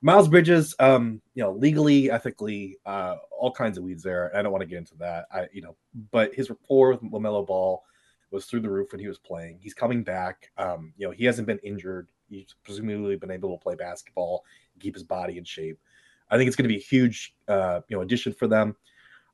Miles 0.03 0.27
Bridges, 0.27 0.75
um, 0.79 1.21
you 1.33 1.43
know, 1.43 1.51
legally, 1.51 2.11
ethically, 2.11 2.77
uh, 2.85 3.17
all 3.31 3.51
kinds 3.51 3.77
of 3.77 3.83
weeds 3.83 4.03
there. 4.03 4.35
I 4.35 4.41
don't 4.41 4.51
want 4.51 4.61
to 4.61 4.67
get 4.67 4.77
into 4.77 4.95
that. 4.97 5.25
I, 5.31 5.47
you 5.51 5.61
know, 5.61 5.75
but 6.11 6.33
his 6.35 6.49
rapport 6.49 6.91
with 6.91 7.01
LaMelo 7.01 7.45
Ball 7.45 7.83
was 8.29 8.45
through 8.45 8.61
the 8.61 8.69
roof 8.69 8.91
when 8.91 8.99
he 8.99 9.07
was 9.07 9.19
playing. 9.19 9.59
He's 9.61 9.73
coming 9.73 10.03
back. 10.03 10.51
Um, 10.57 10.93
you 10.97 11.07
know, 11.07 11.11
he 11.11 11.25
hasn't 11.25 11.47
been 11.47 11.59
injured. 11.59 12.07
He's 12.29 12.55
presumably 12.63 13.15
been 13.15 13.31
able 13.31 13.57
to 13.57 13.61
play 13.61 13.75
basketball, 13.75 14.43
keep 14.79 14.95
his 14.95 15.03
body 15.03 15.37
in 15.37 15.43
shape. 15.43 15.79
I 16.31 16.37
think 16.37 16.47
it's 16.47 16.55
going 16.55 16.63
to 16.63 16.73
be 16.73 16.77
a 16.77 16.83
huge, 16.83 17.35
uh, 17.47 17.81
you 17.89 17.97
know, 17.97 18.01
addition 18.01 18.33
for 18.33 18.47
them. 18.47 18.75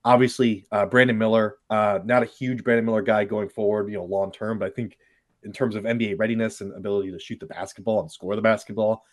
Obviously, 0.04 0.66
uh, 0.72 0.86
Brandon 0.86 1.18
Miller, 1.18 1.58
uh, 1.70 2.00
not 2.04 2.24
a 2.24 2.26
huge 2.26 2.64
Brandon 2.64 2.86
Miller 2.86 3.02
guy 3.02 3.24
going 3.24 3.50
forward, 3.50 3.90
you 3.90 3.98
know, 3.98 4.06
long 4.06 4.32
term, 4.32 4.60
but 4.60 4.68
I 4.68 4.72
think 4.72 4.98
in 5.44 5.52
terms 5.52 5.76
of 5.76 5.84
NBA 5.84 6.18
readiness 6.18 6.62
and 6.62 6.74
ability 6.74 7.12
to 7.12 7.20
shoot 7.20 7.40
the 7.40 7.46
basketball 7.46 8.02
and 8.02 8.12
score 8.12 8.36
the 8.36 8.42
basketball, 8.42 9.04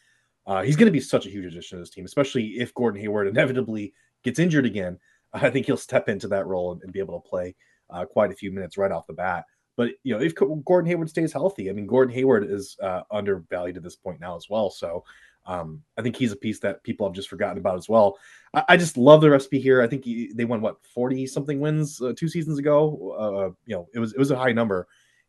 uh, 0.47 0.63
he's 0.63 0.77
going 0.77 0.87
to 0.87 0.93
be 0.93 1.01
such 1.01 1.27
a 1.27 1.31
huge 1.31 1.47
addition 1.47 1.79
to 1.79 1.83
this 1.83 1.91
team, 1.91 2.05
especially 2.05 2.47
if 2.59 2.75
Gordon 2.75 3.01
Hayward 3.01 3.29
inevitably 3.29 3.93
gets 4.23 4.39
injured 4.39 4.67
again. 4.67 4.99
I 5.33 5.51
think 5.51 5.67
he'll 5.67 5.77
step 5.77 6.09
into 6.09 6.29
that 6.29 6.47
role 6.47 6.73
and, 6.73 6.83
and 6.83 6.93
be 6.93 7.01
able 7.01 7.21
to 7.21 7.29
play 7.29 7.57
uh, 7.91 8.05
quite 8.05 8.31
a 8.31 8.37
few 8.37 8.53
minutes 8.53 8.79
right 8.79 8.93
off 8.93 9.07
the 9.07 9.15
bat. 9.15 9.45
But 9.77 9.91
you 10.05 10.15
know, 10.15 10.23
if 10.23 10.35
Gordon 10.65 10.89
Hayward 10.89 11.11
stays 11.11 11.33
healthy, 11.33 11.69
I 11.69 11.73
mean, 11.73 11.87
Gordon 11.87 12.15
Hayward 12.15 12.49
is 12.49 12.77
uh, 12.81 13.03
undervalued 13.11 13.77
at 13.77 13.83
this 13.83 13.97
point 13.97 14.21
now 14.21 14.37
as 14.37 14.47
well. 14.49 14.71
So 14.71 15.05
um, 15.47 15.83
I 15.99 16.03
think 16.03 16.17
he's 16.17 16.33
a 16.33 16.37
piece 16.37 16.59
that 16.61 16.83
people 16.83 17.07
have 17.07 17.15
just 17.15 17.29
forgotten 17.29 17.59
about 17.59 17.77
as 17.77 17.89
well. 17.89 18.19
I, 18.55 18.65
I 18.71 18.77
just 18.77 18.97
love 18.97 19.21
the 19.21 19.31
recipe 19.31 19.61
here. 19.61 19.83
I 19.83 19.87
think 19.87 20.05
he, 20.05 20.33
they 20.35 20.45
won 20.45 20.61
what 20.61 20.85
forty 20.85 21.27
something 21.27 21.61
wins 21.61 22.01
uh, 22.01 22.15
two 22.17 22.29
seasons 22.29 22.59
ago. 22.59 23.15
Uh, 23.19 23.55
you 23.67 23.77
know, 23.77 23.89
it 23.95 23.99
was 23.99 24.13
it 24.13 24.19
was 24.19 24.31
a 24.31 24.37
high 24.37 24.53
number, 24.53 24.87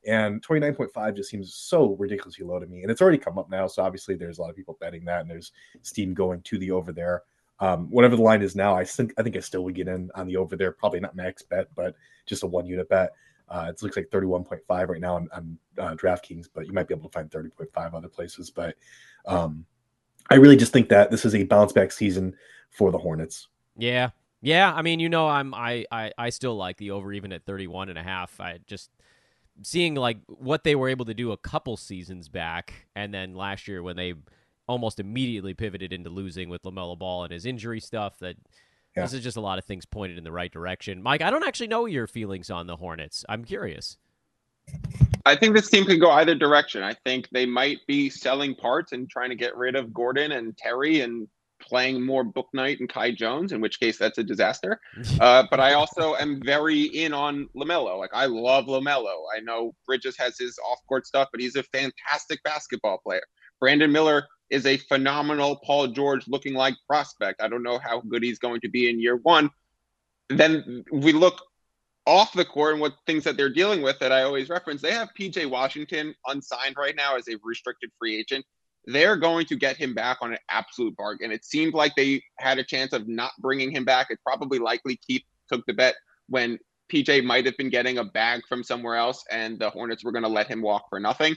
and 0.08 0.42
twenty 0.42 0.62
nine 0.62 0.76
point 0.76 0.94
five 0.94 1.16
just 1.16 1.30
seems 1.30 1.54
so 1.54 1.96
ridiculously 2.00 2.46
low 2.46 2.60
to 2.60 2.68
me. 2.68 2.82
And 2.82 2.92
it's 2.92 3.02
already 3.02 3.18
come 3.18 3.38
up 3.38 3.50
now, 3.50 3.68
so 3.68 3.84
obviously 3.84 4.16
there's 4.16 4.38
a 4.38 4.42
lot 4.42 4.50
of 4.50 4.56
people 4.56 4.78
betting 4.80 5.06
that, 5.06 5.22
and 5.22 5.30
there's 5.30 5.52
steam 5.82 6.14
going 6.14 6.42
to 6.42 6.58
the 6.58 6.72
over 6.72 6.92
there. 6.92 7.24
Um, 7.60 7.90
whatever 7.90 8.18
the 8.18 8.22
line 8.22 8.42
is 8.42 8.56
now, 8.56 8.76
I 8.76 8.84
think 8.84 9.14
I 9.18 9.24
think 9.24 9.36
I 9.36 9.42
still 9.42 9.64
would 9.66 9.76
get 9.76 9.88
in 9.88 10.12
on 10.16 10.28
the 10.28 10.38
over 10.38 10.56
there. 10.56 10.72
Probably 10.72 11.00
not 11.00 11.16
max 11.16 11.42
bet, 11.42 11.68
but 11.76 11.96
just 12.26 12.44
a 12.44 12.48
one 12.48 12.66
unit 12.66 12.90
bet. 12.90 13.12
Uh, 13.48 13.68
it 13.70 13.82
looks 13.84 13.96
like 13.96 14.10
31.5 14.10 14.88
right 14.88 15.00
now 15.00 15.16
on, 15.18 15.30
on 15.32 15.58
uh, 15.78 15.96
DraftKings, 15.96 16.48
but 16.52 16.66
you 16.66 16.74
might 16.74 16.88
be 16.88 16.96
able 16.96 17.08
to 17.08 17.14
find 17.14 17.30
30.5 17.30 17.94
other 17.94 18.08
places. 18.08 18.50
But 18.50 18.76
um, 19.28 19.66
I 20.30 20.36
really 20.36 20.56
just 20.56 20.74
think 20.74 20.90
that 20.90 21.12
this 21.12 21.26
is 21.26 21.36
a 21.36 21.44
bounce 21.44 21.72
back 21.72 21.92
season 21.92 22.36
for 22.72 22.92
the 22.92 22.98
Hornets. 22.98 23.48
Yeah. 23.78 24.10
Yeah, 24.42 24.72
I 24.74 24.84
mean, 24.84 25.00
you 25.00 25.10
know, 25.10 25.28
I'm 25.28 25.54
I, 25.56 25.86
I 25.92 26.12
I 26.18 26.30
still 26.30 26.56
like 26.56 26.78
the 26.78 26.92
over 26.92 27.12
even 27.14 27.32
at 27.32 27.46
31 27.46 27.90
and 27.90 27.98
a 27.98 28.04
half. 28.04 28.40
I 28.40 28.60
just 28.68 28.92
seeing 29.64 29.96
like 29.96 30.18
what 30.28 30.64
they 30.64 30.76
were 30.76 30.90
able 30.90 31.06
to 31.06 31.14
do 31.16 31.32
a 31.32 31.38
couple 31.38 31.78
seasons 31.78 32.28
back 32.30 32.74
and 32.96 33.12
then 33.14 33.34
last 33.34 33.68
year 33.68 33.82
when 33.82 33.96
they 33.96 34.14
almost 34.68 35.00
immediately 35.00 35.54
pivoted 35.54 35.94
into 35.94 36.10
losing 36.10 36.50
with 36.50 36.62
LaMelo 36.64 36.98
Ball 36.98 37.24
and 37.24 37.34
his 37.34 37.46
injury 37.46 37.80
stuff 37.80 38.20
that 38.20 38.36
Yeah. 38.96 39.04
this 39.04 39.14
is 39.14 39.24
just 39.24 39.38
a 39.38 39.42
lot 39.42 39.58
of 39.58 39.66
things 39.66 39.86
pointed 39.86 40.18
in 40.18 40.24
the 40.24 40.32
right 40.32 40.52
direction. 40.52 41.02
Mike, 41.02 41.22
I 41.22 41.32
don't 41.32 41.46
actually 41.48 41.68
know 41.68 41.86
your 41.86 42.06
feelings 42.06 42.50
on 42.50 42.68
the 42.68 42.76
Hornets. 42.76 43.24
I'm 43.30 43.46
curious. 43.46 43.98
I 45.26 45.36
think 45.36 45.56
this 45.56 45.70
team 45.70 45.86
could 45.86 46.00
go 46.00 46.12
either 46.12 46.36
direction. 46.36 46.84
I 46.84 46.94
think 46.94 47.28
they 47.32 47.46
might 47.46 47.80
be 47.88 48.10
selling 48.10 48.56
parts 48.56 48.92
and 48.92 49.10
trying 49.10 49.30
to 49.30 49.36
get 49.36 49.58
rid 49.58 49.76
of 49.76 49.92
Gordon 49.92 50.32
and 50.34 50.56
Terry 50.56 51.02
and 51.02 51.28
playing 51.60 52.06
more 52.06 52.24
Bouknight 52.24 52.80
and 52.80 52.88
Kai 52.88 53.12
Jones, 53.12 53.52
in 53.52 53.60
which 53.60 53.80
case 53.80 53.98
that's 53.98 54.18
a 54.18 54.24
disaster. 54.24 54.80
Uh, 55.20 55.44
but 55.50 55.60
I 55.60 55.74
also 55.74 56.16
am 56.16 56.42
very 56.44 56.84
in 56.84 57.14
on 57.14 57.48
LaMelo. 57.56 57.98
Like 57.98 58.12
I 58.14 58.26
love 58.26 58.66
LaMelo. 58.66 59.24
I 59.36 59.40
know 59.40 59.74
Bridges 59.88 60.16
has 60.18 60.38
his 60.38 60.60
off-court 60.70 61.08
stuff, 61.08 61.30
but 61.32 61.40
he's 61.40 61.56
a 61.56 61.64
fantastic 61.64 62.44
basketball 62.44 63.00
player. 63.00 63.24
Brandon 63.60 63.92
Miller 63.92 64.28
is 64.50 64.66
a 64.66 64.78
phenomenal 64.78 65.60
Paul 65.64 65.88
George 65.88 66.28
looking 66.28 66.54
like 66.54 66.76
prospect. 66.86 67.42
I 67.42 67.48
don't 67.48 67.64
know 67.64 67.80
how 67.80 68.02
good 68.02 68.24
he's 68.24 68.40
going 68.40 68.62
to 68.62 68.70
be 68.70 68.90
in 68.90 69.00
year 69.00 69.16
one. 69.16 69.50
Then 70.30 70.84
we 70.92 71.14
look 71.14 71.42
off 72.06 72.34
the 72.34 72.46
court 72.46 72.74
and 72.74 72.82
what 72.82 72.94
things 73.06 73.24
that 73.24 73.38
they're 73.38 73.50
dealing 73.50 73.82
with 73.82 73.98
that 74.00 74.12
I 74.12 74.24
always 74.24 74.50
reference. 74.50 74.82
They 74.82 74.92
have 74.92 75.10
PJ 75.20 75.50
Washington 75.50 76.14
unsigned 76.28 76.76
right 76.78 76.96
now 76.96 77.16
as 77.16 77.28
a 77.28 77.38
restricted 77.44 77.92
free 77.98 78.18
agent. 78.18 78.46
They're 78.86 79.18
going 79.18 79.48
to 79.48 79.56
get 79.56 79.78
him 79.78 79.96
back 79.96 80.20
on 80.22 80.32
an 80.32 80.38
absolute 80.50 80.96
bargain. 80.96 81.32
It 81.32 81.44
seemed 81.44 81.74
like 81.74 81.96
they 81.96 82.22
had 82.38 82.60
a 82.60 82.64
chance 82.64 82.94
of 82.94 83.08
not 83.08 83.32
bringing 83.40 83.72
him 83.72 83.84
back. 83.84 84.08
It's 84.10 84.22
probably 84.22 84.60
likely 84.60 85.00
Keith 85.08 85.24
took 85.52 85.66
the 85.66 85.74
bet 85.74 85.96
when 86.30 86.60
PJ 86.94 87.24
might 87.24 87.46
have 87.48 87.58
been 87.58 87.70
getting 87.70 87.98
a 87.98 88.04
bag 88.04 88.42
from 88.48 88.64
somewhere 88.64 88.96
else 88.96 89.24
and 89.32 89.58
the 89.58 89.72
Hornets 89.72 90.04
were 90.04 90.12
going 90.12 90.24
to 90.24 90.30
let 90.30 90.48
him 90.48 90.62
walk 90.62 90.86
for 90.90 91.00
nothing. 91.00 91.36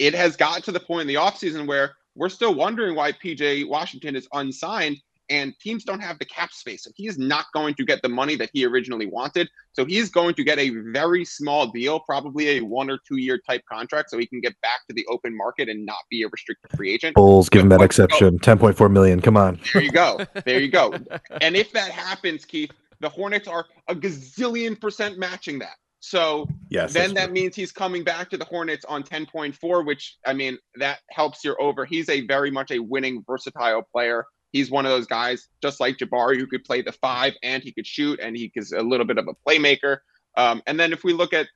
It 0.00 0.14
has 0.14 0.36
got 0.36 0.64
to 0.64 0.72
the 0.72 0.80
point 0.80 1.02
in 1.02 1.06
the 1.06 1.14
offseason 1.14 1.66
where 1.66 1.94
we're 2.16 2.28
still 2.28 2.54
wondering 2.54 2.96
why 2.96 3.12
PJ 3.12 3.68
Washington 3.68 4.16
is 4.16 4.26
unsigned 4.32 4.96
and 5.30 5.54
teams 5.60 5.84
don't 5.84 6.00
have 6.00 6.18
the 6.18 6.24
cap 6.24 6.52
space. 6.52 6.84
So 6.84 6.90
he 6.94 7.06
is 7.06 7.16
not 7.16 7.46
going 7.54 7.74
to 7.74 7.84
get 7.84 8.02
the 8.02 8.08
money 8.08 8.34
that 8.36 8.50
he 8.52 8.66
originally 8.66 9.06
wanted. 9.06 9.48
So 9.72 9.84
he's 9.84 10.10
going 10.10 10.34
to 10.34 10.44
get 10.44 10.58
a 10.58 10.70
very 10.92 11.24
small 11.24 11.68
deal, 11.68 12.00
probably 12.00 12.58
a 12.58 12.60
one 12.60 12.90
or 12.90 12.98
two 13.06 13.16
year 13.16 13.40
type 13.48 13.62
contract, 13.70 14.10
so 14.10 14.18
he 14.18 14.26
can 14.26 14.40
get 14.40 14.60
back 14.60 14.80
to 14.88 14.94
the 14.94 15.06
open 15.08 15.36
market 15.36 15.68
and 15.68 15.86
not 15.86 15.98
be 16.10 16.22
a 16.22 16.28
restricted 16.28 16.72
free 16.76 16.92
agent. 16.92 17.14
Bulls 17.14 17.48
give 17.48 17.62
him 17.62 17.68
that 17.70 17.80
exception. 17.80 18.38
10.4 18.40 18.90
million. 18.90 19.20
Come 19.20 19.36
on. 19.36 19.60
There 19.72 19.82
you 19.82 19.92
go. 19.92 20.26
There 20.44 20.60
you 20.60 20.68
go. 20.68 20.94
And 21.40 21.56
if 21.56 21.72
that 21.72 21.90
happens, 21.90 22.44
Keith, 22.44 22.70
the 23.00 23.08
Hornets 23.08 23.48
are 23.48 23.64
a 23.88 23.94
gazillion 23.94 24.78
percent 24.78 25.18
matching 25.18 25.58
that. 25.60 25.76
So 26.00 26.48
Yes. 26.70 26.92
then 26.92 27.14
that's 27.14 27.28
that 27.28 27.32
means 27.32 27.56
he's 27.56 27.72
coming 27.72 28.04
back 28.04 28.30
to 28.30 28.36
the 28.36 28.44
Hornets 28.44 28.84
on 28.84 29.02
10.4, 29.02 29.86
which 29.86 30.16
I 30.26 30.32
mean, 30.32 30.58
that 30.76 31.00
helps 31.10 31.44
your 31.44 31.60
over. 31.60 31.84
He's 31.84 32.08
a 32.08 32.26
very 32.26 32.50
much 32.50 32.70
a 32.70 32.78
winning, 32.78 33.24
versatile 33.26 33.82
player. 33.92 34.24
He's 34.52 34.70
one 34.70 34.86
of 34.86 34.90
those 34.90 35.06
guys, 35.06 35.48
just 35.62 35.80
like 35.80 35.96
Jabari, 35.98 36.36
who 36.36 36.46
could 36.46 36.64
play 36.64 36.82
the 36.82 36.92
five 36.92 37.34
and 37.42 37.62
he 37.62 37.72
could 37.72 37.86
shoot 37.86 38.18
and 38.20 38.36
he 38.36 38.50
is 38.54 38.72
a 38.72 38.82
little 38.82 39.06
bit 39.06 39.18
of 39.18 39.28
a 39.28 39.34
playmaker. 39.48 39.98
Um, 40.36 40.62
and 40.66 40.78
then 40.78 40.92
if 40.92 41.04
we 41.04 41.12
look 41.12 41.32
at, 41.32 41.46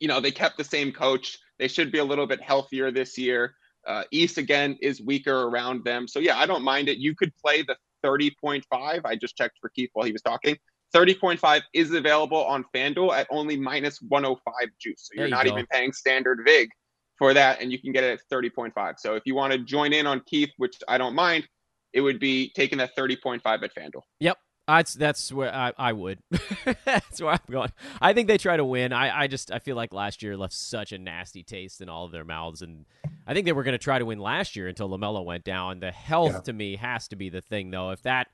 you 0.00 0.08
know, 0.08 0.20
they 0.20 0.30
kept 0.30 0.56
the 0.56 0.64
same 0.64 0.92
coach. 0.92 1.38
They 1.58 1.68
should 1.68 1.90
be 1.90 1.98
a 1.98 2.04
little 2.04 2.26
bit 2.26 2.40
healthier 2.40 2.90
this 2.90 3.18
year. 3.18 3.54
Uh, 3.86 4.04
East 4.10 4.38
again 4.38 4.78
is 4.80 5.00
weaker 5.00 5.42
around 5.42 5.84
them. 5.84 6.06
So 6.06 6.18
yeah, 6.18 6.38
I 6.38 6.46
don't 6.46 6.62
mind 6.62 6.88
it. 6.88 6.98
You 6.98 7.14
could 7.14 7.34
play 7.36 7.62
the 7.62 7.76
30.5. 8.04 8.62
I 9.04 9.16
just 9.16 9.36
checked 9.36 9.58
for 9.60 9.68
Keith 9.70 9.90
while 9.92 10.06
he 10.06 10.12
was 10.12 10.22
talking. 10.22 10.56
30.5 10.94 11.62
is 11.74 11.92
available 11.92 12.44
on 12.44 12.64
FanDuel 12.74 13.12
at 13.12 13.26
only 13.30 13.56
minus 13.56 14.00
105 14.00 14.68
juice. 14.80 14.94
So 14.98 15.10
you're 15.14 15.26
you 15.26 15.30
not 15.30 15.44
go. 15.44 15.52
even 15.52 15.66
paying 15.66 15.92
standard 15.92 16.40
VIG 16.44 16.70
for 17.18 17.34
that, 17.34 17.60
and 17.60 17.70
you 17.70 17.78
can 17.78 17.92
get 17.92 18.04
it 18.04 18.20
at 18.20 18.34
30.5. 18.34 18.94
So 18.98 19.14
if 19.14 19.24
you 19.26 19.34
want 19.34 19.52
to 19.52 19.58
join 19.58 19.92
in 19.92 20.06
on 20.06 20.22
Keith, 20.26 20.50
which 20.56 20.76
I 20.88 20.96
don't 20.96 21.14
mind, 21.14 21.46
it 21.92 22.00
would 22.00 22.18
be 22.20 22.50
taking 22.54 22.78
that 22.78 22.96
30.5 22.96 23.40
at 23.44 23.74
FanDuel. 23.74 24.02
Yep. 24.20 24.38
That's 24.66 24.92
that's 24.92 25.32
where 25.32 25.54
I, 25.54 25.72
I 25.78 25.92
would. 25.94 26.18
that's 26.84 27.22
where 27.22 27.30
I'm 27.32 27.38
going. 27.50 27.72
I 28.02 28.12
think 28.12 28.28
they 28.28 28.36
try 28.36 28.54
to 28.58 28.64
win. 28.66 28.92
I, 28.92 29.20
I 29.22 29.26
just 29.26 29.50
I 29.50 29.60
feel 29.60 29.76
like 29.76 29.94
last 29.94 30.22
year 30.22 30.36
left 30.36 30.52
such 30.52 30.92
a 30.92 30.98
nasty 30.98 31.42
taste 31.42 31.80
in 31.80 31.88
all 31.88 32.04
of 32.04 32.12
their 32.12 32.24
mouths, 32.26 32.60
and 32.60 32.84
I 33.26 33.32
think 33.32 33.46
they 33.46 33.52
were 33.52 33.62
going 33.62 33.72
to 33.72 33.78
try 33.78 33.98
to 33.98 34.04
win 34.04 34.18
last 34.18 34.56
year 34.56 34.68
until 34.68 34.90
LaMelo 34.90 35.24
went 35.24 35.44
down. 35.44 35.80
The 35.80 35.90
health 35.90 36.32
Yeah. 36.34 36.40
to 36.40 36.52
me 36.52 36.76
has 36.76 37.08
to 37.08 37.16
be 37.16 37.30
the 37.30 37.40
thing, 37.40 37.70
though. 37.70 37.92
If 37.92 38.02
that 38.02 38.26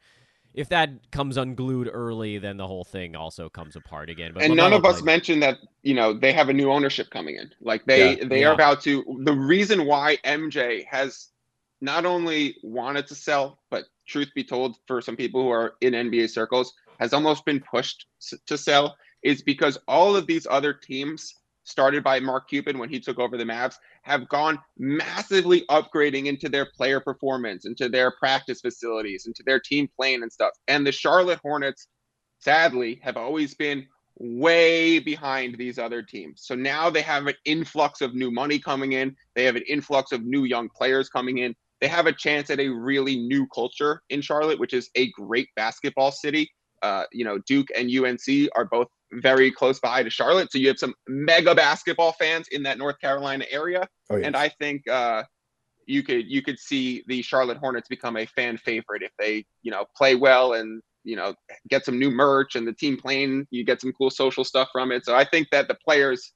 if 0.55 0.69
that 0.71 0.91
comes 1.13 1.37
unglued 1.37 1.89
early, 1.93 2.39
then 2.39 2.57
the 2.57 2.67
whole 2.67 2.85
thing 2.85 3.15
also 3.15 3.49
comes 3.49 3.77
apart 3.77 4.11
again. 4.11 4.33
But 4.35 4.43
and 4.43 4.57
none 4.57 4.73
LaMelo 4.73 4.77
of 4.79 4.85
us 4.87 4.95
played- 4.97 5.05
mentioned 5.07 5.43
that 5.45 5.59
you 5.85 5.95
know 5.95 6.13
they 6.13 6.33
have 6.33 6.49
a 6.49 6.53
new 6.53 6.73
ownership 6.73 7.11
coming 7.11 7.37
in 7.37 7.49
like 7.61 7.85
they 7.85 8.17
Yeah. 8.17 8.25
they 8.27 8.41
Yeah. 8.41 8.49
are 8.49 8.55
about 8.55 8.83
to 8.83 9.05
the 9.23 9.33
reason 9.35 9.85
why 9.87 10.17
mj 10.25 10.85
has 10.87 11.29
not 11.85 12.07
only 12.07 12.57
wanted 12.63 13.07
to 13.07 13.15
sell 13.15 13.59
but 13.71 13.85
truth 14.07 14.31
be 14.35 14.43
told 14.43 14.77
for 14.87 15.01
some 15.01 15.17
people 15.17 15.43
who 15.43 15.51
are 15.51 15.75
in 15.83 15.93
nba 15.93 16.29
circles 16.29 16.73
has 16.99 17.13
almost 17.13 17.45
been 17.45 17.61
pushed 17.61 18.07
to 18.47 18.57
sell 18.57 18.97
is 19.23 19.43
because 19.43 19.79
all 19.87 20.17
of 20.17 20.27
these 20.27 20.47
other 20.51 20.73
teams 20.73 21.35
started 21.65 22.03
by 22.03 22.19
mark 22.19 22.49
cuban 22.49 22.79
when 22.79 22.89
he 22.89 22.99
took 22.99 23.19
over 23.19 23.37
the 23.37 23.45
mavs 23.45 23.77
have 24.03 24.29
gone 24.29 24.59
massively 24.79 25.63
upgrading 25.69 26.27
into 26.27 26.49
their 26.49 26.67
player 26.67 27.01
performance 27.01 27.67
into 27.67 27.89
their 27.89 28.11
practice 28.13 28.61
facilities 28.63 29.27
into 29.27 29.43
their 29.45 29.61
team 29.61 29.89
playing 29.95 30.23
and 30.23 30.33
stuff 30.33 30.53
and 30.69 30.87
the 30.87 30.93
charlotte 30.93 31.41
hornets 31.43 31.89
sadly 32.39 32.99
have 33.03 33.17
always 33.17 33.55
been 33.55 33.87
way 34.17 34.99
behind 34.99 35.57
these 35.57 35.79
other 35.79 36.03
teams. 36.03 36.43
So 36.45 36.55
now 36.55 36.91
they 36.91 37.03
have 37.03 37.27
an 37.27 37.35
influx 37.45 38.01
of 38.01 38.15
new 38.15 38.31
money 38.31 38.59
coming 38.59 38.93
in. 38.93 39.17
They 39.35 39.45
have 39.45 39.57
an 39.57 39.65
influx 39.69 40.13
of 40.13 40.25
new 40.25 40.45
young 40.45 40.69
players 40.69 41.09
coming 41.09 41.39
in. 41.39 41.55
They 41.81 41.89
have 41.89 42.07
a 42.07 42.13
chance 42.13 42.51
at 42.51 42.61
a 42.61 42.69
really 42.69 43.17
new 43.17 43.47
culture 43.55 44.03
in 44.11 44.21
Charlotte, 44.21 44.59
which 44.59 44.73
is 44.73 44.91
a 44.95 45.11
great 45.13 45.49
basketball 45.57 46.13
city. 46.13 46.51
Uh, 46.83 47.05
you 47.13 47.25
know, 47.25 47.39
Duke 47.47 47.69
and 47.77 47.91
UNC 47.91 48.49
are 48.55 48.65
both 48.65 48.89
very 49.13 49.51
close 49.51 49.81
by 49.81 50.03
to 50.03 50.11
Charlotte. 50.11 50.51
So 50.53 50.59
you 50.59 50.69
have 50.69 50.79
some 50.79 50.95
mega 51.09 51.55
basketball 51.55 52.13
fans 52.13 52.47
in 52.49 52.63
that 52.65 52.79
North 52.79 53.01
Carolina 53.01 53.45
area 53.51 53.87
Oh, 54.11 54.17
yes. 54.17 54.27
and 54.27 54.37
I 54.37 54.49
think 54.49 54.87
uh, 54.89 55.23
you 55.87 56.03
could 56.03 56.25
you 56.31 56.43
could 56.43 56.59
see 56.59 57.03
the 57.07 57.23
Charlotte 57.23 57.59
Hornets 57.59 57.89
become 57.89 58.17
a 58.17 58.27
fan 58.27 58.59
favorite 58.59 59.03
if 59.03 59.13
they 59.19 59.45
you 59.63 59.71
know 59.71 59.85
play 59.97 60.15
well 60.15 60.55
and 60.55 60.83
you 61.05 61.17
know 61.17 61.35
get 61.69 61.85
some 61.85 61.99
new 61.99 62.11
merch 62.11 62.55
and 62.57 62.67
the 62.67 62.73
team 62.73 62.97
playing 62.97 63.47
you 63.51 63.65
get 63.65 63.81
some 63.81 63.93
cool 63.93 64.11
social 64.11 64.45
stuff 64.45 64.69
from 64.73 64.93
it. 64.93 65.05
So 65.05 65.15
I 65.15 65.25
think 65.25 65.49
that 65.51 65.69
the 65.69 65.77
players 65.87 66.33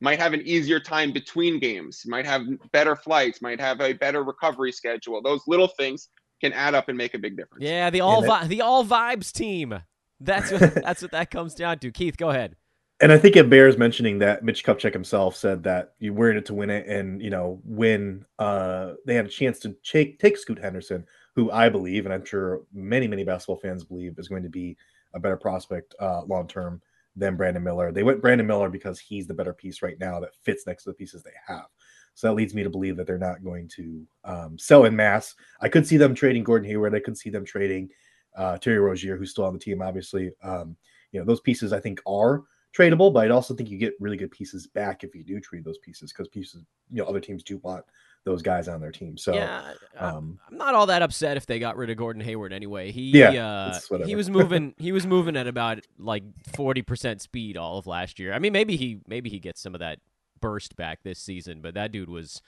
might 0.00 0.18
have 0.18 0.32
an 0.32 0.42
easier 0.44 0.78
time 0.78 1.12
between 1.12 1.58
games, 1.58 2.02
might 2.06 2.26
have 2.26 2.42
better 2.72 2.96
flights, 2.96 3.40
might 3.40 3.60
have 3.60 3.80
a 3.80 3.92
better 3.94 4.22
recovery 4.22 4.72
schedule. 4.72 5.22
Those 5.22 5.40
little 5.46 5.68
things 5.68 6.08
can 6.40 6.52
add 6.52 6.74
up 6.74 6.88
and 6.88 6.98
make 6.98 7.14
a 7.14 7.18
big 7.18 7.36
difference. 7.36 7.64
Yeah, 7.64 7.90
the 7.90 8.00
all 8.02 8.20
that- 8.20 8.28
vi- 8.28 8.46
the 8.48 8.60
all 8.60 8.84
vibes 8.84 9.32
team. 9.32 9.78
That's 10.20 10.50
what 10.50 10.74
that's 10.74 11.02
what 11.02 11.12
that 11.12 11.30
comes 11.30 11.54
down 11.54 11.78
to. 11.80 11.90
Keith, 11.90 12.16
go 12.16 12.30
ahead. 12.30 12.56
And 13.00 13.12
I 13.12 13.18
think 13.18 13.36
it 13.36 13.50
bears 13.50 13.76
mentioning 13.76 14.20
that 14.20 14.42
Mitch 14.42 14.64
Kupchak 14.64 14.94
himself 14.94 15.36
said 15.36 15.62
that 15.64 15.92
you 15.98 16.14
were 16.14 16.30
in 16.30 16.38
it 16.38 16.46
to 16.46 16.54
win 16.54 16.70
it, 16.70 16.86
and 16.86 17.20
you 17.20 17.28
know 17.30 17.60
when 17.64 18.24
uh, 18.38 18.92
they 19.06 19.14
had 19.14 19.26
a 19.26 19.30
chance 19.30 19.58
to 19.60 19.76
take 19.84 20.18
take 20.18 20.38
Scoot 20.38 20.58
Henderson, 20.58 21.04
who 21.34 21.50
I 21.50 21.68
believe, 21.68 22.06
and 22.06 22.14
I'm 22.14 22.24
sure 22.24 22.62
many 22.72 23.06
many 23.06 23.24
basketball 23.24 23.58
fans 23.58 23.84
believe, 23.84 24.18
is 24.18 24.28
going 24.28 24.42
to 24.42 24.48
be 24.48 24.76
a 25.14 25.20
better 25.20 25.36
prospect 25.36 25.94
uh, 26.00 26.22
long 26.22 26.48
term 26.48 26.80
than 27.16 27.36
Brandon 27.36 27.62
Miller. 27.62 27.90
They 27.90 28.02
went 28.02 28.20
Brandon 28.20 28.46
Miller 28.46 28.68
because 28.68 29.00
he's 29.00 29.26
the 29.26 29.34
better 29.34 29.54
piece 29.54 29.82
right 29.82 29.98
now 29.98 30.20
that 30.20 30.36
fits 30.42 30.66
next 30.66 30.84
to 30.84 30.90
the 30.90 30.94
pieces 30.94 31.22
they 31.22 31.30
have. 31.46 31.66
So 32.14 32.28
that 32.28 32.34
leads 32.34 32.54
me 32.54 32.62
to 32.62 32.70
believe 32.70 32.96
that 32.96 33.06
they're 33.06 33.18
not 33.18 33.44
going 33.44 33.68
to 33.76 34.06
um, 34.24 34.58
sell 34.58 34.84
in 34.84 34.96
mass. 34.96 35.34
I 35.60 35.68
could 35.68 35.86
see 35.86 35.96
them 35.96 36.14
trading 36.14 36.44
Gordon 36.44 36.68
Hayward. 36.68 36.94
I 36.94 37.00
could 37.00 37.18
see 37.18 37.30
them 37.30 37.44
trading 37.44 37.90
uh, 38.36 38.58
Terry 38.58 38.78
Rozier, 38.78 39.16
who's 39.16 39.30
still 39.30 39.44
on 39.44 39.52
the 39.52 39.58
team, 39.58 39.82
obviously. 39.82 40.30
Um, 40.42 40.76
you 41.12 41.20
know, 41.20 41.26
those 41.26 41.40
pieces 41.40 41.72
I 41.72 41.80
think 41.80 42.00
are 42.06 42.44
tradable, 42.76 43.12
but 43.12 43.24
I'd 43.24 43.30
also 43.30 43.54
think 43.54 43.70
you 43.70 43.78
get 43.78 43.94
really 44.00 44.16
good 44.16 44.30
pieces 44.30 44.66
back 44.66 45.02
if 45.04 45.14
you 45.14 45.24
do 45.24 45.40
trade 45.40 45.64
those 45.64 45.78
pieces 45.78 46.12
because 46.12 46.28
pieces, 46.28 46.62
you 46.90 47.02
know, 47.02 47.08
other 47.08 47.20
teams 47.20 47.42
do 47.42 47.58
want 47.58 47.84
those 48.26 48.42
guys 48.42 48.66
on 48.66 48.80
their 48.80 48.90
team. 48.90 49.16
So, 49.16 49.32
yeah, 49.32 49.72
um, 49.96 50.40
I'm 50.50 50.58
not 50.58 50.74
all 50.74 50.86
that 50.86 51.00
upset 51.00 51.36
if 51.36 51.46
they 51.46 51.60
got 51.60 51.76
rid 51.76 51.90
of 51.90 51.96
Gordon 51.96 52.20
Hayward 52.22 52.52
anyway. 52.52 52.90
He 52.90 53.12
Yeah, 53.12 53.46
uh, 53.46 54.04
he 54.04 54.16
was 54.16 54.28
moving 54.38 54.74
he 54.76 54.90
was 54.90 55.06
moving 55.06 55.36
at 55.36 55.46
about 55.46 55.78
like 55.96 56.24
40% 56.50 57.20
speed 57.20 57.56
all 57.56 57.78
of 57.78 57.86
last 57.86 58.18
year. 58.18 58.34
I 58.34 58.40
mean 58.40 58.52
maybe 58.52 58.76
he 58.76 58.98
maybe 59.06 59.30
he 59.30 59.38
gets 59.38 59.60
some 59.60 59.74
of 59.74 59.78
that 59.78 60.00
burst 60.40 60.76
back 60.76 61.04
this 61.04 61.20
season, 61.20 61.60
but 61.62 61.74
that 61.74 61.92
dude 61.92 62.10
was 62.10 62.42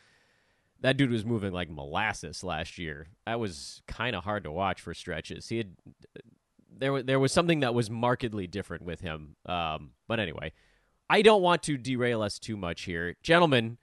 that 0.81 0.97
dude 0.97 1.13
was 1.13 1.25
moving 1.25 1.53
like 1.53 1.71
molasses 1.71 2.43
last 2.43 2.77
year. 2.77 3.07
That 3.25 3.39
was 3.39 3.81
kind 3.87 4.17
of 4.17 4.25
hard 4.25 4.43
to 4.45 4.51
watch 4.51 4.81
for 4.81 4.95
stretches. 4.95 5.49
He 5.49 5.59
had 5.59 5.77
there 6.77 6.93
was 6.93 7.05
there 7.05 7.21
was 7.21 7.31
something 7.31 7.61
that 7.61 7.73
was 7.73 7.89
markedly 7.89 8.49
different 8.49 8.85
with 8.85 9.01
him. 9.01 9.37
Um, 9.47 9.93
but 10.09 10.19
anyway, 10.19 10.53
I 11.09 11.23
don't 11.23 11.41
want 11.41 11.63
to 11.65 11.77
derail 11.77 12.21
us 12.21 12.41
too 12.41 12.57
much 12.57 12.83
here, 12.83 13.17
gentlemen. 13.23 13.79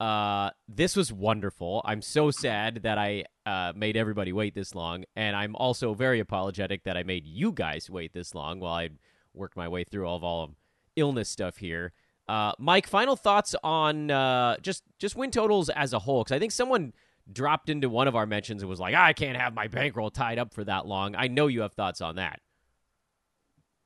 Uh, 0.00 0.50
this 0.66 0.96
was 0.96 1.12
wonderful. 1.12 1.82
I'm 1.84 2.00
so 2.00 2.30
sad 2.30 2.84
that 2.84 2.96
I 2.96 3.24
uh, 3.44 3.74
made 3.76 3.98
everybody 3.98 4.32
wait 4.32 4.54
this 4.54 4.74
long, 4.74 5.04
and 5.14 5.36
I'm 5.36 5.54
also 5.54 5.92
very 5.92 6.20
apologetic 6.20 6.84
that 6.84 6.96
I 6.96 7.02
made 7.02 7.26
you 7.26 7.52
guys 7.52 7.90
wait 7.90 8.14
this 8.14 8.34
long 8.34 8.60
while 8.60 8.72
I 8.72 8.88
worked 9.34 9.58
my 9.58 9.68
way 9.68 9.84
through 9.84 10.06
all 10.06 10.16
of 10.16 10.24
all 10.24 10.44
of 10.44 10.50
illness 10.96 11.28
stuff 11.28 11.58
here. 11.58 11.92
Uh, 12.28 12.52
Mike, 12.58 12.86
final 12.86 13.14
thoughts 13.14 13.54
on 13.62 14.10
uh, 14.10 14.56
just 14.62 14.84
just 14.98 15.16
win 15.16 15.30
totals 15.30 15.68
as 15.68 15.92
a 15.92 15.98
whole? 15.98 16.24
Because 16.24 16.34
I 16.34 16.38
think 16.38 16.52
someone 16.52 16.94
dropped 17.30 17.68
into 17.68 17.90
one 17.90 18.08
of 18.08 18.16
our 18.16 18.24
mentions 18.24 18.62
and 18.62 18.70
was 18.70 18.80
like, 18.80 18.94
"I 18.94 19.12
can't 19.12 19.36
have 19.36 19.52
my 19.52 19.68
bankroll 19.68 20.10
tied 20.10 20.38
up 20.38 20.54
for 20.54 20.64
that 20.64 20.86
long." 20.86 21.14
I 21.14 21.28
know 21.28 21.46
you 21.46 21.60
have 21.60 21.74
thoughts 21.74 22.00
on 22.00 22.16
that. 22.16 22.40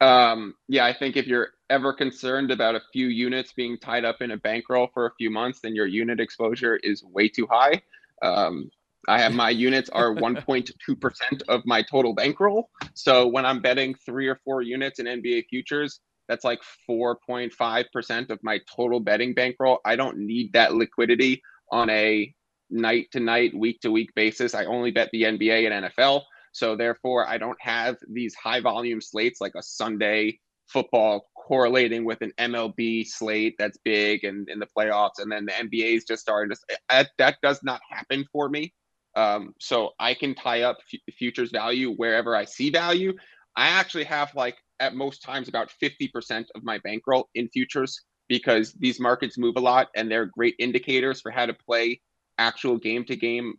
Um, 0.00 0.54
yeah, 0.68 0.84
I 0.84 0.92
think 0.92 1.16
if 1.16 1.26
you're 1.26 1.53
ever 1.70 1.92
concerned 1.92 2.50
about 2.50 2.74
a 2.74 2.82
few 2.92 3.06
units 3.06 3.52
being 3.52 3.78
tied 3.78 4.04
up 4.04 4.20
in 4.20 4.32
a 4.32 4.36
bankroll 4.36 4.88
for 4.92 5.06
a 5.06 5.14
few 5.16 5.30
months, 5.30 5.60
then 5.60 5.74
your 5.74 5.86
unit 5.86 6.20
exposure 6.20 6.76
is 6.76 7.02
way 7.04 7.28
too 7.28 7.46
high. 7.50 7.82
Um, 8.22 8.70
I 9.08 9.20
have 9.20 9.34
my 9.34 9.50
units 9.50 9.90
are 9.90 10.14
1.2% 10.14 11.42
of 11.48 11.66
my 11.66 11.82
total 11.82 12.14
bankroll. 12.14 12.70
So 12.94 13.26
when 13.26 13.46
I'm 13.46 13.60
betting 13.60 13.94
three 13.94 14.28
or 14.28 14.40
four 14.44 14.62
units 14.62 14.98
in 14.98 15.06
NBA 15.06 15.46
futures, 15.48 16.00
that's 16.28 16.44
like 16.44 16.60
4.5% 16.88 18.30
of 18.30 18.38
my 18.42 18.60
total 18.74 19.00
betting 19.00 19.34
bankroll. 19.34 19.80
I 19.84 19.96
don't 19.96 20.18
need 20.18 20.52
that 20.54 20.74
liquidity 20.74 21.42
on 21.70 21.90
a 21.90 22.34
night 22.70 23.08
to 23.12 23.20
night, 23.20 23.54
week 23.54 23.80
to 23.80 23.90
week 23.90 24.14
basis. 24.14 24.54
I 24.54 24.64
only 24.64 24.90
bet 24.90 25.10
the 25.12 25.22
NBA 25.24 25.70
and 25.70 25.86
NFL. 25.86 26.22
So 26.52 26.76
therefore, 26.76 27.28
I 27.28 27.36
don't 27.36 27.60
have 27.60 27.96
these 28.08 28.34
high 28.34 28.60
volume 28.60 29.00
slates 29.00 29.40
like 29.40 29.54
a 29.56 29.62
Sunday 29.62 30.38
football 30.66 31.26
correlating 31.46 32.04
with 32.04 32.22
an 32.22 32.32
MLB 32.38 33.06
slate 33.06 33.54
that's 33.58 33.76
big 33.84 34.24
and 34.24 34.48
in 34.48 34.58
the 34.58 34.68
playoffs, 34.76 35.18
and 35.18 35.30
then 35.30 35.44
the 35.44 35.52
NBA 35.52 35.96
is 35.96 36.04
just 36.04 36.22
starting 36.22 36.54
to. 36.54 36.78
That, 36.88 37.10
that 37.18 37.36
does 37.42 37.60
not 37.62 37.80
happen 37.90 38.24
for 38.32 38.48
me. 38.48 38.72
Um, 39.14 39.54
so 39.60 39.90
I 39.98 40.14
can 40.14 40.34
tie 40.34 40.62
up 40.62 40.78
f- 40.92 41.14
futures 41.16 41.50
value 41.50 41.92
wherever 41.92 42.34
I 42.34 42.46
see 42.46 42.70
value. 42.70 43.12
I 43.56 43.68
actually 43.68 44.04
have 44.04 44.34
like 44.34 44.56
at 44.80 44.94
most 44.94 45.22
times 45.22 45.48
about 45.48 45.70
50% 45.82 46.46
of 46.54 46.64
my 46.64 46.78
bankroll 46.78 47.28
in 47.34 47.48
futures 47.48 48.00
because 48.28 48.72
these 48.72 48.98
markets 48.98 49.38
move 49.38 49.54
a 49.56 49.60
lot 49.60 49.88
and 49.94 50.10
they're 50.10 50.26
great 50.26 50.56
indicators 50.58 51.20
for 51.20 51.30
how 51.30 51.46
to 51.46 51.54
play 51.54 52.00
actual 52.38 52.78
game 52.78 53.04
to 53.04 53.14
game 53.14 53.54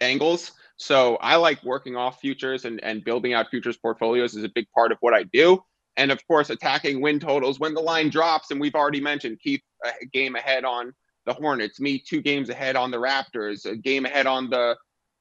angles. 0.00 0.52
So 0.76 1.16
I 1.16 1.36
like 1.36 1.64
working 1.64 1.96
off 1.96 2.20
futures 2.20 2.64
and, 2.64 2.82
and 2.84 3.04
building 3.04 3.32
out 3.32 3.50
futures 3.50 3.76
portfolios 3.76 4.34
is 4.34 4.44
a 4.44 4.48
big 4.48 4.66
part 4.74 4.92
of 4.92 4.98
what 5.00 5.14
I 5.14 5.24
do. 5.32 5.62
And 5.96 6.10
of 6.10 6.26
course, 6.26 6.50
attacking 6.50 7.00
win 7.00 7.20
totals 7.20 7.60
when 7.60 7.74
the 7.74 7.80
line 7.80 8.10
drops. 8.10 8.50
And 8.50 8.60
we've 8.60 8.74
already 8.74 9.00
mentioned 9.00 9.40
keep 9.40 9.62
a 9.84 10.06
game 10.06 10.34
ahead 10.34 10.64
on 10.64 10.92
the 11.26 11.32
Hornets, 11.32 11.80
me 11.80 11.98
two 11.98 12.20
games 12.20 12.50
ahead 12.50 12.76
on 12.76 12.90
the 12.90 12.98
Raptors, 12.98 13.64
a 13.64 13.76
game 13.76 14.04
ahead 14.04 14.26
on 14.26 14.50
the 14.50 14.76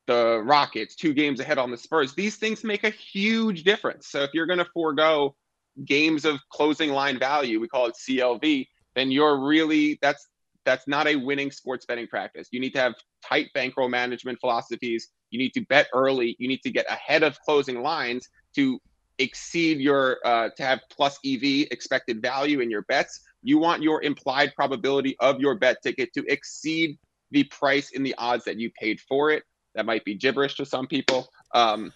the 0.05 0.41
Rockets, 0.43 0.95
two 0.95 1.13
games 1.13 1.39
ahead 1.39 1.57
on 1.57 1.71
the 1.71 1.77
Spurs. 1.77 2.13
These 2.13 2.35
things 2.35 2.63
make 2.63 2.83
a 2.83 2.89
huge 2.89 3.63
difference. 3.63 4.07
So 4.07 4.21
if 4.23 4.31
you're 4.33 4.45
going 4.45 4.59
to 4.59 4.67
forego 4.73 5.35
games 5.85 6.25
of 6.25 6.39
closing 6.51 6.91
line 6.91 7.17
value, 7.17 7.59
we 7.61 7.69
call 7.69 7.85
it 7.87 7.95
CLV, 7.95 8.67
then 8.95 9.11
you're 9.11 9.39
really 9.39 9.97
that's 10.01 10.27
that's 10.65 10.87
not 10.87 11.07
a 11.07 11.15
winning 11.15 11.51
sports 11.51 11.85
betting 11.85 12.07
practice. 12.07 12.47
You 12.51 12.59
need 12.59 12.73
to 12.73 12.79
have 12.79 12.95
tight 13.23 13.47
bankroll 13.53 13.89
management 13.89 14.39
philosophies. 14.39 15.09
You 15.29 15.39
need 15.39 15.53
to 15.53 15.61
bet 15.61 15.87
early. 15.93 16.35
You 16.39 16.47
need 16.47 16.61
to 16.63 16.71
get 16.71 16.89
ahead 16.89 17.23
of 17.23 17.37
closing 17.41 17.81
lines 17.81 18.29
to 18.55 18.79
exceed 19.19 19.79
your 19.79 20.17
uh, 20.25 20.49
to 20.57 20.63
have 20.63 20.81
plus 20.89 21.17
EV 21.25 21.67
expected 21.71 22.21
value 22.21 22.59
in 22.59 22.69
your 22.69 22.83
bets. 22.83 23.21
You 23.41 23.57
want 23.57 23.83
your 23.83 24.01
implied 24.01 24.53
probability 24.55 25.15
of 25.19 25.39
your 25.39 25.55
bet 25.55 25.77
ticket 25.83 26.13
to 26.13 26.23
exceed 26.27 26.97
the 27.31 27.43
price 27.45 27.91
in 27.91 28.03
the 28.03 28.15
odds 28.17 28.45
that 28.45 28.59
you 28.59 28.71
paid 28.71 28.99
for 29.01 29.31
it. 29.31 29.43
That 29.75 29.85
might 29.85 30.05
be 30.05 30.15
gibberish 30.15 30.55
to 30.55 30.65
some 30.65 30.87
people. 30.87 31.27
Um, 31.53 31.91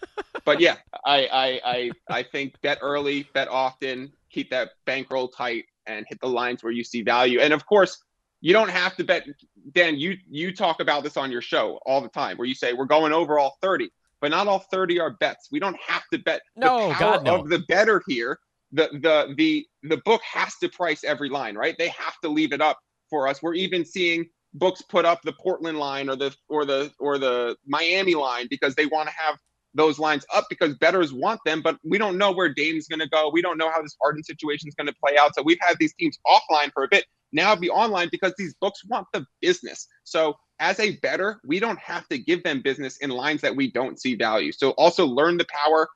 but 0.46 0.60
yeah, 0.60 0.78
I, 1.06 1.28
I 1.28 1.62
I 1.64 1.92
I 2.10 2.24
think 2.24 2.60
bet 2.62 2.80
early, 2.82 3.28
bet 3.34 3.48
often, 3.48 4.12
keep 4.32 4.50
that 4.50 4.72
bankroll 4.86 5.28
tight, 5.28 5.66
and 5.86 6.06
hit 6.08 6.20
the 6.20 6.28
lines 6.28 6.64
where 6.64 6.72
you 6.72 6.84
see 6.84 7.02
value. 7.02 7.40
And 7.40 7.54
of 7.54 7.66
course, 7.66 8.04
you 8.42 8.54
don't 8.54 8.70
have 8.70 8.96
to 8.98 9.04
bet. 9.04 9.28
Dan, 9.74 9.98
you 9.98 10.18
you 10.30 10.56
talk 10.56 10.80
about 10.80 11.04
this 11.04 11.18
on 11.18 11.32
your 11.32 11.42
show 11.42 11.80
all 11.86 12.02
the 12.02 12.10
time, 12.10 12.38
where 12.38 12.48
you 12.48 12.56
say 12.56 12.74
we're 12.74 12.86
going 12.86 13.14
over 13.14 13.40
all 13.40 13.58
thirty, 13.62 13.90
but 14.22 14.32
not 14.32 14.48
all 14.48 14.60
thirty 14.60 15.00
are 15.00 15.12
bets. 15.12 15.50
We 15.52 15.60
don't 15.60 15.78
have 15.86 16.04
to 16.14 16.20
bet. 16.20 16.42
No, 16.56 16.90
the 16.90 16.94
power 16.96 17.14
God, 17.16 17.24
no. 17.26 17.36
of 17.42 17.50
the 17.50 17.60
better 17.68 18.02
here. 18.08 18.40
The 18.72 18.90
the 18.92 19.34
the 19.38 19.66
the 19.84 20.02
book 20.04 20.22
has 20.24 20.56
to 20.62 20.70
price 20.70 21.04
every 21.04 21.30
line, 21.30 21.56
right? 21.56 21.76
They 21.78 21.90
have 21.90 22.20
to 22.24 22.30
leave 22.30 22.52
it 22.52 22.62
up 22.62 22.78
for 23.10 23.28
us. 23.28 23.42
We're 23.42 23.54
even 23.54 23.86
seeing 23.86 24.26
books 24.54 24.82
put 24.82 25.06
up 25.06 25.22
the 25.24 25.34
Portland 25.34 25.78
line 25.78 26.10
or 26.10 26.16
the 26.16 26.36
or 26.50 26.66
the 26.66 26.92
or 27.00 27.18
the 27.18 27.56
Miami 27.66 28.16
line 28.16 28.48
because 28.50 28.76
they 28.76 28.86
want 28.86 29.08
to 29.08 29.16
have 29.16 29.38
those 29.74 30.00
lines 30.00 30.26
up 30.34 30.46
because 30.50 30.76
betters 30.76 31.14
want 31.14 31.40
them, 31.46 31.62
but 31.62 31.78
we 31.84 31.98
don't 31.98 32.18
know 32.18 32.32
where 32.32 32.54
Dame's 32.54 32.88
going 32.88 33.00
to 33.00 33.08
go. 33.08 33.30
We 33.32 33.42
don't 33.42 33.58
know 33.58 33.70
how 33.70 33.82
this 33.82 33.96
Harden 34.02 34.24
situation 34.24 34.68
is 34.68 34.76
going 34.76 34.88
to 34.88 34.96
play 35.04 35.18
out. 35.18 35.36
So 35.36 35.44
we've 35.44 35.60
had 35.62 35.78
these 35.80 35.94
teams 35.94 36.18
offline 36.26 36.72
for 36.74 36.84
a 36.84 36.88
bit. 36.90 37.06
Now 37.32 37.56
be 37.56 37.70
online 37.70 38.10
because 38.12 38.34
these 38.38 38.56
books 38.60 38.82
want 38.90 39.08
the 39.14 39.26
business. 39.42 39.88
So 40.04 40.36
as 40.60 40.80
a 40.80 40.96
better, 40.98 41.40
we 41.46 41.60
don't 41.60 41.80
have 41.80 42.08
to 42.10 42.18
give 42.18 42.44
them 42.44 42.62
business 42.62 42.98
in 42.98 43.10
lines 43.10 43.42
that 43.42 43.56
we 43.56 43.72
don't 43.72 44.00
see 44.00 44.16
value. 44.16 44.52
So 44.52 44.72
also 44.72 45.06
learn 45.06 45.38
the 45.38 45.46
power. 45.46 45.88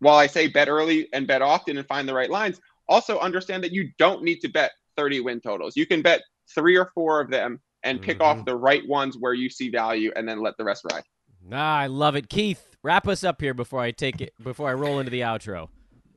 While 0.00 0.16
I 0.16 0.26
say 0.26 0.46
bet 0.48 0.68
early 0.68 1.08
and 1.12 1.26
bet 1.26 1.42
often 1.42 1.76
and 1.76 1.86
find 1.86 2.08
the 2.08 2.14
right 2.14 2.30
lines, 2.30 2.60
also 2.88 3.18
understand 3.18 3.62
that 3.64 3.72
you 3.72 3.90
don't 3.98 4.22
need 4.22 4.40
to 4.40 4.48
bet 4.48 4.72
30 4.96 5.20
win 5.20 5.40
totals. 5.40 5.76
You 5.76 5.86
can 5.86 6.02
bet 6.02 6.22
three 6.54 6.76
or 6.76 6.90
four 6.94 7.20
of 7.20 7.30
them 7.30 7.60
and 7.82 8.00
pick 8.00 8.18
Mhm. 8.18 8.24
off 8.24 8.44
the 8.44 8.56
right 8.56 8.86
ones 8.88 9.16
where 9.18 9.34
you 9.34 9.48
see 9.48 9.68
value 9.70 10.10
and 10.16 10.28
then 10.28 10.40
let 10.40 10.56
the 10.56 10.64
rest 10.64 10.84
ride. 10.90 11.04
Ah, 11.52 11.78
I 11.78 11.86
love 11.86 12.16
it, 12.16 12.28
Keith. 12.28 12.76
Wrap 12.82 13.06
us 13.08 13.24
up 13.24 13.40
here 13.40 13.54
before 13.54 13.80
I 13.80 13.90
take 13.90 14.20
it 14.20 14.32
before 14.42 14.70
I 14.70 14.74
roll 14.74 14.98
into 14.98 15.10
the 15.10 15.20
outro. 15.20 15.68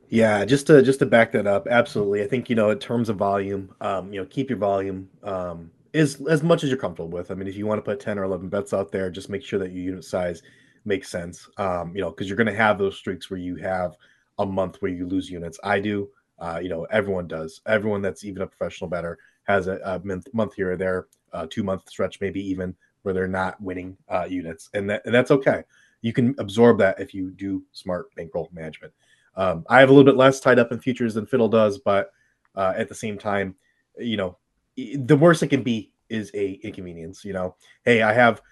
Yeah, 0.08 0.44
just 0.44 0.66
to 0.68 0.82
just 0.82 0.98
to 1.00 1.06
back 1.06 1.32
that 1.32 1.46
up, 1.46 1.66
absolutely. 1.66 2.22
I 2.22 2.26
think 2.26 2.48
you 2.48 2.56
know 2.56 2.70
in 2.70 2.78
terms 2.78 3.08
of 3.08 3.16
volume, 3.16 3.74
um, 3.80 4.12
you 4.12 4.20
know, 4.20 4.26
keep 4.26 4.48
your 4.48 4.58
volume 4.58 5.08
um, 5.22 5.70
is 5.94 6.20
as 6.26 6.42
much 6.42 6.64
as 6.64 6.68
you're 6.68 6.78
comfortable 6.78 7.08
with. 7.08 7.30
I 7.30 7.34
mean, 7.34 7.48
if 7.48 7.56
you 7.56 7.66
want 7.66 7.78
to 7.78 7.90
put 7.90 8.00
ten 8.00 8.18
or 8.18 8.24
eleven 8.24 8.50
bets 8.50 8.74
out 8.74 8.92
there, 8.92 9.08
just 9.10 9.30
make 9.30 9.44
sure 9.44 9.58
that 9.60 9.72
your 9.72 9.82
unit 9.82 10.04
size 10.04 10.42
makes 10.84 11.08
sense. 11.08 11.48
Um, 11.56 11.94
you 11.94 12.02
know, 12.02 12.10
because 12.10 12.28
you're 12.28 12.36
going 12.36 12.48
to 12.48 12.54
have 12.54 12.78
those 12.78 12.96
streaks 12.96 13.30
where 13.30 13.40
you 13.40 13.56
have 13.56 13.96
a 14.38 14.44
month 14.44 14.82
where 14.82 14.90
you 14.90 15.06
lose 15.06 15.30
units. 15.30 15.58
I 15.64 15.78
do. 15.80 16.10
Uh, 16.40 16.58
you 16.60 16.68
know, 16.68 16.84
everyone 16.90 17.28
does. 17.28 17.60
Everyone 17.66 18.02
that's 18.02 18.24
even 18.24 18.42
a 18.42 18.46
professional 18.46 18.90
better 18.90 19.16
has 19.44 19.68
a, 19.68 19.78
a 19.84 20.00
month, 20.04 20.26
month 20.34 20.54
here 20.54 20.72
or 20.72 20.76
there, 20.76 21.06
uh, 21.32 21.46
two 21.48 21.62
month 21.62 21.88
stretch, 21.88 22.20
maybe 22.20 22.40
even 22.40 22.74
where 23.02 23.14
they're 23.14 23.28
not 23.28 23.60
winning 23.62 23.96
uh, 24.08 24.26
units, 24.28 24.70
and 24.74 24.90
that 24.90 25.02
and 25.06 25.14
that's 25.14 25.30
okay. 25.30 25.62
You 26.02 26.12
can 26.12 26.34
absorb 26.38 26.78
that 26.78 27.00
if 27.00 27.14
you 27.14 27.30
do 27.30 27.62
smart 27.72 28.12
bankroll 28.16 28.50
management. 28.52 28.92
Um, 29.36 29.64
I 29.68 29.78
have 29.78 29.90
a 29.90 29.92
little 29.92 30.10
bit 30.10 30.18
less 30.18 30.40
tied 30.40 30.58
up 30.58 30.72
in 30.72 30.80
futures 30.80 31.14
than 31.14 31.26
Fiddle 31.26 31.48
does, 31.48 31.78
but 31.78 32.10
uh, 32.56 32.72
at 32.76 32.88
the 32.88 32.94
same 32.94 33.16
time, 33.16 33.54
you 33.98 34.16
know, 34.16 34.38
the 34.76 35.16
worst 35.16 35.42
it 35.42 35.48
can 35.48 35.62
be 35.62 35.92
is 36.08 36.30
a 36.34 36.52
inconvenience. 36.62 37.24
You 37.24 37.32
know, 37.32 37.56
hey, 37.84 38.02
I 38.02 38.12
have 38.12 38.42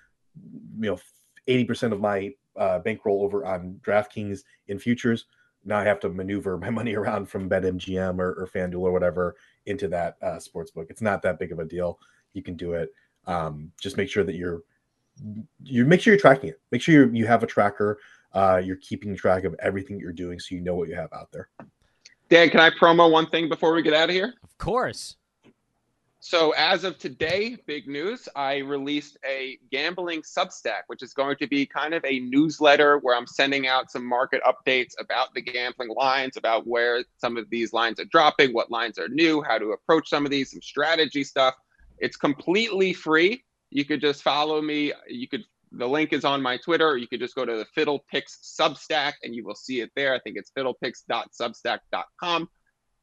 you 0.79 0.91
know 0.91 0.99
eighty 1.47 1.65
percent 1.65 1.93
of 1.93 2.01
my 2.01 2.33
uh, 2.57 2.79
bankroll 2.81 3.23
over 3.23 3.45
on 3.45 3.81
DraftKings 3.83 4.41
in 4.69 4.79
futures. 4.79 5.27
Now 5.65 5.79
I 5.79 5.85
have 5.85 6.01
to 6.01 6.09
maneuver 6.09 6.59
my 6.59 6.71
money 6.71 6.95
around 6.95 7.27
from 7.27 7.49
BetMGM 7.49 8.19
or, 8.19 8.33
or 8.33 8.49
FanDuel 8.53 8.81
or 8.81 8.93
whatever 8.93 9.37
into 9.67 9.89
that 9.89 10.17
uh, 10.23 10.39
sports 10.39 10.71
book. 10.71 10.89
It's 10.91 11.03
not 11.03 11.23
that 11.23 11.39
big 11.39 11.53
of 11.53 11.59
a 11.59 11.65
deal. 11.65 11.99
You 12.33 12.43
can 12.43 12.57
do 12.57 12.73
it. 12.73 12.91
Um, 13.27 13.71
just 13.81 13.97
make 13.97 14.09
sure 14.09 14.25
that 14.25 14.35
you're 14.35 14.63
you 15.63 15.85
make 15.85 16.01
sure 16.01 16.13
you're 16.13 16.21
tracking 16.21 16.51
it. 16.51 16.61
Make 16.71 16.83
sure 16.83 17.07
you 17.07 17.13
you 17.13 17.27
have 17.27 17.43
a 17.43 17.47
tracker. 17.47 17.99
Uh, 18.33 18.61
you're 18.65 18.77
keeping 18.77 19.15
track 19.15 19.45
of 19.45 19.55
everything 19.59 20.01
you're 20.01 20.11
doing, 20.11 20.39
so 20.39 20.55
you 20.55 20.63
know 20.63 20.75
what 20.75 20.89
you 20.89 20.95
have 20.95 21.13
out 21.13 21.31
there. 21.33 21.51
Dan, 22.31 22.49
can 22.49 22.61
I 22.61 22.71
promo 22.71 23.11
one 23.11 23.29
thing 23.29 23.51
before 23.51 23.75
we 23.75 23.83
get 23.83 23.93
out 23.93 24.09
of 24.09 24.15
here? 24.15 24.33
Of 24.43 24.57
course. 24.57 25.17
So, 26.25 26.53
as 26.53 26.85
of 26.85 26.99
today, 26.99 27.57
big 27.67 27.89
news, 27.89 28.29
I 28.37 28.59
released 28.59 29.19
a 29.29 29.59
gambling 29.73 30.23
Substack, 30.23 30.83
which 30.87 31.03
is 31.03 31.15
going 31.15 31.35
to 31.39 31.49
be 31.49 31.67
kind 31.67 31.95
of 31.95 32.05
a 32.05 32.21
newsletter 32.21 32.99
where 32.99 33.17
I'm 33.17 33.27
sending 33.27 33.67
out 33.67 33.91
some 33.91 34.07
market 34.07 34.41
updates 34.45 34.93
about 35.01 35.35
the 35.35 35.41
gambling 35.41 35.89
lines, 35.89 36.37
about 36.37 36.65
where 36.65 37.03
some 37.19 37.37
of 37.37 37.51
these 37.51 37.73
lines 37.73 37.99
are 37.99 38.05
dropping, 38.05 38.55
what 38.55 38.71
lines 38.71 39.01
are 39.01 39.09
new, 39.09 39.43
how 39.43 39.59
to 39.59 39.73
approach 39.73 40.09
some 40.09 40.25
of 40.25 40.31
these, 40.31 40.53
some 40.53 40.63
strategy 40.63 41.25
stuff. 41.25 41.57
It's 41.99 42.17
completely 42.17 42.93
free. 42.93 43.43
You 43.71 43.85
could 43.85 44.01
just 44.01 44.23
follow 44.23 44.63
me. 44.63 44.93
You 45.09 45.27
could, 45.27 45.43
the 45.73 45.89
link 45.89 46.13
is 46.13 46.25
on 46.25 46.41
my 46.41 46.57
Twitter. 46.57 46.91
Or 46.91 46.97
you 46.97 47.09
could 47.09 47.19
just 47.19 47.35
go 47.35 47.45
to 47.45 47.57
the 47.57 47.67
Fiddle 47.75 48.05
Picks 48.09 48.57
Substack 48.61 49.15
and 49.25 49.35
you 49.35 49.45
will 49.45 49.57
see 49.57 49.81
it 49.81 49.91
there. 49.97 50.15
I 50.15 50.21
think 50.21 50.37
it's 50.37 50.53
fiddlepicks.substack.com. 50.57 52.49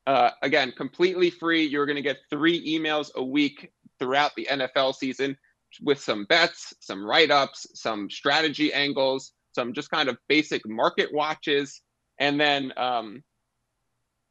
Uh, 0.08 0.32
again, 0.42 0.74
completely 0.76 1.30
free. 1.30 1.66
You're 1.66 1.86
going 1.86 1.96
to 1.96 2.02
get 2.02 2.18
three 2.30 2.78
emails 2.78 3.14
a 3.16 3.24
week 3.24 3.72
throughout 4.00 4.32
the 4.36 4.48
NFL 4.50 4.96
season 4.96 5.38
with 5.82 6.00
some 6.00 6.26
bets, 6.26 6.74
some 6.80 7.06
write 7.06 7.32
ups, 7.32 7.68
some 7.74 8.10
strategy 8.10 8.74
angles, 8.74 9.34
some 9.54 9.74
just 9.74 9.92
kind 9.92 10.10
of 10.10 10.18
basic 10.28 10.68
market 10.68 11.14
watches. 11.14 11.82
And 12.18 12.40
then, 12.40 12.74
um, 12.78 13.24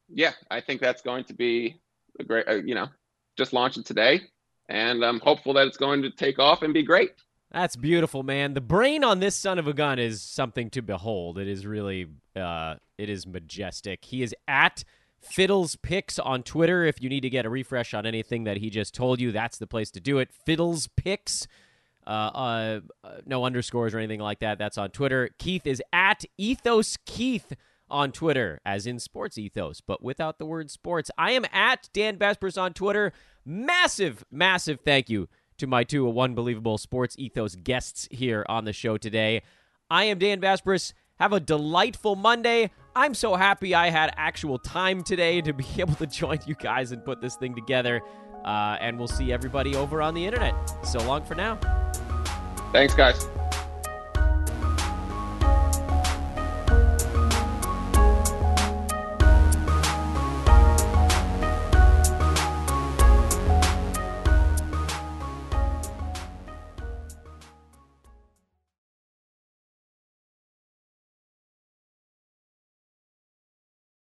yeah, 0.09 0.33
I 0.51 0.61
think 0.61 0.81
that's 0.81 1.03
going 1.03 1.25
to 1.25 1.35
be 1.35 1.81
a 2.19 2.25
great, 2.25 2.49
uh, 2.49 2.57
you 2.57 2.75
know, 2.75 2.89
just 3.37 3.53
launching 3.53 3.85
today. 3.85 4.23
And 4.69 5.05
I'm 5.05 5.21
hopeful 5.21 5.55
that 5.55 5.67
it's 5.67 5.77
going 5.77 6.03
to 6.03 6.11
take 6.11 6.39
off 6.39 6.63
and 6.63 6.75
be 6.75 6.83
great. 6.83 7.13
That's 7.51 7.77
beautiful, 7.77 8.23
man. 8.23 8.53
The 8.53 8.61
brain 8.61 9.05
on 9.05 9.21
this 9.21 9.35
son 9.35 9.59
of 9.59 9.67
a 9.67 9.73
gun 9.73 9.99
is 9.99 10.21
something 10.21 10.69
to 10.71 10.83
behold. 10.83 11.39
It 11.39 11.49
is 11.49 11.67
really, 11.67 12.07
uh, 12.37 12.75
it 12.99 13.09
is 13.09 13.27
majestic. 13.27 14.05
He 14.05 14.23
is 14.23 14.35
at 14.47 14.85
Fiddles 15.21 15.77
Picks 15.77 16.19
on 16.19 16.43
Twitter. 16.43 16.85
If 16.85 17.03
you 17.03 17.09
need 17.09 17.21
to 17.21 17.31
get 17.31 17.47
a 17.47 17.51
refresh 17.51 17.95
on 17.95 18.07
anything 18.07 18.45
that 18.45 18.59
he 18.59 18.71
just 18.71 18.95
told 18.95 19.21
you, 19.21 19.33
that's 19.33 19.59
the 19.59 19.67
place 19.67 19.91
to 19.93 20.01
do 20.01 20.19
it. 20.19 20.31
Fiddles 20.33 20.89
Picks. 20.97 21.47
Uh, 22.07 22.11
uh, 22.11 22.81
no 23.27 23.45
underscores 23.45 23.95
or 23.95 23.99
anything 23.99 24.21
like 24.21 24.39
that. 24.39 24.59
That's 24.59 24.79
on 24.79 24.91
Twitter. 24.91 25.29
Keith 25.39 25.67
is 25.67 25.83
at 25.93 26.25
Ethos 26.39 26.97
Keith 27.05 27.53
on 27.91 28.13
Twitter, 28.13 28.61
as 28.65 28.87
in 28.87 28.99
sports 28.99 29.39
ethos, 29.39 29.81
but 29.81 30.03
without 30.03 30.39
the 30.39 30.47
word 30.47 30.71
sports. 30.71 31.11
I 31.19 31.33
am 31.33 31.45
at 31.53 31.89
Dan 31.93 32.17
Besbris 32.17 32.61
on 32.61 32.73
Twitter. 32.73 33.13
Massive, 33.45 34.25
massive 34.31 34.81
thank 34.85 35.09
you 35.09 35.29
to 35.59 35.67
my 35.67 35.85
two 35.85 36.19
unbelievable 36.19 36.79
sports 36.79 37.17
ethos 37.19 37.57
guests 37.57 38.09
here 38.11 38.45
on 38.49 38.65
the 38.65 38.73
show 38.73 38.97
today. 38.97 39.43
I 39.91 40.05
am 40.05 40.19
Dan 40.19 40.41
Besbris. 40.41 40.93
Have 41.19 41.33
a 41.33 41.41
delightful 41.41 42.15
Monday. 42.15 42.71
I'm 42.99 43.15
so 43.15 43.37
happy 43.37 43.77
I 43.77 43.91
had 43.91 44.13
actual 44.17 44.59
time 44.59 45.05
today 45.05 45.41
to 45.43 45.53
be 45.53 45.65
able 45.79 45.95
to 45.95 46.07
join 46.07 46.41
you 46.47 46.57
guys 46.57 46.91
and 46.91 47.05
put 47.05 47.21
this 47.21 47.37
thing 47.37 47.55
together. 47.55 48.03
Uh, 48.45 48.77
and 48.81 48.99
we'll 48.99 49.07
see 49.07 49.33
everybody 49.33 49.77
over 49.77 50.03
on 50.03 50.15
the 50.15 50.27
internet. 50.27 50.55
So 50.85 50.99
long 51.05 51.25
for 51.25 51.37
now. 51.37 51.61
Thanks, 52.73 52.95
guys. 52.95 53.29